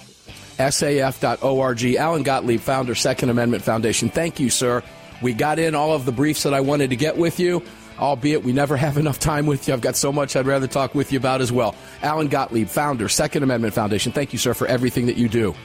saf.org. 0.57 1.95
Alan 1.95 2.23
Gottlieb, 2.23 2.59
founder, 2.59 2.93
Second 2.93 3.29
Amendment 3.29 3.63
Foundation. 3.63 4.09
Thank 4.09 4.39
you, 4.39 4.49
sir. 4.49 4.83
We 5.21 5.33
got 5.33 5.57
in 5.57 5.73
all 5.73 5.93
of 5.93 6.03
the 6.05 6.11
briefs 6.11 6.43
that 6.43 6.53
I 6.53 6.59
wanted 6.59 6.89
to 6.89 6.97
get 6.97 7.17
with 7.17 7.39
you, 7.39 7.63
albeit 7.97 8.43
we 8.43 8.51
never 8.51 8.75
have 8.85 8.97
enough 8.97 9.17
time 9.17 9.45
with 9.45 9.67
you. 9.67 9.73
I've 9.73 9.81
got 9.81 9.95
so 9.95 10.11
much 10.11 10.35
I'd 10.35 10.45
rather 10.45 10.67
talk 10.67 10.93
with 10.93 11.13
you 11.13 11.19
about 11.19 11.39
as 11.39 11.51
well. 11.51 11.73
Alan 12.01 12.27
Gottlieb, 12.27 12.67
founder, 12.67 13.07
Second 13.07 13.43
Amendment 13.43 13.73
Foundation. 13.73 14.11
Thank 14.11 14.33
you, 14.33 14.39
sir, 14.39 14.53
for 14.53 14.67
everything 14.67 15.05
that 15.05 15.15
you 15.15 15.29
do. 15.29 15.55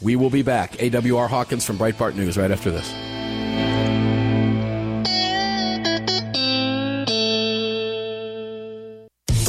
We 0.00 0.16
will 0.16 0.30
be 0.30 0.42
back. 0.42 0.72
AWR 0.72 1.28
Hawkins 1.28 1.64
from 1.64 1.76
Breitbart 1.76 2.14
News 2.14 2.38
right 2.38 2.50
after 2.50 2.70
this. 2.70 3.17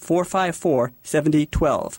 454 0.00 0.92
7012. 1.02 1.98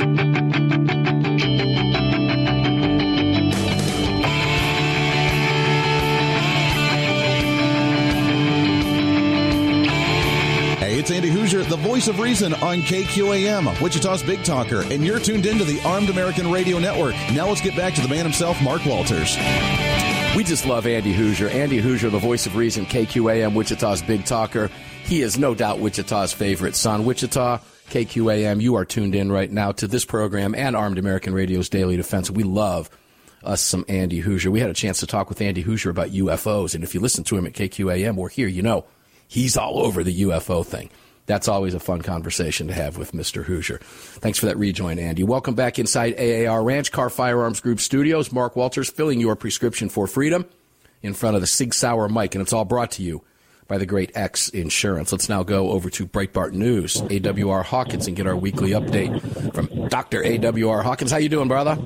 Hey, 0.00 0.06
it's 10.98 11.10
Andy 11.10 11.28
Hooser, 11.28 11.68
the 11.68 11.76
voice 11.76 12.08
of 12.08 12.18
reason 12.18 12.54
on 12.54 12.78
KQAM, 12.78 13.78
Wichita's 13.82 14.22
Big 14.22 14.42
Talker, 14.42 14.80
and 14.90 15.04
you're 15.04 15.20
tuned 15.20 15.44
into 15.44 15.64
the 15.64 15.78
Armed 15.82 16.08
American 16.08 16.50
Radio 16.50 16.78
Network. 16.78 17.14
Now 17.34 17.48
let's 17.48 17.60
get 17.60 17.76
back 17.76 17.92
to 17.94 18.00
the 18.00 18.08
man 18.08 18.24
himself, 18.24 18.62
Mark 18.62 18.86
Walters. 18.86 19.36
We 20.34 20.44
just 20.44 20.64
love 20.64 20.86
Andy 20.86 21.12
Hooser. 21.12 21.52
Andy 21.52 21.82
Hooser, 21.82 22.10
the 22.10 22.18
voice 22.18 22.46
of 22.46 22.56
reason, 22.56 22.86
KQAM, 22.86 23.52
Wichita's 23.52 24.00
Big 24.00 24.24
Talker. 24.24 24.70
He 25.04 25.20
is 25.20 25.38
no 25.38 25.54
doubt 25.54 25.78
Wichita's 25.78 26.32
favorite 26.32 26.74
son. 26.74 27.04
Wichita, 27.04 27.58
KQAM, 27.90 28.62
you 28.62 28.76
are 28.76 28.84
tuned 28.84 29.16
in 29.16 29.32
right 29.32 29.50
now 29.50 29.72
to 29.72 29.88
this 29.88 30.04
program 30.04 30.54
and 30.54 30.76
Armed 30.76 30.96
American 30.96 31.34
Radio's 31.34 31.68
Daily 31.68 31.96
Defense. 31.96 32.30
We 32.30 32.44
love 32.44 32.88
us 33.42 33.60
some 33.60 33.84
Andy 33.88 34.22
Hooser. 34.22 34.46
We 34.46 34.60
had 34.60 34.70
a 34.70 34.74
chance 34.74 35.00
to 35.00 35.08
talk 35.08 35.28
with 35.28 35.40
Andy 35.40 35.64
Hooser 35.64 35.90
about 35.90 36.10
UFOs, 36.10 36.76
and 36.76 36.84
if 36.84 36.94
you 36.94 37.00
listen 37.00 37.24
to 37.24 37.36
him 37.36 37.46
at 37.46 37.52
KQAM 37.52 38.16
or 38.16 38.28
here, 38.28 38.46
you 38.46 38.62
know 38.62 38.84
he's 39.26 39.56
all 39.56 39.80
over 39.80 40.04
the 40.04 40.22
UFO 40.22 40.64
thing. 40.64 40.88
That's 41.26 41.48
always 41.48 41.74
a 41.74 41.80
fun 41.80 42.00
conversation 42.00 42.68
to 42.68 42.74
have 42.74 42.96
with 42.96 43.10
Mr. 43.10 43.44
Hooser. 43.44 43.80
Thanks 43.80 44.38
for 44.38 44.46
that 44.46 44.56
rejoin, 44.56 45.00
Andy. 45.00 45.24
Welcome 45.24 45.56
back 45.56 45.80
inside 45.80 46.14
AAR 46.16 46.62
Ranch 46.62 46.92
Kahr 46.92 47.10
Firearms 47.10 47.58
Group 47.58 47.80
Studios. 47.80 48.30
Mark 48.30 48.54
Walters 48.54 48.88
filling 48.88 49.18
your 49.18 49.34
prescription 49.34 49.88
for 49.88 50.06
freedom 50.06 50.46
in 51.02 51.12
front 51.12 51.34
of 51.34 51.40
the 51.40 51.48
Sig 51.48 51.74
Sauer 51.74 52.08
mic, 52.08 52.36
and 52.36 52.42
it's 52.42 52.52
all 52.52 52.64
brought 52.64 52.92
to 52.92 53.02
you 53.02 53.24
by 53.70 53.78
the 53.78 53.86
great 53.86 54.10
X 54.16 54.48
Insurance. 54.48 55.12
Let's 55.12 55.28
now 55.28 55.44
go 55.44 55.70
over 55.70 55.88
to 55.90 56.04
Breitbart 56.04 56.52
News, 56.52 57.00
AWR 57.02 57.64
Hawkins, 57.64 58.08
and 58.08 58.16
get 58.16 58.26
our 58.26 58.36
weekly 58.36 58.70
update 58.70 59.54
from 59.54 59.88
Dr. 59.88 60.24
AWR 60.24 60.82
Hawkins. 60.82 61.12
How 61.12 61.18
you 61.18 61.28
doing, 61.28 61.46
brother? 61.46 61.78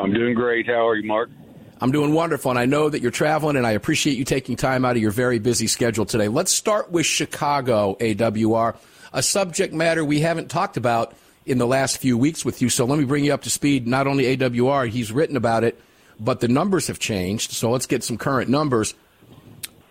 I'm 0.00 0.14
doing 0.14 0.32
great. 0.32 0.66
How 0.66 0.88
are 0.88 0.96
you, 0.96 1.06
Mark? 1.06 1.28
I'm 1.82 1.92
doing 1.92 2.14
wonderful, 2.14 2.50
and 2.50 2.58
I 2.58 2.64
know 2.64 2.88
that 2.88 3.02
you're 3.02 3.10
traveling, 3.10 3.56
and 3.56 3.66
I 3.66 3.72
appreciate 3.72 4.16
you 4.16 4.24
taking 4.24 4.56
time 4.56 4.86
out 4.86 4.96
of 4.96 5.02
your 5.02 5.10
very 5.10 5.38
busy 5.38 5.66
schedule 5.66 6.06
today. 6.06 6.28
Let's 6.28 6.50
start 6.50 6.90
with 6.90 7.04
Chicago, 7.04 7.96
AWR, 8.00 8.74
a 9.12 9.22
subject 9.22 9.74
matter 9.74 10.02
we 10.02 10.20
haven't 10.20 10.48
talked 10.48 10.78
about 10.78 11.14
in 11.44 11.58
the 11.58 11.66
last 11.66 11.98
few 11.98 12.16
weeks 12.16 12.42
with 12.42 12.62
you. 12.62 12.70
So 12.70 12.86
let 12.86 12.98
me 12.98 13.04
bring 13.04 13.26
you 13.26 13.34
up 13.34 13.42
to 13.42 13.50
speed. 13.50 13.86
Not 13.86 14.06
only 14.06 14.34
AWR, 14.34 14.88
he's 14.88 15.12
written 15.12 15.36
about 15.36 15.62
it, 15.62 15.78
but 16.18 16.40
the 16.40 16.48
numbers 16.48 16.86
have 16.86 16.98
changed. 16.98 17.52
So 17.52 17.70
let's 17.70 17.84
get 17.84 18.02
some 18.02 18.16
current 18.16 18.48
numbers. 18.48 18.94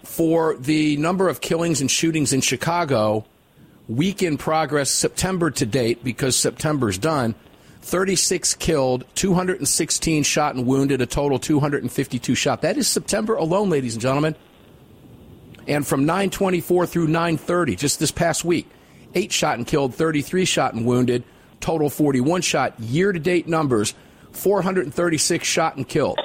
For 0.04 0.56
the 0.58 0.98
number 0.98 1.30
of 1.30 1.42
killings 1.42 1.82
and 1.82 1.89
shootings 1.89 2.34
in 2.34 2.42
Chicago, 2.42 3.26
week 3.88 4.22
in 4.22 4.38
progress, 4.38 4.92
September 4.92 5.50
to 5.52 5.66
date, 5.66 6.04
because 6.04 6.36
September's 6.36 6.98
done, 6.98 7.36
36 7.82 8.54
killed, 8.56 9.06
216 9.16 10.24
shot 10.24 10.56
and 10.56 10.66
wounded, 10.66 11.02
a 11.02 11.06
total 11.06 11.39
252 11.39 12.36
shot. 12.36 12.62
That 12.62 12.78
is 12.78 12.88
September 12.88 13.36
alone, 13.36 13.70
ladies 13.70 13.96
and 13.96 14.02
gentlemen. 14.02 14.36
And 15.68 15.86
from 15.88 16.06
924 16.06 16.86
through 16.86 17.08
930, 17.08 17.76
just 17.76 18.00
this 18.00 18.12
past 18.12 18.44
week, 18.44 18.68
8 19.16 19.32
shot 19.32 19.58
and 19.58 19.68
killed, 19.68 19.96
33 19.96 20.46
shot 20.46 20.74
and 20.74 20.86
wounded, 20.86 21.24
total 21.60 21.89
41 21.89 22.42
shot. 22.42 22.78
Year 22.80 23.12
to 23.12 23.20
date 23.20 23.48
numbers, 23.48 23.94
436 24.32 25.48
shot 25.48 25.78
and 25.78 25.88
killed. 25.88 26.20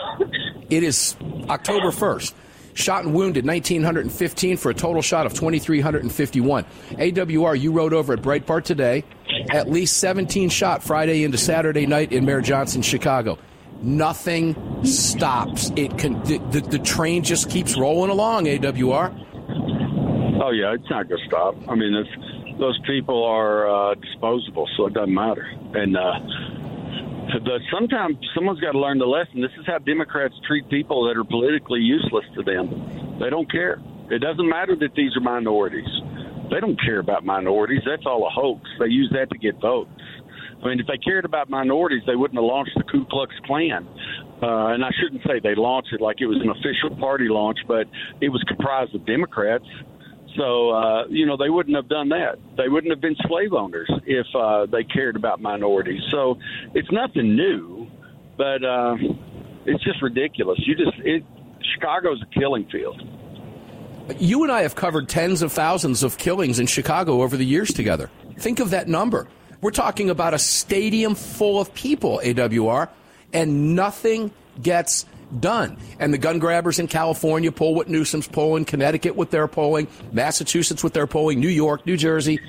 It 0.70 0.82
is 0.82 1.16
October 1.48 1.90
1st. 1.90 2.34
Shot 2.78 3.04
and 3.04 3.12
wounded 3.12 3.44
1,915 3.44 4.56
for 4.56 4.70
a 4.70 4.74
total 4.74 5.02
shot 5.02 5.26
of 5.26 5.34
2,351. 5.34 6.64
AWR, 6.64 7.60
you 7.60 7.72
wrote 7.72 7.92
over 7.92 8.12
at 8.12 8.22
Breitbart 8.22 8.62
today 8.62 9.02
at 9.50 9.68
least 9.68 9.96
17 9.96 10.48
shot 10.48 10.84
Friday 10.84 11.24
into 11.24 11.38
Saturday 11.38 11.86
night 11.86 12.12
in 12.12 12.24
Mayor 12.24 12.40
Johnson, 12.40 12.80
Chicago. 12.82 13.36
Nothing 13.82 14.84
stops. 14.84 15.72
It 15.74 15.98
can 15.98 16.22
the, 16.22 16.38
the, 16.52 16.60
the 16.60 16.78
train 16.78 17.24
just 17.24 17.50
keeps 17.50 17.76
rolling 17.76 18.12
along. 18.12 18.44
AWR. 18.44 19.12
Oh 20.40 20.50
yeah, 20.50 20.72
it's 20.72 20.88
not 20.88 21.08
going 21.08 21.20
to 21.20 21.26
stop. 21.26 21.56
I 21.68 21.74
mean, 21.74 21.92
those 22.60 22.78
people 22.86 23.24
are 23.24 23.90
uh, 23.90 23.94
disposable, 23.94 24.68
so 24.76 24.86
it 24.86 24.94
doesn't 24.94 25.12
matter. 25.12 25.50
And 25.74 25.96
uh, 25.96 26.20
the, 27.44 27.58
sometimes 27.72 28.16
someone's 28.34 28.60
got 28.60 28.72
to 28.72 28.78
learn 28.78 28.98
the 28.98 29.06
lesson. 29.06 29.40
This 29.40 29.52
is 29.58 29.66
how 29.66 29.78
Democrats 29.78 30.34
treat 30.46 30.68
people 30.70 31.06
that 31.08 31.16
are 31.16 31.24
politically 31.24 31.80
useless 31.80 32.24
to 32.36 32.42
them. 32.42 33.18
They 33.20 33.30
don't 33.30 33.50
care. 33.50 33.78
It 34.10 34.20
doesn't 34.20 34.48
matter 34.48 34.74
that 34.80 34.94
these 34.96 35.16
are 35.16 35.20
minorities. 35.20 35.88
They 36.50 36.60
don't 36.60 36.80
care 36.80 36.98
about 36.98 37.24
minorities. 37.24 37.82
That's 37.84 38.04
all 38.06 38.26
a 38.26 38.30
hoax. 38.30 38.62
They 38.80 38.86
use 38.86 39.12
that 39.12 39.28
to 39.30 39.38
get 39.38 39.60
votes. 39.60 39.90
I 40.62 40.68
mean, 40.68 40.80
if 40.80 40.86
they 40.86 40.98
cared 40.98 41.24
about 41.24 41.50
minorities, 41.50 42.02
they 42.06 42.16
wouldn't 42.16 42.38
have 42.38 42.44
launched 42.44 42.72
the 42.76 42.82
Ku 42.82 43.04
Klux 43.10 43.34
Klan. 43.46 43.86
Uh, 44.42 44.74
and 44.74 44.84
I 44.84 44.90
shouldn't 44.98 45.22
say 45.22 45.40
they 45.42 45.54
launched 45.54 45.92
it 45.92 46.00
like 46.00 46.20
it 46.20 46.26
was 46.26 46.40
an 46.42 46.50
official 46.50 46.96
party 46.98 47.28
launch, 47.28 47.58
but 47.68 47.86
it 48.20 48.30
was 48.30 48.42
comprised 48.48 48.94
of 48.94 49.06
Democrats. 49.06 49.66
So, 50.36 50.70
uh, 50.70 51.06
you 51.08 51.26
know, 51.26 51.36
they 51.36 51.48
wouldn't 51.48 51.76
have 51.76 51.88
done 51.88 52.10
that. 52.10 52.38
They 52.56 52.68
wouldn't 52.68 52.92
have 52.92 53.00
been 53.00 53.16
slave 53.26 53.52
owners 53.52 53.90
if 54.06 54.26
uh, 54.34 54.66
they 54.66 54.84
cared 54.84 55.16
about 55.16 55.40
minorities. 55.40 56.02
So 56.10 56.38
it's 56.74 56.90
nothing 56.92 57.34
new, 57.34 57.88
but 58.36 58.62
uh, 58.62 58.96
it's 59.64 59.82
just 59.82 60.02
ridiculous. 60.02 60.58
You 60.60 60.74
just, 60.74 60.98
it, 60.98 61.24
Chicago's 61.74 62.22
a 62.22 62.38
killing 62.38 62.66
field. 62.70 63.02
You 64.18 64.42
and 64.42 64.52
I 64.52 64.62
have 64.62 64.74
covered 64.74 65.08
tens 65.08 65.42
of 65.42 65.52
thousands 65.52 66.02
of 66.02 66.16
killings 66.18 66.58
in 66.58 66.66
Chicago 66.66 67.22
over 67.22 67.36
the 67.36 67.44
years 67.44 67.72
together. 67.72 68.10
Think 68.38 68.60
of 68.60 68.70
that 68.70 68.88
number. 68.88 69.28
We're 69.60 69.70
talking 69.70 70.08
about 70.08 70.34
a 70.34 70.38
stadium 70.38 71.14
full 71.14 71.60
of 71.60 71.74
people, 71.74 72.20
AWR, 72.22 72.88
and 73.32 73.74
nothing 73.74 74.30
gets 74.62 75.04
done. 75.40 75.76
And 75.98 76.12
the 76.12 76.18
gun 76.18 76.38
grabbers 76.38 76.78
in 76.78 76.88
California 76.88 77.52
poll 77.52 77.74
what 77.74 77.88
Newsom's 77.88 78.28
polling, 78.28 78.64
Connecticut 78.64 79.16
with 79.16 79.30
their 79.30 79.48
polling, 79.48 79.88
Massachusetts 80.12 80.82
with 80.82 80.92
their 80.92 81.06
polling, 81.06 81.40
New 81.40 81.48
York, 81.48 81.86
New 81.86 81.96
Jersey, 81.96 82.40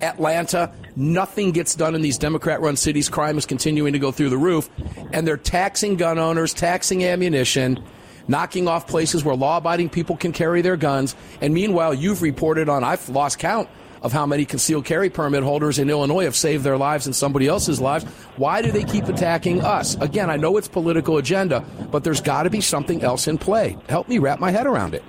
Atlanta. 0.00 0.72
Nothing 0.96 1.52
gets 1.52 1.74
done 1.74 1.94
in 1.94 2.02
these 2.02 2.18
Democrat 2.18 2.60
run 2.60 2.76
cities. 2.76 3.08
Crime 3.08 3.38
is 3.38 3.46
continuing 3.46 3.92
to 3.92 3.98
go 3.98 4.12
through 4.12 4.30
the 4.30 4.38
roof. 4.38 4.68
And 5.12 5.26
they're 5.26 5.36
taxing 5.36 5.96
gun 5.96 6.18
owners, 6.18 6.54
taxing 6.54 7.04
ammunition 7.04 7.82
knocking 8.28 8.68
off 8.68 8.86
places 8.86 9.24
where 9.24 9.34
law 9.34 9.56
abiding 9.56 9.88
people 9.88 10.16
can 10.16 10.32
carry 10.32 10.62
their 10.62 10.76
guns. 10.76 11.16
And 11.40 11.52
meanwhile, 11.52 11.92
you've 11.92 12.22
reported 12.22 12.68
on, 12.68 12.84
I've 12.84 13.08
lost 13.08 13.40
count 13.40 13.68
of 14.02 14.12
how 14.12 14.26
many 14.26 14.44
concealed 14.44 14.84
carry 14.84 15.08
permit 15.08 15.42
holders 15.42 15.78
in 15.78 15.88
Illinois 15.88 16.24
have 16.24 16.36
saved 16.36 16.64
their 16.64 16.76
lives 16.76 17.06
and 17.06 17.16
somebody 17.16 17.46
else's 17.46 17.80
lives. 17.80 18.04
Why 18.36 18.60
do 18.62 18.70
they 18.70 18.84
keep 18.84 19.04
attacking 19.04 19.62
us? 19.62 19.96
Again, 20.00 20.28
I 20.28 20.36
know 20.36 20.56
it's 20.56 20.68
political 20.68 21.18
agenda, 21.18 21.64
but 21.90 22.04
there's 22.04 22.20
got 22.20 22.42
to 22.44 22.50
be 22.50 22.60
something 22.60 23.02
else 23.02 23.28
in 23.28 23.38
play. 23.38 23.76
Help 23.88 24.08
me 24.08 24.18
wrap 24.18 24.40
my 24.40 24.50
head 24.50 24.66
around 24.66 24.94
it. 24.94 25.02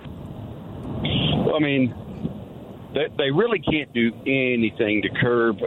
Well, 1.45 1.55
I 1.55 1.59
mean, 1.59 1.93
they, 2.93 3.07
they 3.17 3.31
really 3.31 3.59
can't 3.59 3.91
do 3.93 4.11
anything 4.25 5.01
to 5.01 5.09
curb 5.19 5.57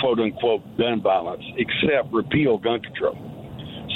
quote 0.00 0.20
unquote 0.20 0.62
gun 0.76 1.00
violence 1.02 1.44
except 1.56 2.12
repeal 2.12 2.58
gun 2.58 2.80
control. 2.80 3.16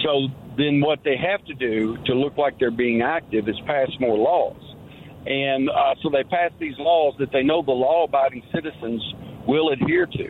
So 0.02 0.28
then 0.56 0.80
what 0.80 1.00
they 1.04 1.16
have 1.16 1.44
to 1.46 1.54
do 1.54 1.96
to 2.06 2.14
look 2.14 2.36
like 2.36 2.58
they're 2.58 2.70
being 2.70 3.02
active 3.02 3.48
is 3.48 3.56
pass 3.66 3.88
more 4.00 4.16
laws. 4.16 4.69
And 5.26 5.68
uh, 5.68 5.94
so 6.02 6.10
they 6.10 6.24
pass 6.24 6.50
these 6.58 6.78
laws 6.78 7.14
that 7.18 7.30
they 7.32 7.42
know 7.42 7.62
the 7.62 7.72
law 7.72 8.04
abiding 8.04 8.42
citizens 8.54 9.02
will 9.46 9.70
adhere 9.70 10.06
to. 10.06 10.28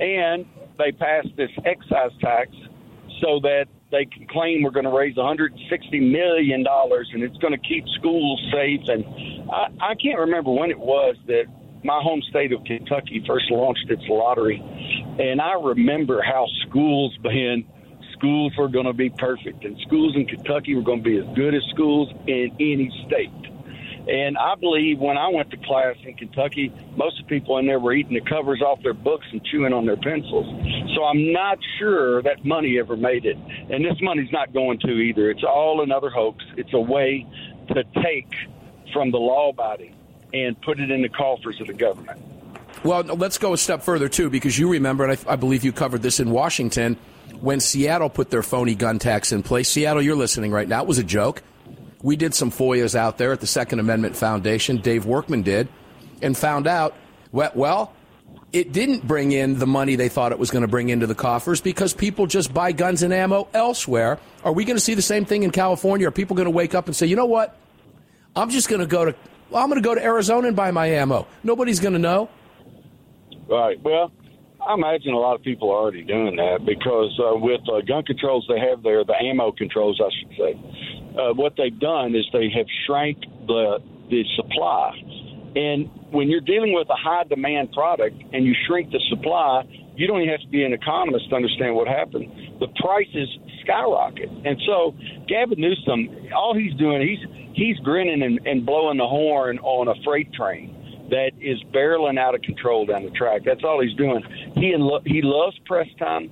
And 0.00 0.46
they 0.78 0.92
pass 0.92 1.26
this 1.36 1.50
excise 1.64 2.12
tax 2.20 2.50
so 3.20 3.40
that 3.42 3.66
they 3.90 4.06
can 4.06 4.26
claim 4.26 4.62
we're 4.62 4.70
going 4.70 4.86
to 4.86 4.90
raise 4.90 5.16
$160 5.16 5.50
million 6.00 6.64
and 6.66 7.22
it's 7.22 7.36
going 7.38 7.52
to 7.52 7.68
keep 7.68 7.84
schools 7.98 8.40
safe. 8.50 8.80
And 8.88 9.04
I, 9.52 9.92
I 9.92 9.94
can't 9.94 10.18
remember 10.18 10.50
when 10.50 10.70
it 10.70 10.78
was 10.78 11.16
that 11.26 11.44
my 11.84 12.00
home 12.02 12.22
state 12.30 12.52
of 12.52 12.64
Kentucky 12.64 13.22
first 13.26 13.50
launched 13.50 13.90
its 13.90 14.02
lottery. 14.08 14.62
And 15.18 15.40
I 15.40 15.54
remember 15.54 16.22
how 16.22 16.46
schools, 16.66 17.16
man, 17.22 17.64
schools 18.16 18.52
were 18.56 18.68
going 18.68 18.86
to 18.86 18.92
be 18.92 19.10
perfect, 19.10 19.64
and 19.64 19.76
schools 19.86 20.14
in 20.16 20.26
Kentucky 20.26 20.74
were 20.74 20.82
going 20.82 21.02
to 21.02 21.04
be 21.04 21.18
as 21.18 21.36
good 21.36 21.54
as 21.54 21.62
schools 21.70 22.08
in 22.26 22.50
any 22.60 22.90
state. 23.06 23.51
And 24.08 24.36
I 24.36 24.56
believe 24.56 24.98
when 24.98 25.16
I 25.16 25.28
went 25.28 25.50
to 25.50 25.56
class 25.56 25.96
in 26.04 26.14
Kentucky, 26.14 26.72
most 26.96 27.20
of 27.20 27.28
the 27.28 27.38
people 27.38 27.58
in 27.58 27.66
there 27.66 27.78
were 27.78 27.92
eating 27.92 28.14
the 28.14 28.28
covers 28.28 28.60
off 28.60 28.82
their 28.82 28.94
books 28.94 29.26
and 29.30 29.44
chewing 29.44 29.72
on 29.72 29.86
their 29.86 29.96
pencils. 29.96 30.46
So 30.96 31.04
I'm 31.04 31.32
not 31.32 31.58
sure 31.78 32.20
that 32.22 32.44
money 32.44 32.78
ever 32.78 32.96
made 32.96 33.24
it. 33.24 33.36
And 33.36 33.84
this 33.84 34.00
money's 34.00 34.32
not 34.32 34.52
going 34.52 34.80
to 34.80 34.88
either. 34.88 35.30
It's 35.30 35.44
all 35.44 35.82
another 35.82 36.10
hoax. 36.10 36.44
It's 36.56 36.72
a 36.72 36.80
way 36.80 37.26
to 37.68 37.84
take 38.02 38.34
from 38.92 39.12
the 39.12 39.18
law 39.18 39.50
abiding 39.50 39.94
and 40.34 40.60
put 40.62 40.80
it 40.80 40.90
in 40.90 41.02
the 41.02 41.08
coffers 41.08 41.60
of 41.60 41.68
the 41.68 41.72
government. 41.72 42.20
Well, 42.82 43.02
let's 43.02 43.38
go 43.38 43.52
a 43.52 43.58
step 43.58 43.82
further, 43.82 44.08
too, 44.08 44.28
because 44.28 44.58
you 44.58 44.68
remember, 44.68 45.04
and 45.04 45.12
I, 45.12 45.32
I 45.32 45.36
believe 45.36 45.62
you 45.62 45.72
covered 45.72 46.02
this 46.02 46.18
in 46.18 46.30
Washington 46.30 46.96
when 47.40 47.60
Seattle 47.60 48.08
put 48.08 48.30
their 48.30 48.42
phony 48.42 48.74
gun 48.74 48.98
tax 48.98 49.30
in 49.30 49.44
place. 49.44 49.68
Seattle, 49.68 50.02
you're 50.02 50.16
listening 50.16 50.50
right 50.50 50.66
now. 50.66 50.82
It 50.82 50.88
was 50.88 50.98
a 50.98 51.04
joke. 51.04 51.42
We 52.02 52.16
did 52.16 52.34
some 52.34 52.50
FOIAs 52.50 52.94
out 52.94 53.18
there 53.18 53.32
at 53.32 53.40
the 53.40 53.46
Second 53.46 53.78
Amendment 53.78 54.16
Foundation. 54.16 54.78
Dave 54.78 55.06
Workman 55.06 55.42
did, 55.42 55.68
and 56.20 56.36
found 56.36 56.66
out, 56.66 56.94
well, 57.32 57.92
it 58.52 58.72
didn't 58.72 59.06
bring 59.06 59.32
in 59.32 59.58
the 59.58 59.66
money 59.66 59.96
they 59.96 60.08
thought 60.08 60.32
it 60.32 60.38
was 60.38 60.50
going 60.50 60.62
to 60.62 60.68
bring 60.68 60.90
into 60.90 61.06
the 61.06 61.14
coffers 61.14 61.60
because 61.60 61.94
people 61.94 62.26
just 62.26 62.52
buy 62.52 62.72
guns 62.72 63.02
and 63.02 63.12
ammo 63.12 63.48
elsewhere. 63.54 64.18
Are 64.44 64.52
we 64.52 64.64
going 64.64 64.76
to 64.76 64.82
see 64.82 64.94
the 64.94 65.02
same 65.02 65.24
thing 65.24 65.42
in 65.42 65.50
California? 65.50 66.08
Are 66.08 66.10
people 66.10 66.36
going 66.36 66.46
to 66.46 66.50
wake 66.50 66.74
up 66.74 66.86
and 66.86 66.94
say, 66.94 67.06
you 67.06 67.16
know 67.16 67.26
what? 67.26 67.56
I'm 68.36 68.50
just 68.50 68.68
going 68.68 68.80
to 68.80 68.86
go 68.86 69.06
to 69.06 69.14
I'm 69.54 69.68
going 69.68 69.80
to 69.80 69.86
go 69.86 69.94
to 69.94 70.02
Arizona 70.02 70.48
and 70.48 70.56
buy 70.56 70.70
my 70.70 70.86
ammo. 70.86 71.26
Nobody's 71.42 71.80
going 71.80 71.92
to 71.92 71.98
know. 71.98 72.30
Right. 73.48 73.80
Well, 73.82 74.10
I 74.66 74.74
imagine 74.74 75.12
a 75.12 75.18
lot 75.18 75.34
of 75.34 75.42
people 75.42 75.70
are 75.70 75.76
already 75.76 76.04
doing 76.04 76.36
that 76.36 76.64
because 76.64 77.18
uh, 77.20 77.36
with 77.36 77.60
uh, 77.68 77.80
gun 77.82 78.04
controls 78.04 78.46
they 78.48 78.58
have 78.60 78.82
there, 78.82 79.04
the 79.04 79.14
ammo 79.20 79.52
controls, 79.52 80.00
I 80.00 80.08
should 80.18 80.36
say, 80.38 81.01
uh, 81.18 81.32
what 81.34 81.54
they've 81.56 81.78
done 81.78 82.14
is 82.14 82.24
they 82.32 82.48
have 82.50 82.66
shrank 82.86 83.18
the 83.46 83.78
the 84.10 84.24
supply. 84.36 85.00
And 85.54 85.90
when 86.10 86.28
you're 86.28 86.40
dealing 86.40 86.72
with 86.72 86.88
a 86.88 86.96
high 86.96 87.24
demand 87.24 87.72
product 87.72 88.16
and 88.32 88.44
you 88.44 88.54
shrink 88.66 88.90
the 88.90 89.00
supply, 89.08 89.64
you 89.96 90.06
don't 90.06 90.20
even 90.20 90.30
have 90.30 90.40
to 90.40 90.48
be 90.48 90.64
an 90.64 90.72
economist 90.72 91.28
to 91.30 91.36
understand 91.36 91.74
what 91.74 91.88
happened. 91.88 92.58
The 92.60 92.68
prices 92.80 93.28
skyrocket. 93.62 94.30
And 94.44 94.60
so 94.66 94.94
Gavin 95.28 95.60
Newsom, 95.60 96.08
all 96.34 96.54
he's 96.54 96.74
doing, 96.74 97.06
he's 97.06 97.26
he's 97.54 97.76
grinning 97.78 98.22
and, 98.22 98.40
and 98.46 98.64
blowing 98.64 98.98
the 98.98 99.06
horn 99.06 99.58
on 99.58 99.88
a 99.88 100.02
freight 100.02 100.32
train 100.32 100.78
that 101.10 101.32
is 101.40 101.62
barreling 101.74 102.18
out 102.18 102.34
of 102.34 102.40
control 102.42 102.86
down 102.86 103.04
the 103.04 103.10
track. 103.10 103.42
That's 103.44 103.62
all 103.62 103.82
he's 103.82 103.94
doing. 103.96 104.22
He 104.54 104.74
lo- 104.76 105.02
he 105.04 105.20
loves 105.22 105.58
press 105.66 105.88
time, 105.98 106.30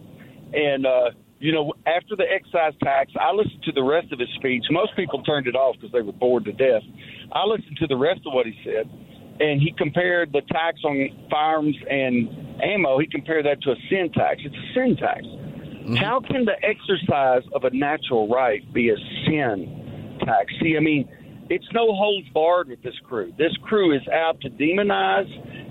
and 0.55 0.87
uh, 0.87 1.11
you 1.41 1.53
know, 1.53 1.73
after 1.87 2.15
the 2.17 2.25
excise 2.31 2.75
tax, 2.83 3.13
I 3.19 3.33
listened 3.33 3.63
to 3.65 3.73
the 3.73 3.83
rest 3.83 4.13
of 4.13 4.19
his 4.19 4.29
speech. 4.37 4.65
Most 4.71 4.95
people 4.95 5.23
turned 5.23 5.47
it 5.47 5.57
off 5.57 5.77
because 5.77 5.91
they 5.91 6.03
were 6.03 6.13
bored 6.13 6.45
to 6.45 6.53
death. 6.53 6.83
I 7.33 7.45
listened 7.47 7.79
to 7.79 7.87
the 7.87 7.97
rest 7.97 8.21
of 8.27 8.35
what 8.35 8.45
he 8.47 8.55
said, 8.63 8.89
and 9.41 9.61
he 9.61 9.73
compared 9.77 10.33
the 10.33 10.43
tax 10.53 10.81
on 10.85 11.09
firearms 11.31 11.77
and 11.89 12.29
ammo. 12.63 12.99
He 12.99 13.07
compared 13.07 13.47
that 13.47 13.63
to 13.63 13.71
a 13.71 13.77
sin 13.89 14.11
tax. 14.13 14.43
It's 14.45 14.55
a 14.55 14.75
sin 14.75 14.97
tax. 14.97 15.23
Mm-hmm. 15.25 15.95
How 15.95 16.21
can 16.21 16.45
the 16.45 16.57
exercise 16.63 17.43
of 17.55 17.65
a 17.65 17.71
natural 17.71 18.29
right 18.29 18.61
be 18.75 18.91
a 18.91 18.97
sin 19.27 20.21
tax? 20.27 20.53
See, 20.61 20.77
I 20.77 20.81
mean, 20.81 21.09
it's 21.49 21.67
no 21.73 21.95
holds 21.95 22.29
barred 22.35 22.69
with 22.69 22.83
this 22.83 22.99
crew. 23.09 23.33
This 23.39 23.57
crew 23.63 23.97
is 23.97 24.07
out 24.13 24.41
to 24.43 24.51
demonize 24.51 25.31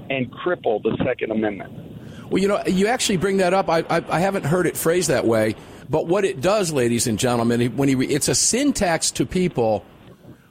and 0.10 0.32
cripple 0.34 0.82
the 0.82 0.98
Second 1.06 1.32
Amendment. 1.32 1.89
Well, 2.30 2.42
you 2.42 2.48
know, 2.48 2.62
you 2.66 2.88
actually 2.88 3.18
bring 3.18 3.38
that 3.38 3.54
up. 3.54 3.70
I, 3.70 3.80
I, 3.90 4.04
I 4.10 4.20
haven't 4.20 4.46
heard 4.46 4.68
it 4.68 4.78
phrased 4.78 5.10
that 5.10 5.26
way, 5.26 5.56
but 5.90 6.08
what 6.08 6.26
it 6.26 6.42
does, 6.42 6.72
ladies 6.72 7.08
and 7.08 7.18
gentlemen, 7.18 7.76
when 7.76 7.90
he, 7.90 7.96
it's 8.06 8.28
a 8.28 8.36
sin 8.36 8.74
tax 8.74 9.12
to 9.12 9.26
people 9.26 9.84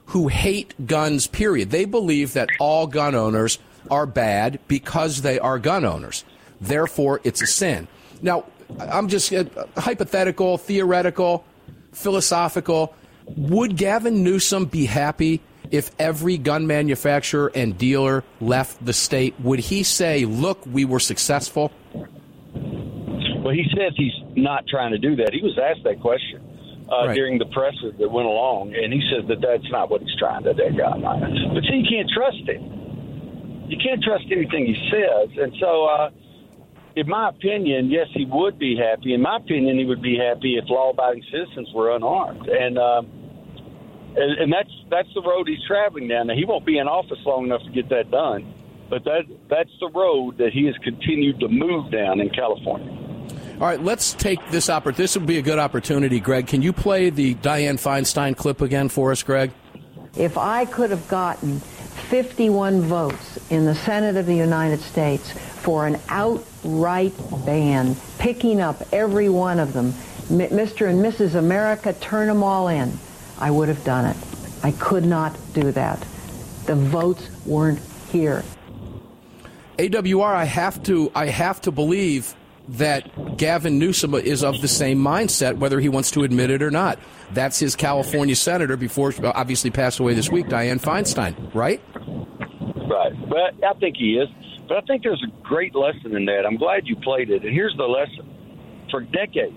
who 0.07 0.27
hate 0.27 0.87
guns. 0.87 1.27
Period. 1.27 1.69
They 1.69 1.85
believe 1.85 2.33
that 2.33 2.49
all 2.59 2.87
gun 2.87 3.15
owners 3.15 3.59
are 3.89 4.05
bad 4.05 4.59
because 4.67 5.21
they 5.21 5.39
are 5.39 5.59
gun 5.59 5.85
owners. 5.85 6.25
Therefore, 6.59 7.21
it's 7.23 7.41
a 7.41 7.47
sin. 7.47 7.87
Now, 8.21 8.45
I'm 8.77 9.07
just 9.07 9.31
uh, 9.31 9.45
hypothetical, 9.77 10.57
theoretical, 10.57 11.45
philosophical. 11.93 12.93
Would 13.37 13.77
Gavin 13.77 14.23
Newsom 14.23 14.65
be 14.65 14.85
happy 14.85 15.41
if 15.71 15.91
every 15.99 16.37
gun 16.37 16.67
manufacturer 16.67 17.51
and 17.53 17.77
dealer 17.77 18.23
left 18.41 18.83
the 18.85 18.93
state? 18.93 19.39
Would 19.39 19.59
he 19.59 19.83
say, 19.83 20.25
look, 20.25 20.65
we 20.65 20.85
were 20.85 20.99
successful? 20.99 21.71
Well, 21.93 23.53
he 23.53 23.65
says 23.75 23.93
he's 23.95 24.13
not 24.35 24.67
trying 24.67 24.91
to 24.91 24.97
do 24.97 25.15
that. 25.17 25.33
He 25.33 25.41
was 25.41 25.57
asked 25.57 25.83
that 25.83 26.01
question 26.01 26.41
uh, 26.91 27.07
right. 27.07 27.15
during 27.15 27.37
the 27.39 27.45
presser 27.45 27.91
that 27.97 28.09
went 28.09 28.27
along, 28.27 28.75
and 28.75 28.91
he 28.91 29.01
says 29.11 29.27
that 29.27 29.41
that's 29.41 29.69
not 29.71 29.89
what 29.89 30.01
he's 30.01 30.15
trying 30.17 30.43
to 30.43 30.53
do. 30.53 30.69
But 30.69 31.63
see, 31.63 31.81
you 31.81 31.87
can't 31.89 32.09
trust 32.09 32.47
him. 32.47 33.67
You 33.69 33.77
can't 33.77 34.03
trust 34.03 34.25
anything 34.31 34.65
he 34.65 34.75
says. 34.91 35.29
And 35.37 35.53
so, 35.59 35.85
uh, 35.85 36.09
in 36.95 37.07
my 37.07 37.29
opinion, 37.29 37.89
yes, 37.91 38.07
he 38.13 38.25
would 38.25 38.57
be 38.57 38.75
happy. 38.75 39.13
In 39.13 39.21
my 39.21 39.37
opinion, 39.37 39.77
he 39.77 39.85
would 39.85 40.01
be 40.01 40.17
happy 40.17 40.57
if 40.57 40.65
law-abiding 40.67 41.23
citizens 41.31 41.69
were 41.73 41.95
unarmed. 41.95 42.47
And 42.49 42.77
uh, 42.77 43.03
and, 44.19 44.37
and 44.39 44.53
that's 44.53 44.71
that's 44.89 45.13
the 45.13 45.21
road 45.21 45.47
he's 45.47 45.65
traveling 45.65 46.07
down. 46.07 46.27
Now 46.27 46.35
he 46.35 46.45
won't 46.45 46.65
be 46.65 46.77
in 46.77 46.87
office 46.87 47.19
long 47.25 47.45
enough 47.45 47.63
to 47.63 47.71
get 47.71 47.89
that 47.89 48.11
done, 48.11 48.53
but 48.89 49.03
that 49.05 49.23
that's 49.49 49.71
the 49.79 49.89
road 49.89 50.37
that 50.37 50.51
he 50.51 50.65
has 50.65 50.75
continued 50.83 51.39
to 51.39 51.47
move 51.47 51.91
down 51.91 52.19
in 52.19 52.29
California. 52.29 52.91
All 53.53 53.67
right, 53.67 53.81
let's 53.81 54.13
take 54.13 54.39
this 54.51 54.69
opportunity. 54.69 55.03
This 55.03 55.15
would 55.17 55.25
be 55.25 55.37
a 55.37 55.41
good 55.41 55.59
opportunity, 55.59 56.19
Greg. 56.19 56.47
Can 56.47 56.61
you 56.61 56.71
play 56.71 57.09
the 57.09 57.35
Dianne 57.35 57.79
Feinstein 57.79 58.35
clip 58.35 58.61
again 58.61 58.89
for 58.89 59.11
us, 59.11 59.21
Greg? 59.21 59.51
If 60.17 60.37
I 60.37 60.65
could 60.65 60.91
have 60.91 61.07
gotten 61.09 61.59
51 61.59 62.81
votes 62.81 63.51
in 63.51 63.65
the 63.65 63.75
Senate 63.75 64.15
of 64.15 64.25
the 64.25 64.35
United 64.35 64.79
States 64.79 65.31
for 65.31 65.85
an 65.85 65.99
outright 66.07 67.13
ban, 67.45 67.95
picking 68.17 68.61
up 68.61 68.81
every 68.93 69.27
one 69.27 69.59
of 69.59 69.73
them, 69.73 69.91
Mr. 70.29 70.89
and 70.89 71.03
Mrs. 71.03 71.35
America, 71.35 71.93
turn 71.93 72.27
them 72.27 72.43
all 72.43 72.69
in. 72.69 72.97
I 73.39 73.51
would 73.51 73.69
have 73.69 73.83
done 73.83 74.05
it. 74.05 74.17
I 74.63 74.71
could 74.71 75.05
not 75.05 75.35
do 75.53 75.71
that. 75.71 75.99
The 76.65 76.75
votes 76.75 77.29
weren't 77.45 77.79
here. 78.11 78.43
AWR, 79.77 80.35
I 80.35 80.43
have 80.43 80.83
to, 80.83 81.11
I 81.15 81.27
have 81.27 81.61
to 81.61 81.71
believe 81.71 82.35
that 82.67 83.37
Gavin 83.37 83.79
Newsom 83.79 84.13
is 84.13 84.43
of 84.43 84.61
the 84.61 84.67
same 84.67 84.99
mindset, 84.99 85.57
whether 85.57 85.79
he 85.79 85.89
wants 85.89 86.11
to 86.11 86.23
admit 86.23 86.51
it 86.51 86.61
or 86.61 86.69
not. 86.69 86.99
That's 87.31 87.57
his 87.57 87.75
California 87.75 88.35
senator 88.35 88.77
before, 88.77 89.13
obviously 89.23 89.71
passed 89.71 89.99
away 89.99 90.13
this 90.13 90.29
week, 90.29 90.47
Dianne 90.47 90.79
Feinstein, 90.79 91.55
right? 91.55 91.81
Right. 91.95 93.13
But 93.29 93.63
I 93.65 93.73
think 93.79 93.97
he 93.97 94.17
is. 94.17 94.29
But 94.67 94.77
I 94.77 94.81
think 94.81 95.03
there's 95.03 95.23
a 95.23 95.31
great 95.43 95.73
lesson 95.73 96.15
in 96.15 96.25
that. 96.25 96.45
I'm 96.45 96.57
glad 96.57 96.85
you 96.85 96.95
played 96.97 97.31
it. 97.31 97.43
And 97.43 97.53
here's 97.53 97.75
the 97.75 97.85
lesson. 97.85 98.35
For 98.91 99.01
decades, 99.01 99.55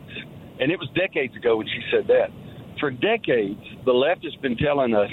and 0.61 0.71
it 0.71 0.79
was 0.79 0.89
decades 0.95 1.35
ago 1.35 1.57
when 1.57 1.67
she 1.67 1.81
said 1.91 2.07
that, 2.09 2.31
for 2.83 2.91
decades, 2.91 3.63
the 3.87 3.93
left 3.93 4.25
has 4.25 4.35
been 4.43 4.57
telling 4.57 4.93
us 4.93 5.09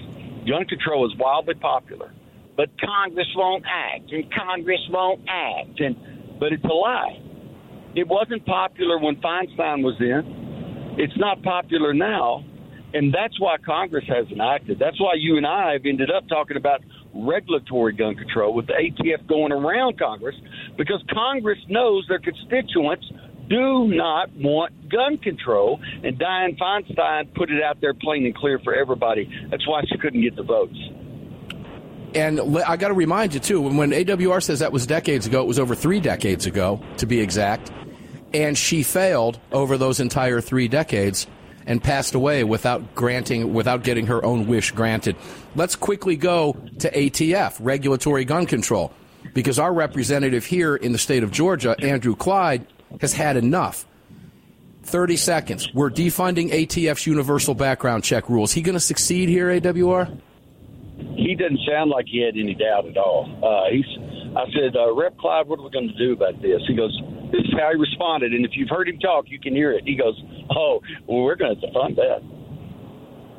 gun 0.49 0.65
control 0.65 1.05
is 1.05 1.15
wildly 1.19 1.53
popular, 1.53 2.11
but 2.57 2.67
Congress 2.81 3.27
won't 3.35 3.63
act, 3.69 4.11
and 4.11 4.25
Congress 4.33 4.81
won't 4.89 5.21
act. 5.29 5.79
And 5.79 5.95
but 6.39 6.51
it's 6.51 6.63
a 6.63 6.73
lie. 6.73 7.21
It 7.95 8.07
wasn't 8.07 8.43
popular 8.47 8.97
when 8.97 9.17
Feinstein 9.17 9.83
was 9.83 9.93
in. 9.99 10.97
It's 10.97 11.13
not 11.17 11.43
popular 11.43 11.93
now, 11.93 12.43
and 12.95 13.13
that's 13.13 13.39
why 13.39 13.57
Congress 13.63 14.05
hasn't 14.07 14.41
acted. 14.41 14.79
That's 14.79 14.99
why 14.99 15.13
you 15.19 15.37
and 15.37 15.45
I 15.45 15.73
have 15.73 15.85
ended 15.85 16.09
up 16.09 16.27
talking 16.27 16.57
about 16.57 16.81
regulatory 17.13 17.93
gun 17.93 18.15
control 18.15 18.55
with 18.55 18.65
the 18.65 18.73
ATF 18.73 19.27
going 19.27 19.51
around 19.51 19.99
Congress 19.99 20.35
because 20.75 21.03
Congress 21.13 21.59
knows 21.69 22.03
their 22.09 22.19
constituents 22.19 23.05
do 23.49 23.87
not 23.87 24.31
want 24.35 24.89
gun 24.89 25.17
control. 25.17 25.79
And 26.03 26.19
Dianne 26.19 26.57
Feinstein 26.57 27.33
put 27.33 27.49
it 27.49 27.61
out 27.63 27.81
there 27.81 27.93
plain 27.93 28.25
and 28.25 28.35
clear 28.35 28.59
for 28.59 28.73
everybody. 28.73 29.29
That's 29.49 29.67
why 29.67 29.83
she 29.89 29.97
couldn't 29.97 30.21
get 30.21 30.35
the 30.35 30.43
votes. 30.43 30.77
And 32.15 32.39
I 32.65 32.75
got 32.77 32.87
to 32.87 32.95
remind 32.95 33.35
you, 33.35 33.39
too, 33.39 33.61
when 33.61 33.91
AWR 33.91 34.41
says 34.41 34.59
that 34.59 34.71
was 34.71 34.87
decades 34.87 35.27
ago, 35.27 35.41
it 35.41 35.47
was 35.47 35.59
over 35.59 35.75
three 35.75 35.99
decades 35.99 36.47
ago, 36.47 36.81
to 36.97 37.05
be 37.05 37.19
exact. 37.19 37.71
And 38.33 38.57
she 38.57 38.81
failed 38.81 39.39
over 39.51 39.77
those 39.77 39.99
entire 39.99 40.41
three 40.41 40.67
decades 40.67 41.27
and 41.67 41.83
passed 41.83 42.15
away 42.15 42.43
without 42.43 42.95
granting, 42.95 43.53
without 43.53 43.83
getting 43.83 44.07
her 44.07 44.25
own 44.25 44.47
wish 44.47 44.71
granted. 44.71 45.15
Let's 45.55 45.75
quickly 45.75 46.15
go 46.15 46.53
to 46.79 46.91
ATF, 46.91 47.57
regulatory 47.59 48.25
gun 48.25 48.47
control, 48.47 48.91
because 49.35 49.59
our 49.59 49.71
representative 49.71 50.45
here 50.45 50.75
in 50.75 50.93
the 50.93 50.97
state 50.97 51.21
of 51.21 51.29
Georgia, 51.29 51.75
Andrew 51.79 52.15
Clyde, 52.15 52.65
has 53.01 53.13
had 53.13 53.37
enough. 53.37 53.85
30 54.83 55.17
seconds. 55.17 55.73
We're 55.73 55.91
defunding 55.91 56.49
ATF's 56.49 57.05
universal 57.05 57.53
background 57.53 58.03
check 58.03 58.29
rules. 58.29 58.53
He 58.53 58.61
going 58.61 58.73
to 58.73 58.79
succeed 58.79 59.29
here, 59.29 59.47
AWR? 59.47 60.19
He 61.15 61.35
doesn't 61.35 61.59
sound 61.69 61.91
like 61.91 62.07
he 62.07 62.21
had 62.23 62.35
any 62.35 62.55
doubt 62.55 62.87
at 62.87 62.97
all. 62.97 63.29
Uh, 63.43 63.71
he's, 63.71 63.85
I 64.35 64.45
said, 64.51 64.75
uh, 64.75 64.93
Rep. 64.95 65.17
Clyde, 65.17 65.47
what 65.47 65.59
are 65.59 65.63
we 65.63 65.69
going 65.69 65.89
to 65.89 65.97
do 65.97 66.13
about 66.13 66.41
this? 66.41 66.61
He 66.67 66.75
goes, 66.75 66.97
this 67.31 67.41
is 67.41 67.53
how 67.57 67.69
he 67.71 67.77
responded. 67.77 68.33
And 68.33 68.45
if 68.45 68.51
you've 68.55 68.69
heard 68.69 68.89
him 68.89 68.99
talk, 68.99 69.25
you 69.27 69.39
can 69.39 69.53
hear 69.53 69.71
it. 69.71 69.83
He 69.85 69.95
goes, 69.95 70.19
oh, 70.49 70.81
well, 71.07 71.23
we're 71.23 71.35
going 71.35 71.55
to 71.55 71.67
defund 71.67 71.95
that. 71.97 72.23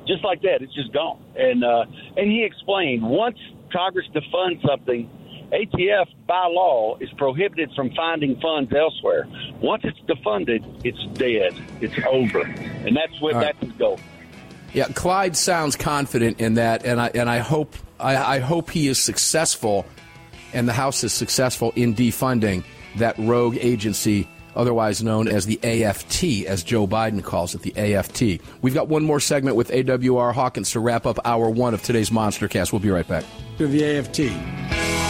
Just 0.07 0.25
like 0.25 0.43
that, 0.43 0.63
it's 0.63 0.75
just 0.75 0.93
gone. 0.93 1.23
And 1.37 1.63
uh, 1.63 1.85
and 2.17 2.31
he 2.31 2.43
explained 2.43 3.03
once 3.03 3.39
Congress 3.73 4.07
defunds 4.15 4.67
something, 4.67 5.09
ATF 5.53 6.07
by 6.27 6.47
law 6.47 6.97
is 7.01 7.11
prohibited 7.17 7.73
from 7.75 7.91
finding 7.95 8.41
funds 8.41 8.73
elsewhere. 8.73 9.27
Once 9.61 9.83
it's 9.85 9.99
defunded, 10.01 10.65
it's 10.85 11.05
dead. 11.19 11.55
It's 11.81 11.95
over, 12.07 12.43
and 12.43 12.97
that's 12.97 13.21
what 13.21 13.35
right. 13.35 13.47
that's 13.47 13.59
his 13.59 13.73
goal. 13.73 13.99
Yeah, 14.73 14.87
Clyde 14.95 15.37
sounds 15.37 15.75
confident 15.75 16.41
in 16.41 16.55
that, 16.55 16.85
and 16.85 17.01
I 17.01 17.09
and 17.15 17.29
I 17.29 17.39
hope 17.39 17.75
I, 17.99 18.17
I 18.17 18.39
hope 18.39 18.71
he 18.71 18.87
is 18.87 18.99
successful, 18.99 19.87
and 20.53 20.69
the 20.69 20.73
House 20.73 21.03
is 21.03 21.13
successful 21.13 21.73
in 21.75 21.95
defunding 21.95 22.65
that 22.97 23.17
rogue 23.19 23.57
agency 23.61 24.29
otherwise 24.57 25.03
known 25.03 25.29
as 25.29 25.47
the 25.47 25.59
AFT, 25.63 26.47
as 26.47 26.63
Joe 26.63 26.87
Biden 26.87 27.23
calls 27.23 27.55
it, 27.55 27.63
the 27.63 27.77
AFT. 27.77 28.45
We've 28.63 28.75
got 28.75 28.89
one 28.89 29.05
more 29.05 29.21
segment 29.21 29.57
with 29.57 29.71
AWR 29.71 30.35
Hawkins 30.35 30.73
to 30.73 30.81
wrap 30.81 31.07
up 31.07 31.19
hour 31.25 31.49
one 31.49 31.75
of 31.75 31.83
today's 31.83 32.11
Monster 32.11 32.49
Cast. 32.49 32.73
We'll 32.73 32.81
be 32.81 32.91
right 32.91 33.07
back. 33.07 33.25
To 33.59 33.67
the 33.67 33.99
AFT. 33.99 35.10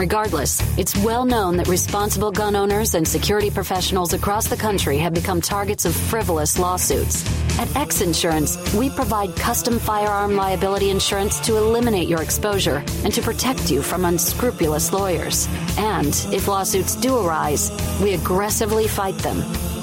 Regardless, 0.00 0.62
it's 0.78 0.96
well 1.04 1.26
known 1.26 1.58
that 1.58 1.68
responsible 1.68 2.32
gun 2.32 2.56
owners 2.56 2.94
and 2.94 3.06
security 3.06 3.50
professionals 3.50 4.14
across 4.14 4.48
the 4.48 4.56
country 4.56 4.96
have 4.96 5.12
become 5.12 5.42
targets 5.42 5.84
of 5.84 5.94
frivolous 5.94 6.58
lawsuits. 6.58 7.22
At 7.58 7.76
X 7.76 8.00
Insurance, 8.00 8.56
we 8.72 8.88
provide 8.88 9.36
custom 9.36 9.78
firearm 9.78 10.36
liability 10.36 10.88
insurance 10.88 11.38
to 11.40 11.58
eliminate 11.58 12.08
your 12.08 12.22
exposure 12.22 12.82
and 13.04 13.12
to 13.12 13.20
protect 13.20 13.70
you 13.70 13.82
from 13.82 14.06
unscrupulous 14.06 14.90
lawyers. 14.90 15.46
And 15.76 16.14
if 16.32 16.48
lawsuits 16.48 16.96
do 16.96 17.18
arise, 17.18 17.70
we 18.00 18.14
aggressively 18.14 18.88
fight 18.88 19.18
them. 19.18 19.42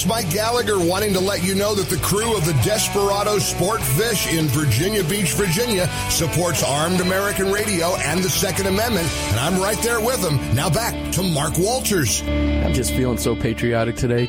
It's 0.00 0.08
Mike 0.08 0.30
Gallagher 0.30 0.78
wanting 0.78 1.12
to 1.12 1.20
let 1.20 1.44
you 1.44 1.54
know 1.54 1.74
that 1.74 1.90
the 1.90 1.98
crew 1.98 2.34
of 2.34 2.46
the 2.46 2.54
Desperado 2.64 3.38
Sport 3.38 3.82
Fish 3.82 4.32
in 4.32 4.46
Virginia 4.46 5.04
Beach, 5.04 5.34
Virginia 5.34 5.90
supports 6.08 6.62
Armed 6.62 7.02
American 7.02 7.52
Radio 7.52 7.94
and 7.96 8.24
the 8.24 8.30
Second 8.30 8.66
Amendment, 8.66 9.06
and 9.28 9.38
I'm 9.38 9.60
right 9.60 9.76
there 9.82 10.00
with 10.00 10.22
them. 10.22 10.36
Now 10.54 10.70
back 10.70 11.12
to 11.12 11.22
Mark 11.22 11.58
Walters. 11.58 12.22
I'm 12.22 12.72
just 12.72 12.94
feeling 12.94 13.18
so 13.18 13.36
patriotic 13.36 13.96
today. 13.96 14.26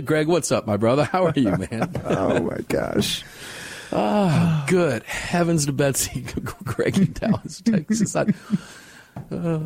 Greg, 0.00 0.26
what's 0.26 0.50
up, 0.50 0.66
my 0.66 0.78
brother? 0.78 1.04
How 1.04 1.26
are 1.26 1.34
you, 1.36 1.54
man? 1.58 1.92
oh, 2.06 2.40
my 2.40 2.58
gosh. 2.68 3.22
Oh, 3.92 4.64
good 4.66 5.02
heavens 5.02 5.66
to 5.66 5.72
Betsy, 5.72 6.24
Greg 6.64 6.96
in 6.96 7.12
Dallas, 7.12 7.60
Texas. 7.60 8.16
I, 8.16 8.32
uh, 9.30 9.58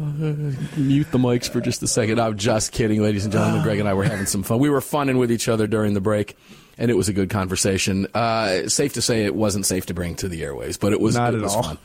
mute 0.77 1.11
the 1.11 1.19
mics 1.19 1.49
for 1.49 1.61
just 1.61 1.83
a 1.83 1.87
second. 1.87 2.21
I'm 2.21 2.37
just 2.37 2.73
kidding, 2.73 3.03
ladies 3.03 3.25
and 3.25 3.33
gentlemen. 3.33 3.63
Greg 3.63 3.81
and 3.81 3.89
I 3.89 3.95
were 3.95 4.05
having 4.05 4.27
some 4.27 4.43
fun. 4.43 4.59
We 4.59 4.71
were 4.71 4.81
funning 4.81 5.19
with 5.19 5.33
each 5.33 5.49
other 5.49 5.67
during 5.67 5.95
the 5.95 6.01
break, 6.01 6.37
and 6.79 6.91
it 6.91 6.95
was 6.95 7.09
a 7.09 7.13
good 7.13 7.31
conversation. 7.31 8.07
Uh, 8.15 8.69
safe 8.69 8.95
to 8.95 9.03
say 9.03 9.25
it 9.25 9.35
wasn't 9.35 9.67
safe 9.67 9.87
to 9.87 9.95
bring 9.95 10.15
to 10.17 10.29
the 10.29 10.43
airways, 10.45 10.77
but 10.77 10.93
it 10.93 11.01
was, 11.01 11.15
Not 11.17 11.35
it 11.35 11.39
at 11.39 11.43
was 11.43 11.55
all. 11.55 11.63
fun. 11.63 11.79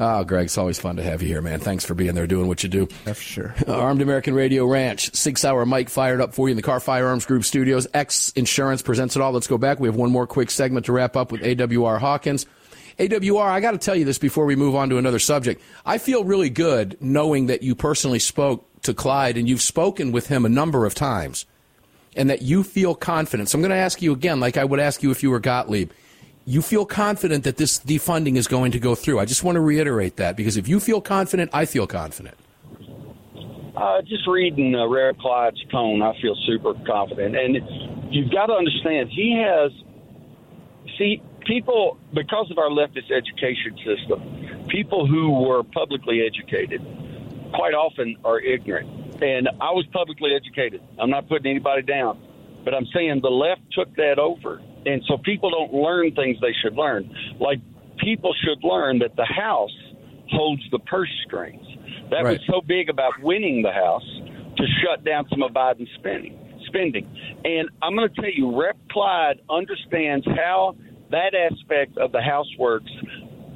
Oh, 0.00 0.24
Greg, 0.24 0.46
it's 0.46 0.58
always 0.58 0.80
fun 0.80 0.96
to 0.96 1.02
have 1.02 1.22
you 1.22 1.28
here, 1.28 1.40
man. 1.42 1.60
Thanks 1.60 1.84
for 1.84 1.94
being 1.94 2.14
there, 2.14 2.26
doing 2.26 2.48
what 2.48 2.62
you 2.64 2.68
do. 2.68 2.88
Yeah, 3.06 3.12
for 3.12 3.22
sure. 3.22 3.54
Armed 3.68 4.02
American 4.02 4.34
Radio 4.34 4.66
Ranch, 4.66 5.14
six 5.14 5.44
hour 5.44 5.64
mic 5.64 5.88
fired 5.90 6.20
up 6.20 6.34
for 6.34 6.48
you 6.48 6.52
in 6.52 6.56
the 6.56 6.62
Kahr 6.62 6.80
Firearms 6.80 7.24
Group 7.24 7.44
studios. 7.44 7.86
X 7.94 8.30
Insurance 8.34 8.82
presents 8.82 9.14
it 9.14 9.22
all. 9.22 9.30
Let's 9.30 9.46
go 9.46 9.58
back. 9.58 9.78
We 9.78 9.86
have 9.88 9.94
one 9.96 10.10
more 10.10 10.26
quick 10.26 10.50
segment 10.50 10.86
to 10.86 10.92
wrap 10.92 11.16
up 11.16 11.30
with 11.30 11.42
AWR 11.42 11.98
Hawkins. 12.00 12.46
AWR, 13.00 13.46
I 13.46 13.60
got 13.60 13.70
to 13.70 13.78
tell 13.78 13.96
you 13.96 14.04
this 14.04 14.18
before 14.18 14.44
we 14.44 14.56
move 14.56 14.74
on 14.74 14.90
to 14.90 14.98
another 14.98 15.18
subject. 15.18 15.62
I 15.86 15.96
feel 15.96 16.22
really 16.22 16.50
good 16.50 16.98
knowing 17.00 17.46
that 17.46 17.62
you 17.62 17.74
personally 17.74 18.18
spoke 18.18 18.66
to 18.82 18.92
Clyde 18.92 19.38
and 19.38 19.48
you've 19.48 19.62
spoken 19.62 20.12
with 20.12 20.26
him 20.26 20.44
a 20.44 20.50
number 20.50 20.84
of 20.84 20.94
times 20.94 21.46
and 22.14 22.28
that 22.28 22.42
you 22.42 22.62
feel 22.62 22.94
confident. 22.94 23.48
So 23.48 23.56
I'm 23.56 23.62
going 23.62 23.70
to 23.70 23.76
ask 23.76 24.02
you 24.02 24.12
again, 24.12 24.38
like 24.38 24.58
I 24.58 24.64
would 24.64 24.80
ask 24.80 25.02
you 25.02 25.10
if 25.10 25.22
you 25.22 25.30
were 25.30 25.40
Gottlieb. 25.40 25.92
You 26.44 26.60
feel 26.60 26.84
confident 26.84 27.44
that 27.44 27.56
this 27.56 27.78
defunding 27.78 28.36
is 28.36 28.46
going 28.46 28.72
to 28.72 28.78
go 28.78 28.94
through. 28.94 29.18
I 29.18 29.24
just 29.24 29.44
want 29.44 29.56
to 29.56 29.60
reiterate 29.60 30.16
that 30.16 30.36
because 30.36 30.58
if 30.58 30.68
you 30.68 30.78
feel 30.78 31.00
confident, 31.00 31.50
I 31.54 31.64
feel 31.64 31.86
confident. 31.86 32.36
Uh, 33.76 34.02
just 34.02 34.26
reading 34.26 34.74
uh, 34.74 34.86
Rare 34.86 35.14
Clyde's 35.14 35.64
tone, 35.70 36.02
I 36.02 36.20
feel 36.20 36.36
super 36.46 36.74
confident. 36.86 37.34
And 37.34 38.12
you've 38.12 38.30
got 38.30 38.46
to 38.46 38.52
understand, 38.52 39.08
he 39.08 39.42
has, 39.42 39.72
see, 40.98 41.22
people, 41.50 41.98
because 42.14 42.48
of 42.50 42.58
our 42.58 42.68
leftist 42.70 43.10
education 43.10 43.76
system, 43.84 44.68
people 44.68 45.06
who 45.06 45.32
were 45.32 45.64
publicly 45.64 46.22
educated 46.24 46.80
quite 47.52 47.74
often 47.74 48.16
are 48.24 48.38
ignorant. 48.38 48.88
And 49.20 49.48
I 49.60 49.72
was 49.72 49.84
publicly 49.92 50.30
educated. 50.34 50.80
I'm 50.98 51.10
not 51.10 51.28
putting 51.28 51.50
anybody 51.50 51.82
down. 51.82 52.22
But 52.64 52.74
I'm 52.74 52.86
saying 52.94 53.20
the 53.22 53.30
left 53.30 53.62
took 53.72 53.94
that 53.96 54.18
over. 54.18 54.62
And 54.86 55.02
so 55.08 55.18
people 55.18 55.50
don't 55.50 55.74
learn 55.74 56.14
things 56.14 56.38
they 56.40 56.54
should 56.62 56.76
learn. 56.76 57.12
Like 57.40 57.58
people 57.98 58.32
should 58.44 58.62
learn 58.62 59.00
that 59.00 59.16
the 59.16 59.24
House 59.24 59.76
holds 60.30 60.62
the 60.70 60.78
purse 60.78 61.10
strings. 61.26 61.66
That 62.10 62.24
right. 62.24 62.38
was 62.38 62.40
so 62.46 62.60
big 62.60 62.88
about 62.88 63.12
winning 63.22 63.62
the 63.62 63.72
House 63.72 64.06
to 64.56 64.64
shut 64.84 65.04
down 65.04 65.26
some 65.28 65.42
of 65.42 65.50
Biden's 65.50 65.90
spending. 65.98 66.36
Spending, 66.66 67.08
and 67.44 67.68
I'm 67.82 67.96
going 67.96 68.08
to 68.08 68.14
tell 68.14 68.30
you, 68.32 68.56
Rep. 68.56 68.76
Clyde 68.92 69.40
understands 69.50 70.24
how 70.24 70.76
that 71.10 71.34
aspect 71.34 71.98
of 71.98 72.12
the 72.12 72.20
House 72.20 72.48
works 72.58 72.90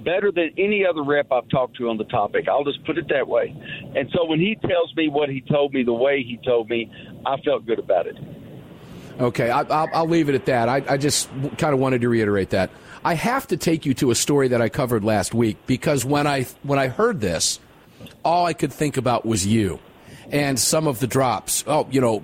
better 0.05 0.31
than 0.31 0.51
any 0.59 0.85
other 0.87 1.03
rep 1.03 1.33
I've 1.33 1.49
talked 1.49 1.77
to 1.79 1.89
on 1.89 1.97
the 1.97 2.05
topic. 2.05 2.47
I'll 2.49 2.65
just 2.65 2.85
put 2.85 2.99
it 2.99 3.09
that 3.09 3.27
way. 3.27 3.55
And 3.97 4.09
so 4.13 4.27
when 4.27 4.39
he 4.39 4.57
tells 4.57 4.95
me 4.95 5.09
what 5.09 5.31
he 5.31 5.41
told 5.41 5.73
me 5.73 5.83
the 5.83 5.95
way 5.95 6.23
he 6.23 6.39
told 6.45 6.69
me, 6.69 6.93
I 7.25 7.41
felt 7.41 7.67
good 7.67 7.79
about 7.79 8.07
it. 8.07 8.17
Okay, 9.19 9.49
I, 9.51 10.01
will 10.01 10.09
leave 10.09 10.29
it 10.29 10.35
at 10.35 10.47
that. 10.47 10.69
I, 10.69 10.83
I 10.89 10.97
just 10.97 11.29
kind 11.59 11.73
of 11.73 11.79
wanted 11.79 12.01
to 12.01 12.09
reiterate 12.09 12.51
that. 12.51 12.71
I 13.05 13.15
have 13.15 13.47
to 13.49 13.57
take 13.57 13.87
you 13.87 13.95
to 13.95 14.11
a 14.11 14.15
story 14.15 14.49
that 14.49 14.61
I 14.61 14.69
covered 14.69 15.05
last 15.05 15.35
week 15.35 15.57
because 15.67 16.05
when 16.05 16.27
I 16.27 16.45
when 16.63 16.79
I 16.79 16.89
heard 16.89 17.21
this, 17.21 17.61
all 18.25 18.47
I 18.47 18.55
could 18.55 18.73
think 18.73 18.97
about 18.97 19.25
was 19.25 19.47
you 19.47 19.79
and 20.33 20.59
some 20.59 20.87
of 20.87 21.01
the 21.01 21.07
drops. 21.07 21.65
Oh, 21.67 21.87
you 21.91 22.01
know, 22.01 22.23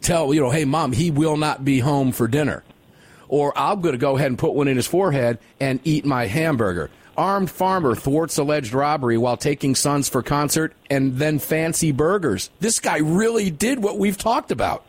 tell 0.00 0.34
you 0.34 0.40
know, 0.40 0.50
hey 0.50 0.64
mom, 0.64 0.92
he 0.92 1.10
will 1.10 1.36
not 1.36 1.64
be 1.64 1.78
home 1.78 2.12
for 2.12 2.26
dinner, 2.26 2.64
or 3.30 3.56
I'm 3.56 3.80
going 3.80 3.92
to 3.92 3.98
go 3.98 4.16
ahead 4.16 4.26
and 4.26 4.38
put 4.38 4.54
one 4.54 4.66
in 4.66 4.76
his 4.76 4.88
forehead 4.88 5.38
and 5.60 5.78
eat 5.84 6.04
my 6.04 6.26
hamburger. 6.26 6.90
Armed 7.16 7.48
farmer 7.50 7.94
thwarts 7.94 8.38
alleged 8.38 8.74
robbery 8.74 9.16
while 9.16 9.36
taking 9.36 9.76
sons 9.76 10.08
for 10.08 10.20
concert 10.20 10.74
and 10.90 11.16
then 11.16 11.38
fancy 11.38 11.92
burgers. 11.92 12.50
This 12.58 12.80
guy 12.80 12.98
really 12.98 13.50
did 13.50 13.82
what 13.82 13.98
we've 13.98 14.18
talked 14.18 14.50
about. 14.50 14.84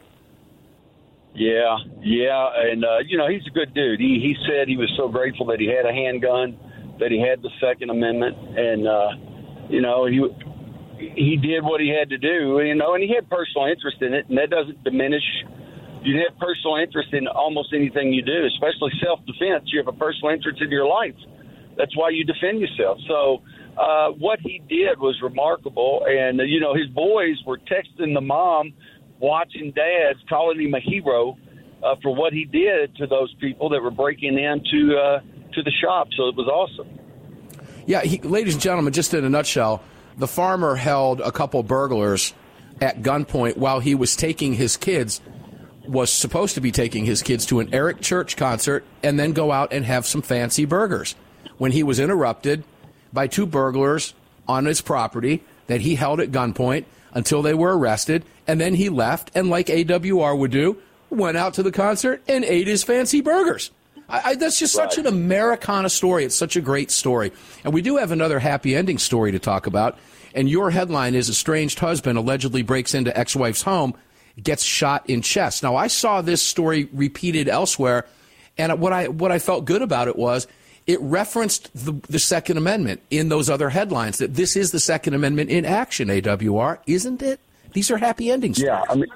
Yeah, 1.36 1.78
yeah, 2.02 2.50
and 2.56 2.84
uh, 2.84 2.98
you 3.06 3.18
know 3.18 3.30
he's 3.30 3.46
a 3.48 3.52
good 3.52 3.74
dude. 3.74 4.00
He 4.00 4.20
he 4.20 4.36
said 4.50 4.68
he 4.68 4.76
was 4.76 4.92
so 4.98 5.08
grateful 5.08 5.46
that 5.46 5.62
he 5.62 5.68
had 5.68 5.86
a 5.86 5.94
handgun, 5.94 6.58
that 7.00 7.10
he 7.10 7.22
had 7.22 7.42
the 7.42 7.50
Second 7.62 7.89
Amendment, 7.89 8.36
and 8.58 8.88
uh, 8.88 9.10
you 9.70 9.82
know 9.82 10.08
he 10.08 10.20
he 10.98 11.38
did 11.38 11.64
what 11.64 11.80
he 11.80 11.88
had 11.88 12.10
to 12.10 12.18
do. 12.18 12.60
You 12.60 12.76
know, 12.76 12.96
and 12.96 13.04
he 13.04 13.14
had 13.14 13.30
personal 13.30 13.68
interest 13.68 14.02
in 14.02 14.14
it, 14.14 14.28
and 14.28 14.38
that 14.38 14.50
doesn't 14.50 14.84
diminish. 14.84 15.24
You 16.04 16.20
have 16.28 16.38
personal 16.39 16.78
interest 16.78 17.14
in 17.14 17.28
almost 17.28 17.74
anything 17.74 18.12
you 18.12 18.22
do, 18.22 18.45
especially 18.45 18.91
self 19.04 19.20
defense. 19.26 19.66
You 19.68 19.80
have 19.80 19.88
a 19.88 19.97
personal 19.97 20.34
interest 20.34 20.62
in 20.62 20.70
your 20.70 20.88
life. 20.88 21.16
That's 21.78 21.95
why 21.95 22.10
you 22.10 22.24
defend 22.24 22.62
yourself. 22.62 22.97
So. 23.08 23.41
Uh, 23.72 24.10
what 24.20 24.38
he 24.41 24.62
did 24.68 24.99
was 24.99 25.18
remarkable, 25.24 26.06
and 26.06 26.41
you 26.45 26.60
know 26.60 26.74
his 26.76 26.88
boys 26.88 27.38
were 27.47 27.58
texting 27.58 28.14
the 28.14 28.20
mom 28.20 28.74
watching 29.22 29.72
Dad 29.72 30.18
calling 30.28 30.60
him 30.60 30.74
a 30.74 30.82
hero 30.82 31.38
uh, 31.84 31.95
for 32.02 32.14
what 32.14 32.34
he 32.34 32.45
did 32.45 32.95
to 32.97 33.08
those 33.08 33.34
people 33.39 33.70
that 33.70 33.82
were 33.82 33.91
breaking 33.91 34.38
into 34.38 34.97
uh, 34.97 35.20
to 35.54 35.64
the 35.64 35.72
shop. 35.82 36.10
So 36.18 36.28
it 36.28 36.36
was 36.36 36.47
awesome. 36.47 36.99
Yeah, 37.86 38.02
he, 38.02 38.20
ladies 38.20 38.54
and 38.54 38.62
gentlemen, 38.62 38.93
just 38.93 39.14
in 39.14 39.26
a 39.26 39.30
nutshell, 39.30 39.84
the 40.18 40.28
farmer 40.28 40.76
held 40.76 41.22
a 41.22 41.32
couple 41.32 41.64
burglars 41.64 42.34
at 42.80 43.02
gunpoint 43.02 43.58
while 43.58 43.80
he 43.80 43.95
was 43.95 44.16
taking 44.16 44.54
his 44.54 44.78
kids 44.78 45.22
was 45.88 46.11
supposed 46.11 46.55
to 46.55 46.61
be 46.61 46.71
taking 46.71 47.05
his 47.05 47.21
kids 47.21 47.45
to 47.47 47.59
an 47.59 47.73
Eric 47.73 48.01
Church 48.01 48.38
concert 48.38 48.86
and 49.03 49.19
then 49.19 49.34
go 49.34 49.51
out 49.51 49.73
and 49.73 49.86
have 49.86 50.05
some 50.05 50.21
fancy 50.21 50.65
burgers. 50.65 51.15
When 51.57 51.71
he 51.71 51.84
was 51.84 51.99
interrupted 51.99 52.63
by 53.13 53.27
two 53.27 53.45
burglars 53.45 54.13
on 54.47 54.65
his 54.65 54.82
property 54.82 55.43
that 55.67 55.82
he 55.82 55.95
held 55.95 56.19
at 56.19 56.32
gunpoint, 56.32 56.86
until 57.13 57.41
they 57.41 57.53
were 57.53 57.77
arrested, 57.77 58.23
and 58.47 58.59
then 58.59 58.75
he 58.75 58.89
left 58.89 59.32
and, 59.36 59.49
like 59.49 59.67
AWR 59.67 60.38
would 60.38 60.51
do, 60.51 60.77
went 61.09 61.38
out 61.38 61.53
to 61.55 61.63
the 61.63 61.71
concert 61.71 62.21
and 62.27 62.43
ate 62.45 62.67
his 62.67 62.84
fancy 62.84 63.21
burgers. 63.21 63.71
I, 64.07 64.21
I, 64.32 64.36
that's 64.36 64.59
just 64.59 64.77
right. 64.77 64.89
such 64.89 64.97
an 64.97 65.07
Americana 65.07 65.89
story. 65.89 66.25
It's 66.25 66.36
such 66.36 66.55
a 66.55 66.61
great 66.61 66.91
story. 66.91 67.32
And 67.63 67.73
we 67.73 67.82
do 67.82 67.97
have 67.97 68.11
another 68.11 68.39
happy 68.39 68.75
ending 68.75 68.97
story 68.97 69.32
to 69.32 69.39
talk 69.39 69.67
about. 69.67 69.97
And 70.34 70.49
your 70.49 70.71
headline 70.71 71.15
is 71.15 71.29
Estranged 71.29 71.79
Husband 71.79 72.17
allegedly 72.17 72.61
breaks 72.61 72.93
into 72.93 73.17
ex 73.17 73.36
wife's 73.36 73.63
home, 73.63 73.93
gets 74.41 74.63
shot 74.63 75.09
in 75.09 75.21
chest. 75.21 75.63
Now, 75.63 75.75
I 75.75 75.88
saw 75.88 76.21
this 76.21 76.41
story 76.41 76.89
repeated 76.93 77.47
elsewhere, 77.47 78.05
and 78.57 78.79
what 78.79 78.93
I, 78.93 79.07
what 79.07 79.32
I 79.32 79.39
felt 79.39 79.65
good 79.65 79.82
about 79.82 80.07
it 80.07 80.15
was 80.15 80.47
it 80.88 80.99
referenced 81.01 81.69
the, 81.73 81.93
the, 82.09 82.19
Second 82.19 82.57
Amendment 82.57 83.01
in 83.09 83.29
those 83.29 83.49
other 83.49 83.69
headlines 83.69 84.17
that 84.17 84.34
this 84.34 84.55
is 84.55 84.71
the 84.71 84.79
Second 84.79 85.13
Amendment 85.13 85.49
in 85.49 85.65
action, 85.65 86.07
AWR, 86.07 86.79
isn't 86.88 87.21
it? 87.21 87.39
These 87.73 87.91
are 87.91 87.97
happy 87.97 88.32
endings. 88.32 88.59
Yeah, 88.59 88.84
I 88.89 88.95
mean, 88.95 89.07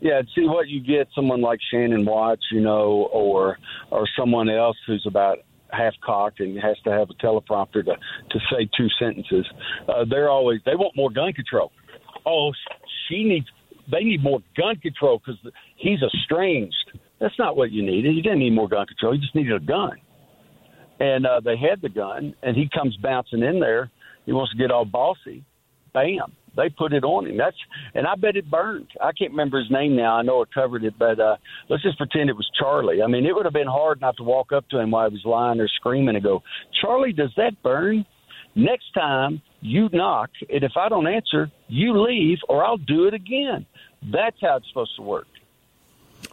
yeah. 0.00 0.22
See 0.34 0.44
what 0.46 0.68
you 0.68 0.80
get 0.80 1.08
someone 1.14 1.40
like 1.40 1.60
Shannon 1.70 2.04
Watts, 2.04 2.42
you 2.50 2.60
know, 2.60 3.08
or 3.12 3.58
or 3.90 4.06
someone 4.18 4.50
else 4.50 4.76
who's 4.86 5.06
about 5.06 5.38
half 5.70 5.94
cocked 6.04 6.40
and 6.40 6.58
has 6.60 6.76
to 6.84 6.90
have 6.90 7.08
a 7.08 7.14
teleprompter 7.14 7.84
to 7.84 7.96
to 8.30 8.40
say 8.50 8.68
two 8.76 8.88
sentences. 8.98 9.46
Uh, 9.88 10.04
they're 10.04 10.28
always 10.28 10.60
they 10.66 10.74
want 10.74 10.94
more 10.96 11.10
gun 11.10 11.32
control. 11.32 11.72
Oh, 12.26 12.52
she 13.08 13.24
needs. 13.24 13.46
They 13.90 14.00
need 14.00 14.22
more 14.22 14.40
gun 14.56 14.76
control 14.76 15.20
because 15.24 15.40
he's 15.76 15.98
estranged. 16.02 16.98
That's 17.20 17.38
not 17.38 17.56
what 17.56 17.70
you 17.70 17.82
needed. 17.82 18.14
You 18.14 18.22
didn't 18.22 18.40
need 18.40 18.54
more 18.54 18.68
gun 18.68 18.86
control. 18.86 19.14
You 19.14 19.20
just 19.20 19.34
needed 19.34 19.54
a 19.54 19.64
gun 19.64 19.98
and 21.02 21.26
uh, 21.26 21.40
they 21.40 21.56
had 21.56 21.82
the 21.82 21.88
gun, 21.88 22.34
and 22.42 22.56
he 22.56 22.68
comes 22.72 22.96
bouncing 23.02 23.42
in 23.42 23.58
there. 23.58 23.90
He 24.24 24.32
wants 24.32 24.52
to 24.52 24.58
get 24.58 24.70
all 24.70 24.84
bossy. 24.84 25.44
Bam! 25.92 26.32
They 26.56 26.68
put 26.68 26.92
it 26.92 27.02
on 27.02 27.26
him. 27.26 27.36
That's 27.38 27.56
and 27.94 28.06
I 28.06 28.14
bet 28.14 28.36
it 28.36 28.50
burned. 28.50 28.88
I 29.00 29.10
can't 29.12 29.32
remember 29.32 29.58
his 29.58 29.70
name 29.70 29.96
now. 29.96 30.16
I 30.16 30.22
know 30.22 30.42
it 30.42 30.54
covered 30.54 30.84
it, 30.84 30.94
but 30.98 31.18
uh, 31.18 31.36
let's 31.68 31.82
just 31.82 31.98
pretend 31.98 32.30
it 32.30 32.36
was 32.36 32.48
Charlie. 32.58 33.02
I 33.02 33.08
mean, 33.08 33.26
it 33.26 33.34
would 33.34 33.46
have 33.46 33.54
been 33.54 33.66
hard 33.66 34.00
not 34.00 34.16
to 34.18 34.22
walk 34.22 34.52
up 34.52 34.68
to 34.68 34.78
him 34.78 34.90
while 34.90 35.08
he 35.08 35.14
was 35.14 35.24
lying 35.24 35.58
there 35.58 35.70
screaming 35.76 36.14
and 36.14 36.22
go, 36.22 36.42
"Charlie, 36.80 37.12
does 37.12 37.32
that 37.36 37.62
burn?" 37.62 38.06
Next 38.54 38.92
time 38.92 39.40
you 39.60 39.88
knock, 39.92 40.30
and 40.50 40.62
if 40.62 40.72
I 40.76 40.88
don't 40.88 41.06
answer, 41.06 41.50
you 41.68 42.00
leave, 42.00 42.38
or 42.48 42.64
I'll 42.64 42.76
do 42.76 43.06
it 43.06 43.14
again. 43.14 43.64
That's 44.02 44.36
how 44.40 44.56
it's 44.56 44.68
supposed 44.68 44.96
to 44.96 45.02
work. 45.02 45.26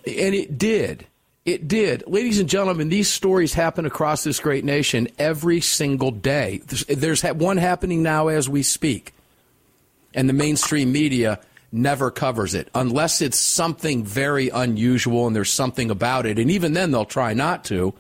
And 0.06 0.36
it 0.36 0.58
did. 0.58 1.06
It 1.46 1.68
did. 1.68 2.04
Ladies 2.08 2.40
and 2.40 2.50
gentlemen, 2.50 2.90
these 2.90 3.10
stories 3.10 3.54
happen 3.54 3.86
across 3.86 4.24
this 4.24 4.40
great 4.40 4.66
nation 4.66 5.08
every 5.18 5.62
single 5.62 6.12
day. 6.12 6.62
There's, 6.66 7.24
one 7.24 7.58
happening 7.58 8.04
now 8.04 8.28
as 8.28 8.50
we 8.50 8.64
speak, 8.64 9.14
and 10.14 10.28
the 10.28 10.34
mainstream 10.34 10.92
media 10.92 11.40
never 11.72 12.10
covers 12.10 12.56
it 12.56 12.68
unless 12.74 13.22
it's 13.22 13.38
something 13.38 14.04
very 14.04 14.50
unusual 14.50 15.28
and 15.28 15.36
there's 15.36 15.54
something 15.54 15.92
about 15.92 16.26
it. 16.26 16.40
And 16.40 16.50
even 16.50 16.74
then, 16.74 16.92
they'll 16.92 17.06
try 17.06 17.34
not 17.34 17.64
to 17.66 17.94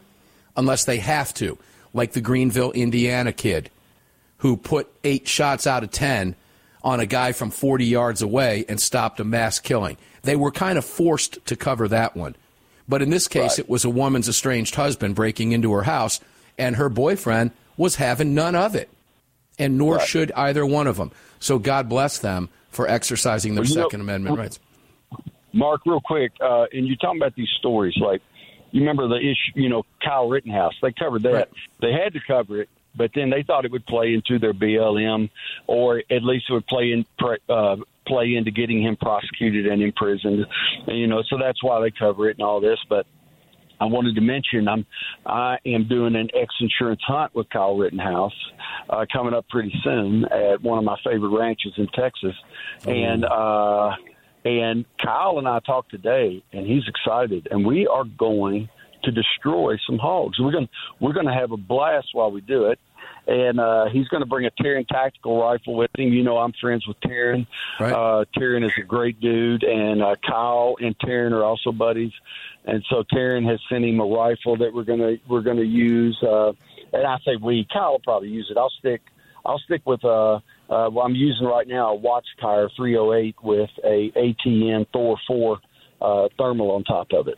unless 0.58 0.86
they 0.86 0.98
have 0.98 1.34
to, 1.36 1.58
like 1.94 2.14
the 2.14 2.22
Greenville, 2.22 2.72
Indiana 2.72 3.32
kid 3.32 3.70
who 4.40 4.58
put 4.58 4.92
eight 5.04 5.28
shots 5.28 5.68
out 5.68 5.84
of 5.84 5.92
10 5.92 6.36
on 6.84 7.00
a 7.00 7.06
guy 7.06 7.32
from 7.32 7.52
40 7.52 7.86
yards 7.86 8.22
away 8.22 8.66
and 8.68 8.80
stopped 8.80 9.20
a 9.20 9.24
mass 9.24 9.60
killing. 9.60 9.98
They 10.24 10.36
were 10.36 10.52
kind 10.52 10.78
of 10.78 10.86
forced 10.86 11.46
to 11.46 11.56
cover 11.56 11.88
that 11.88 12.16
one. 12.16 12.36
But 12.88 13.02
in 13.02 13.10
this 13.10 13.28
case, 13.28 13.52
right. 13.52 13.60
it 13.60 13.70
was 13.70 13.86
a 13.86 13.90
woman's 13.90 14.28
estranged 14.28 14.76
husband 14.76 15.16
breaking 15.16 15.52
into 15.52 15.72
her 15.74 15.84
house, 15.84 16.20
and 16.58 16.76
her 16.76 16.90
boyfriend 16.90 17.52
was 17.78 17.96
having 17.96 18.34
none 18.34 18.56
of 18.56 18.76
it. 18.76 18.90
And 19.60 19.78
nor 19.78 19.98
right. 19.98 20.08
should 20.08 20.32
either 20.34 20.66
one 20.66 20.88
of 20.88 20.98
them. 20.98 21.12
So 21.40 21.60
God 21.60 21.88
bless 21.88 22.20
them 22.20 22.50
for 22.70 22.88
exercising 22.88 23.56
their 23.56 23.64
well, 23.64 23.74
Second 23.86 24.00
know, 24.00 24.06
Amendment 24.06 24.38
rights. 24.38 24.60
Mark, 25.54 25.82
real 25.86 26.02
quick, 26.02 26.32
uh, 26.42 26.66
and 26.72 26.88
you're 26.88 26.96
talking 26.98 27.22
about 27.22 27.36
these 27.36 27.50
stories, 27.58 27.96
like 27.98 28.22
you 28.72 28.82
remember 28.82 29.08
the 29.08 29.18
issue, 29.18 29.52
you 29.56 29.70
know, 29.70 29.84
Kyle 30.04 30.30
Rittenhouse. 30.30 30.74
They 30.82 30.92
covered 30.92 31.24
that. 31.24 31.34
Right. 31.34 31.50
They 31.82 31.92
had 31.92 32.14
to 32.14 32.20
cover 32.26 32.62
it, 32.62 32.70
but 32.96 33.12
then 33.16 33.30
they 33.30 33.44
thought 33.44 33.66
it 33.66 33.72
would 33.72 33.86
play 33.86 34.14
into 34.14 34.40
their 34.40 34.54
BLM, 34.54 35.30
or 35.68 36.02
at 36.10 36.24
least 36.24 36.46
it 36.50 36.54
would 36.54 36.68
play 36.68 36.92
in 36.92 37.06
uh, 37.50 37.76
play 38.06 38.36
into 38.36 38.52
getting 38.52 38.82
him 38.82 38.96
prosecuted 38.96 39.68
and 39.68 39.82
imprisoned. 39.82 40.46
And, 40.88 40.98
you 40.98 41.08
know, 41.08 41.24
so 41.30 41.38
that's 41.38 41.64
why 41.64 41.80
they 41.82 41.92
cover 41.92 42.30
it 42.30 42.38
and 42.38 42.46
all 42.46 42.60
this. 42.60 42.80
But 42.90 43.06
I 43.80 43.86
wanted 43.86 44.16
to 44.16 44.22
mention 44.22 44.68
I'm 44.68 44.86
I 45.26 45.58
am 45.66 45.88
doing 45.88 46.16
an 46.16 46.30
X 46.34 46.54
insurance 46.60 47.02
hunt 47.08 47.34
with 47.34 47.50
Kyle 47.50 47.78
Rittenhouse 47.78 48.34
uh, 48.90 49.06
coming 49.12 49.34
up 49.34 49.48
pretty 49.50 49.74
soon 49.84 50.26
at 50.26 50.62
one 50.62 50.78
of 50.78 50.84
my 50.84 50.98
favorite 51.04 51.38
ranches 51.38 51.74
in 51.78 51.88
Texas, 51.88 52.36
oh. 52.86 52.92
and 52.92 53.26
uh, 53.26 53.96
and 54.44 54.86
Kyle 54.98 55.38
and 55.38 55.48
I 55.48 55.60
talked 55.60 55.92
today, 55.92 56.44
and 56.52 56.66
he's 56.66 56.88
excited, 56.88 57.48
and 57.52 57.66
we 57.66 57.88
are 57.88 58.04
going 58.04 58.70
to 59.04 59.12
destroy 59.12 59.78
some 59.88 59.98
hogs. 59.98 60.40
We're 60.40 60.52
gonna 60.52 60.70
we're 61.00 61.14
going 61.14 61.28
to 61.28 61.34
have 61.34 61.52
a 61.52 61.58
blast 61.58 62.10
while 62.14 62.32
we 62.32 62.42
do 62.42 62.66
it 62.66 62.80
and 63.28 63.60
uh, 63.60 63.86
he's 63.92 64.08
going 64.08 64.22
to 64.22 64.28
bring 64.28 64.46
a 64.46 64.52
Taran 64.52 64.88
tactical 64.88 65.40
rifle 65.40 65.76
with 65.76 65.92
him. 65.98 66.12
You 66.12 66.24
know, 66.24 66.38
I'm 66.38 66.52
friends 66.60 66.88
with 66.88 67.00
Taran. 67.02 67.46
Right. 67.80 67.94
Uh, 67.94 68.26
Taran 68.36 68.66
is 68.66 68.72
a 68.78 68.82
great 68.82 69.20
dude, 69.20 69.64
and 69.64 70.02
uh, 70.02 70.16
Kyle 70.28 70.76
and 70.80 70.98
Taran 70.98 71.32
are 71.32 71.44
also 71.44 71.72
buddies. 71.72 72.12
And 72.66 72.84
so 72.90 73.04
Taran 73.04 73.48
has 73.50 73.60
sent 73.70 73.86
him 73.86 74.00
a 74.00 74.06
rifle 74.06 74.58
that 74.58 74.74
we're 74.74 74.84
gonna 74.84 75.18
we're 75.28 75.42
gonna 75.42 75.62
use. 75.62 76.18
Uh, 76.24 76.54
and 76.92 77.06
I 77.06 77.18
say 77.26 77.36
we, 77.42 77.68
Kyle 77.72 77.92
will 77.92 78.00
probably 78.00 78.30
use 78.30 78.48
it. 78.50 78.58
I'll 78.58 78.74
stick 78.80 79.02
I'll 79.46 79.60
stick 79.60 79.82
with 79.86 80.04
uh, 80.04 80.36
uh, 80.36 80.90
well, 80.92 81.02
I'm 81.06 81.16
using 81.16 81.46
right 81.46 81.68
now 81.68 81.92
a 81.92 81.96
Watch 81.96 82.26
Tire 82.42 82.70
308 82.76 83.36
with 83.44 83.70
a 83.84 84.12
ATN 84.16 84.88
Thor 84.92 85.18
4 85.28 85.60
uh, 86.02 86.28
thermal 86.38 86.72
on 86.72 86.84
top 86.84 87.08
of 87.14 87.28
it. 87.28 87.38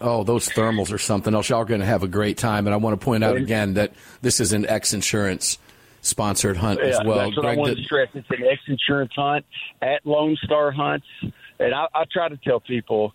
Oh, 0.00 0.22
those 0.24 0.48
thermals 0.48 0.92
are 0.92 0.98
something 0.98 1.34
else. 1.34 1.48
Y'all 1.48 1.60
are 1.60 1.64
going 1.64 1.80
to 1.80 1.86
have 1.86 2.02
a 2.02 2.08
great 2.08 2.38
time. 2.38 2.66
And 2.66 2.74
I 2.74 2.76
want 2.76 2.98
to 2.98 3.04
point 3.04 3.24
out 3.24 3.36
again 3.36 3.74
that 3.74 3.92
this 4.22 4.40
is 4.40 4.52
an 4.52 4.66
X 4.66 4.92
Insurance 4.92 5.58
sponsored 6.02 6.56
hunt 6.56 6.80
yeah, 6.80 6.90
as 6.90 7.00
well. 7.04 7.18
That's 7.18 7.36
what 7.36 7.42
Greg, 7.42 7.58
I 7.58 7.60
want 7.60 7.76
to 7.76 7.82
stress. 7.82 8.08
It's 8.14 8.30
an 8.30 8.44
X 8.44 8.60
Insurance 8.68 9.12
hunt 9.16 9.44
at 9.82 10.06
Lone 10.06 10.36
Star 10.44 10.70
Hunts. 10.70 11.06
And 11.58 11.74
I, 11.74 11.86
I 11.94 12.04
try 12.12 12.28
to 12.28 12.36
tell 12.36 12.60
people 12.60 13.12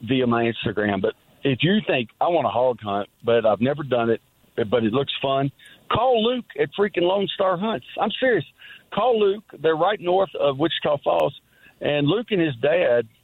via 0.00 0.26
my 0.26 0.44
Instagram, 0.44 1.00
but 1.00 1.14
if 1.44 1.60
you 1.62 1.78
think 1.86 2.10
I 2.20 2.28
want 2.28 2.46
a 2.46 2.50
hog 2.50 2.80
hunt, 2.82 3.08
but 3.22 3.46
I've 3.46 3.60
never 3.60 3.82
done 3.82 4.10
it, 4.10 4.20
but 4.56 4.84
it 4.84 4.92
looks 4.92 5.12
fun, 5.22 5.52
call 5.90 6.24
Luke 6.24 6.46
at 6.60 6.70
freaking 6.78 7.02
Lone 7.02 7.28
Star 7.32 7.56
Hunts. 7.56 7.86
I'm 8.00 8.10
serious. 8.18 8.44
Call 8.92 9.20
Luke. 9.20 9.44
They're 9.60 9.76
right 9.76 10.00
north 10.00 10.34
of 10.38 10.58
Wichita 10.58 10.98
Falls. 11.04 11.40
And 11.80 12.06
Luke 12.06 12.26
and 12.30 12.40
his 12.40 12.56
dad– 12.56 13.06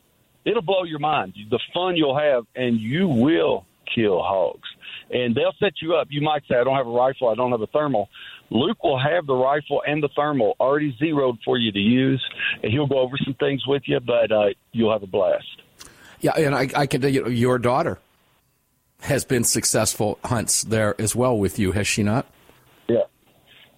it'll 0.50 0.62
blow 0.62 0.84
your 0.84 0.98
mind. 0.98 1.34
The 1.50 1.60
fun 1.72 1.96
you'll 1.96 2.18
have, 2.18 2.44
and 2.54 2.78
you 2.78 3.08
will 3.08 3.66
kill 3.94 4.22
hogs. 4.22 4.68
And 5.10 5.34
they'll 5.34 5.54
set 5.58 5.74
you 5.82 5.94
up. 5.94 6.08
You 6.10 6.20
might 6.20 6.42
say, 6.48 6.56
I 6.56 6.64
don't 6.64 6.76
have 6.76 6.86
a 6.86 6.90
rifle, 6.90 7.28
I 7.28 7.34
don't 7.34 7.50
have 7.50 7.60
a 7.60 7.66
thermal. 7.66 8.08
Luke 8.50 8.82
will 8.82 8.98
have 8.98 9.26
the 9.26 9.34
rifle 9.34 9.82
and 9.86 10.02
the 10.02 10.08
thermal 10.14 10.56
already 10.58 10.96
zeroed 10.98 11.38
for 11.44 11.56
you 11.56 11.70
to 11.70 11.78
use, 11.78 12.24
and 12.62 12.72
he'll 12.72 12.86
go 12.86 12.98
over 12.98 13.16
some 13.24 13.34
things 13.34 13.64
with 13.66 13.82
you, 13.86 14.00
but 14.00 14.32
uh, 14.32 14.48
you'll 14.72 14.92
have 14.92 15.02
a 15.02 15.06
blast. 15.06 15.62
Yeah, 16.20 16.32
and 16.32 16.54
I, 16.54 16.68
I 16.74 16.86
can 16.86 17.00
tell 17.00 17.10
you, 17.10 17.28
your 17.28 17.58
daughter 17.58 17.98
has 19.02 19.24
been 19.24 19.44
successful 19.44 20.18
hunts 20.24 20.62
there 20.62 21.00
as 21.00 21.14
well 21.16 21.38
with 21.38 21.58
you, 21.58 21.72
has 21.72 21.86
she 21.86 22.02
not? 22.02 22.26
Yeah. 22.88 23.04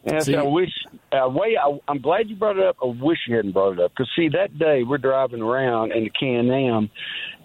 And 0.04 0.36
I 0.36 0.42
wish, 0.42 0.70
uh, 1.12 1.28
way 1.28 1.56
I, 1.56 1.78
I'm 1.88 2.00
glad 2.00 2.28
you 2.28 2.36
brought 2.36 2.58
it 2.58 2.64
up. 2.64 2.76
I 2.82 2.86
wish 2.86 3.18
you 3.28 3.36
hadn't 3.36 3.52
brought 3.52 3.74
it 3.74 3.80
up 3.80 3.92
because 3.92 4.10
see 4.16 4.28
that 4.30 4.58
day 4.58 4.82
we're 4.82 4.98
driving 4.98 5.42
around 5.42 5.92
in 5.92 6.04
the 6.04 6.10
Can-Am, 6.10 6.90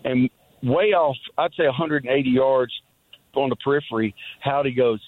and 0.03 0.29
way 0.63 0.93
off, 0.93 1.17
I'd 1.37 1.53
say 1.55 1.65
180 1.65 2.29
yards 2.29 2.73
on 3.35 3.49
the 3.49 3.55
periphery, 3.55 4.15
Howdy 4.39 4.73
goes, 4.73 4.99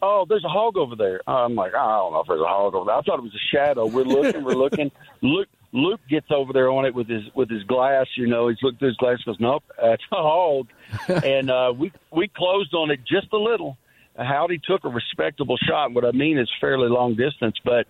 "Oh, 0.00 0.26
there's 0.28 0.44
a 0.44 0.48
hog 0.48 0.76
over 0.76 0.96
there." 0.96 1.20
I'm 1.26 1.54
like, 1.54 1.74
I 1.74 1.98
don't 1.98 2.12
know 2.12 2.20
if 2.20 2.26
there's 2.26 2.40
a 2.40 2.44
hog 2.44 2.74
over 2.74 2.86
there. 2.86 2.96
I 2.96 3.02
thought 3.02 3.18
it 3.18 3.22
was 3.22 3.34
a 3.34 3.56
shadow. 3.56 3.86
We're 3.86 4.04
looking, 4.04 4.44
we're 4.44 4.54
looking. 4.54 4.90
Luke 5.22 5.48
Luke 5.72 6.00
gets 6.08 6.26
over 6.30 6.52
there 6.52 6.70
on 6.70 6.84
it 6.84 6.94
with 6.94 7.08
his 7.08 7.22
with 7.34 7.48
his 7.48 7.62
glass. 7.64 8.06
You 8.16 8.26
know, 8.26 8.48
he's 8.48 8.58
looked 8.62 8.78
through 8.78 8.88
his 8.88 8.96
glass. 8.98 9.22
Goes, 9.24 9.36
"Nope, 9.40 9.64
that's 9.80 10.02
a 10.12 10.16
hog." 10.16 10.68
and 11.08 11.50
uh, 11.50 11.72
we 11.76 11.92
we 12.10 12.28
closed 12.28 12.74
on 12.74 12.90
it 12.90 13.00
just 13.06 13.32
a 13.32 13.38
little 13.38 13.78
Howdy 14.16 14.60
took 14.64 14.84
a 14.84 14.88
respectable 14.88 15.56
shot. 15.56 15.92
What 15.92 16.04
I 16.04 16.12
mean 16.12 16.38
is 16.38 16.50
fairly 16.60 16.88
long 16.88 17.14
distance, 17.14 17.56
but 17.64 17.86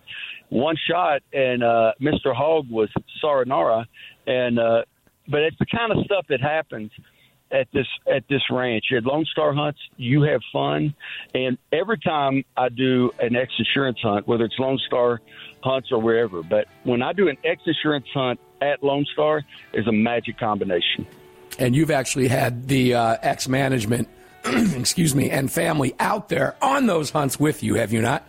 one 0.49 0.75
shot, 0.89 1.21
and 1.33 1.63
uh, 1.63 1.93
Mr. 2.01 2.33
Hogg 2.33 2.69
was 2.69 2.89
Saranara, 3.23 3.85
and 4.25 4.59
uh, 4.59 4.83
but 5.27 5.41
it's 5.41 5.57
the 5.59 5.65
kind 5.65 5.91
of 5.91 6.03
stuff 6.05 6.25
that 6.29 6.41
happens 6.41 6.91
at 7.51 7.67
this 7.71 7.87
at 8.11 8.27
this 8.29 8.41
ranch 8.49 8.85
at 8.95 9.03
Lone 9.03 9.25
Star 9.25 9.53
hunts. 9.53 9.79
You 9.97 10.23
have 10.23 10.41
fun, 10.51 10.93
and 11.33 11.57
every 11.71 11.99
time 11.99 12.43
I 12.55 12.69
do 12.69 13.11
an 13.19 13.35
X 13.35 13.51
insurance 13.57 13.99
hunt, 14.01 14.27
whether 14.27 14.45
it's 14.45 14.57
Lone 14.57 14.79
Star 14.87 15.21
hunts 15.61 15.91
or 15.91 16.01
wherever, 16.01 16.41
but 16.43 16.67
when 16.83 17.01
I 17.01 17.13
do 17.13 17.27
an 17.27 17.37
X 17.43 17.61
insurance 17.65 18.07
hunt 18.13 18.39
at 18.61 18.83
Lone 18.83 19.05
Star, 19.11 19.43
is 19.73 19.87
a 19.87 19.91
magic 19.91 20.37
combination. 20.37 21.05
And 21.59 21.75
you've 21.75 21.91
actually 21.91 22.29
had 22.29 22.67
the 22.67 22.95
uh, 22.95 23.17
X 23.21 23.47
management 23.47 24.07
excuse 24.75 25.15
me, 25.15 25.29
and 25.29 25.51
family 25.51 25.93
out 25.99 26.29
there 26.29 26.55
on 26.61 26.85
those 26.85 27.09
hunts 27.11 27.39
with 27.39 27.63
you, 27.63 27.75
have 27.75 27.93
you 27.93 28.01
not? 28.01 28.27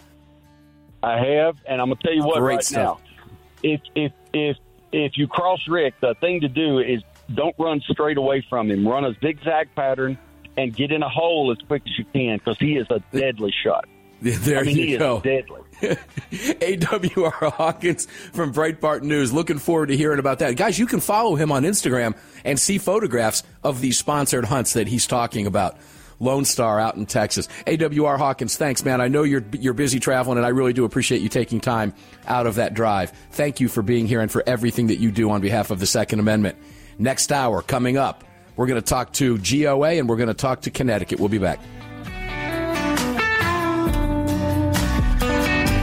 I 1.02 1.18
have, 1.18 1.56
and 1.66 1.80
I'm 1.80 1.88
gonna 1.88 2.00
tell 2.02 2.14
you 2.14 2.24
what 2.24 2.38
Great 2.38 2.56
right 2.56 2.64
stuff. 2.64 3.00
now. 3.00 3.26
If 3.62 3.80
if 3.94 4.12
if 4.32 4.56
if 4.92 5.16
you 5.18 5.26
cross 5.26 5.60
Rick, 5.68 5.94
the 6.00 6.14
thing 6.20 6.40
to 6.42 6.48
do 6.48 6.78
is 6.78 7.02
don't 7.34 7.54
run 7.58 7.80
straight 7.80 8.16
away 8.16 8.44
from 8.48 8.70
him. 8.70 8.86
Run 8.86 9.04
a 9.04 9.14
zigzag 9.20 9.74
pattern 9.74 10.16
and 10.56 10.74
get 10.74 10.92
in 10.92 11.02
a 11.02 11.08
hole 11.08 11.50
as 11.50 11.58
quick 11.66 11.82
as 11.86 11.98
you 11.98 12.04
can 12.12 12.38
because 12.38 12.58
he 12.58 12.76
is 12.76 12.86
a 12.90 13.00
deadly 13.16 13.52
shot. 13.62 13.86
There 14.22 14.60
I 14.60 14.62
mean, 14.62 14.76
you 14.76 14.86
he 14.86 14.96
go. 14.96 15.16
Is 15.18 15.22
deadly. 15.22 15.60
AWR 15.82 17.52
Hawkins 17.52 18.06
from 18.32 18.54
Breitbart 18.54 19.02
News. 19.02 19.34
Looking 19.34 19.58
forward 19.58 19.88
to 19.88 19.96
hearing 19.96 20.18
about 20.18 20.38
that. 20.38 20.56
Guys, 20.56 20.78
you 20.78 20.86
can 20.86 21.00
follow 21.00 21.34
him 21.34 21.52
on 21.52 21.64
Instagram 21.64 22.14
and 22.42 22.58
see 22.58 22.78
photographs 22.78 23.42
of 23.62 23.82
these 23.82 23.98
sponsored 23.98 24.46
hunts 24.46 24.72
that 24.74 24.88
he's 24.88 25.06
talking 25.06 25.46
about. 25.46 25.76
Lone 26.20 26.44
Star 26.44 26.78
out 26.78 26.96
in 26.96 27.06
Texas. 27.06 27.48
AWR 27.66 28.18
Hawkins, 28.18 28.56
thanks, 28.56 28.84
man. 28.84 29.00
I 29.00 29.08
know 29.08 29.22
you're 29.22 29.44
you're 29.52 29.74
busy 29.74 30.00
traveling, 30.00 30.38
and 30.38 30.46
I 30.46 30.50
really 30.50 30.72
do 30.72 30.84
appreciate 30.84 31.22
you 31.22 31.28
taking 31.28 31.60
time 31.60 31.94
out 32.26 32.46
of 32.46 32.56
that 32.56 32.74
drive. 32.74 33.10
Thank 33.32 33.60
you 33.60 33.68
for 33.68 33.82
being 33.82 34.06
here 34.06 34.20
and 34.20 34.30
for 34.30 34.42
everything 34.46 34.88
that 34.88 34.96
you 34.96 35.10
do 35.10 35.30
on 35.30 35.40
behalf 35.40 35.70
of 35.70 35.80
the 35.80 35.86
Second 35.86 36.20
Amendment. 36.20 36.56
Next 36.98 37.32
hour 37.32 37.62
coming 37.62 37.96
up, 37.96 38.24
we're 38.56 38.66
going 38.66 38.80
to 38.80 38.86
talk 38.86 39.12
to 39.14 39.38
GOA 39.38 39.90
and 39.90 40.08
we're 40.08 40.16
going 40.16 40.28
to 40.28 40.34
talk 40.34 40.62
to 40.62 40.70
Connecticut. 40.70 41.18
We'll 41.18 41.28
be 41.28 41.38
back. 41.38 41.58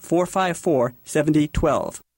454 0.00 0.94
7012. 1.04 2.00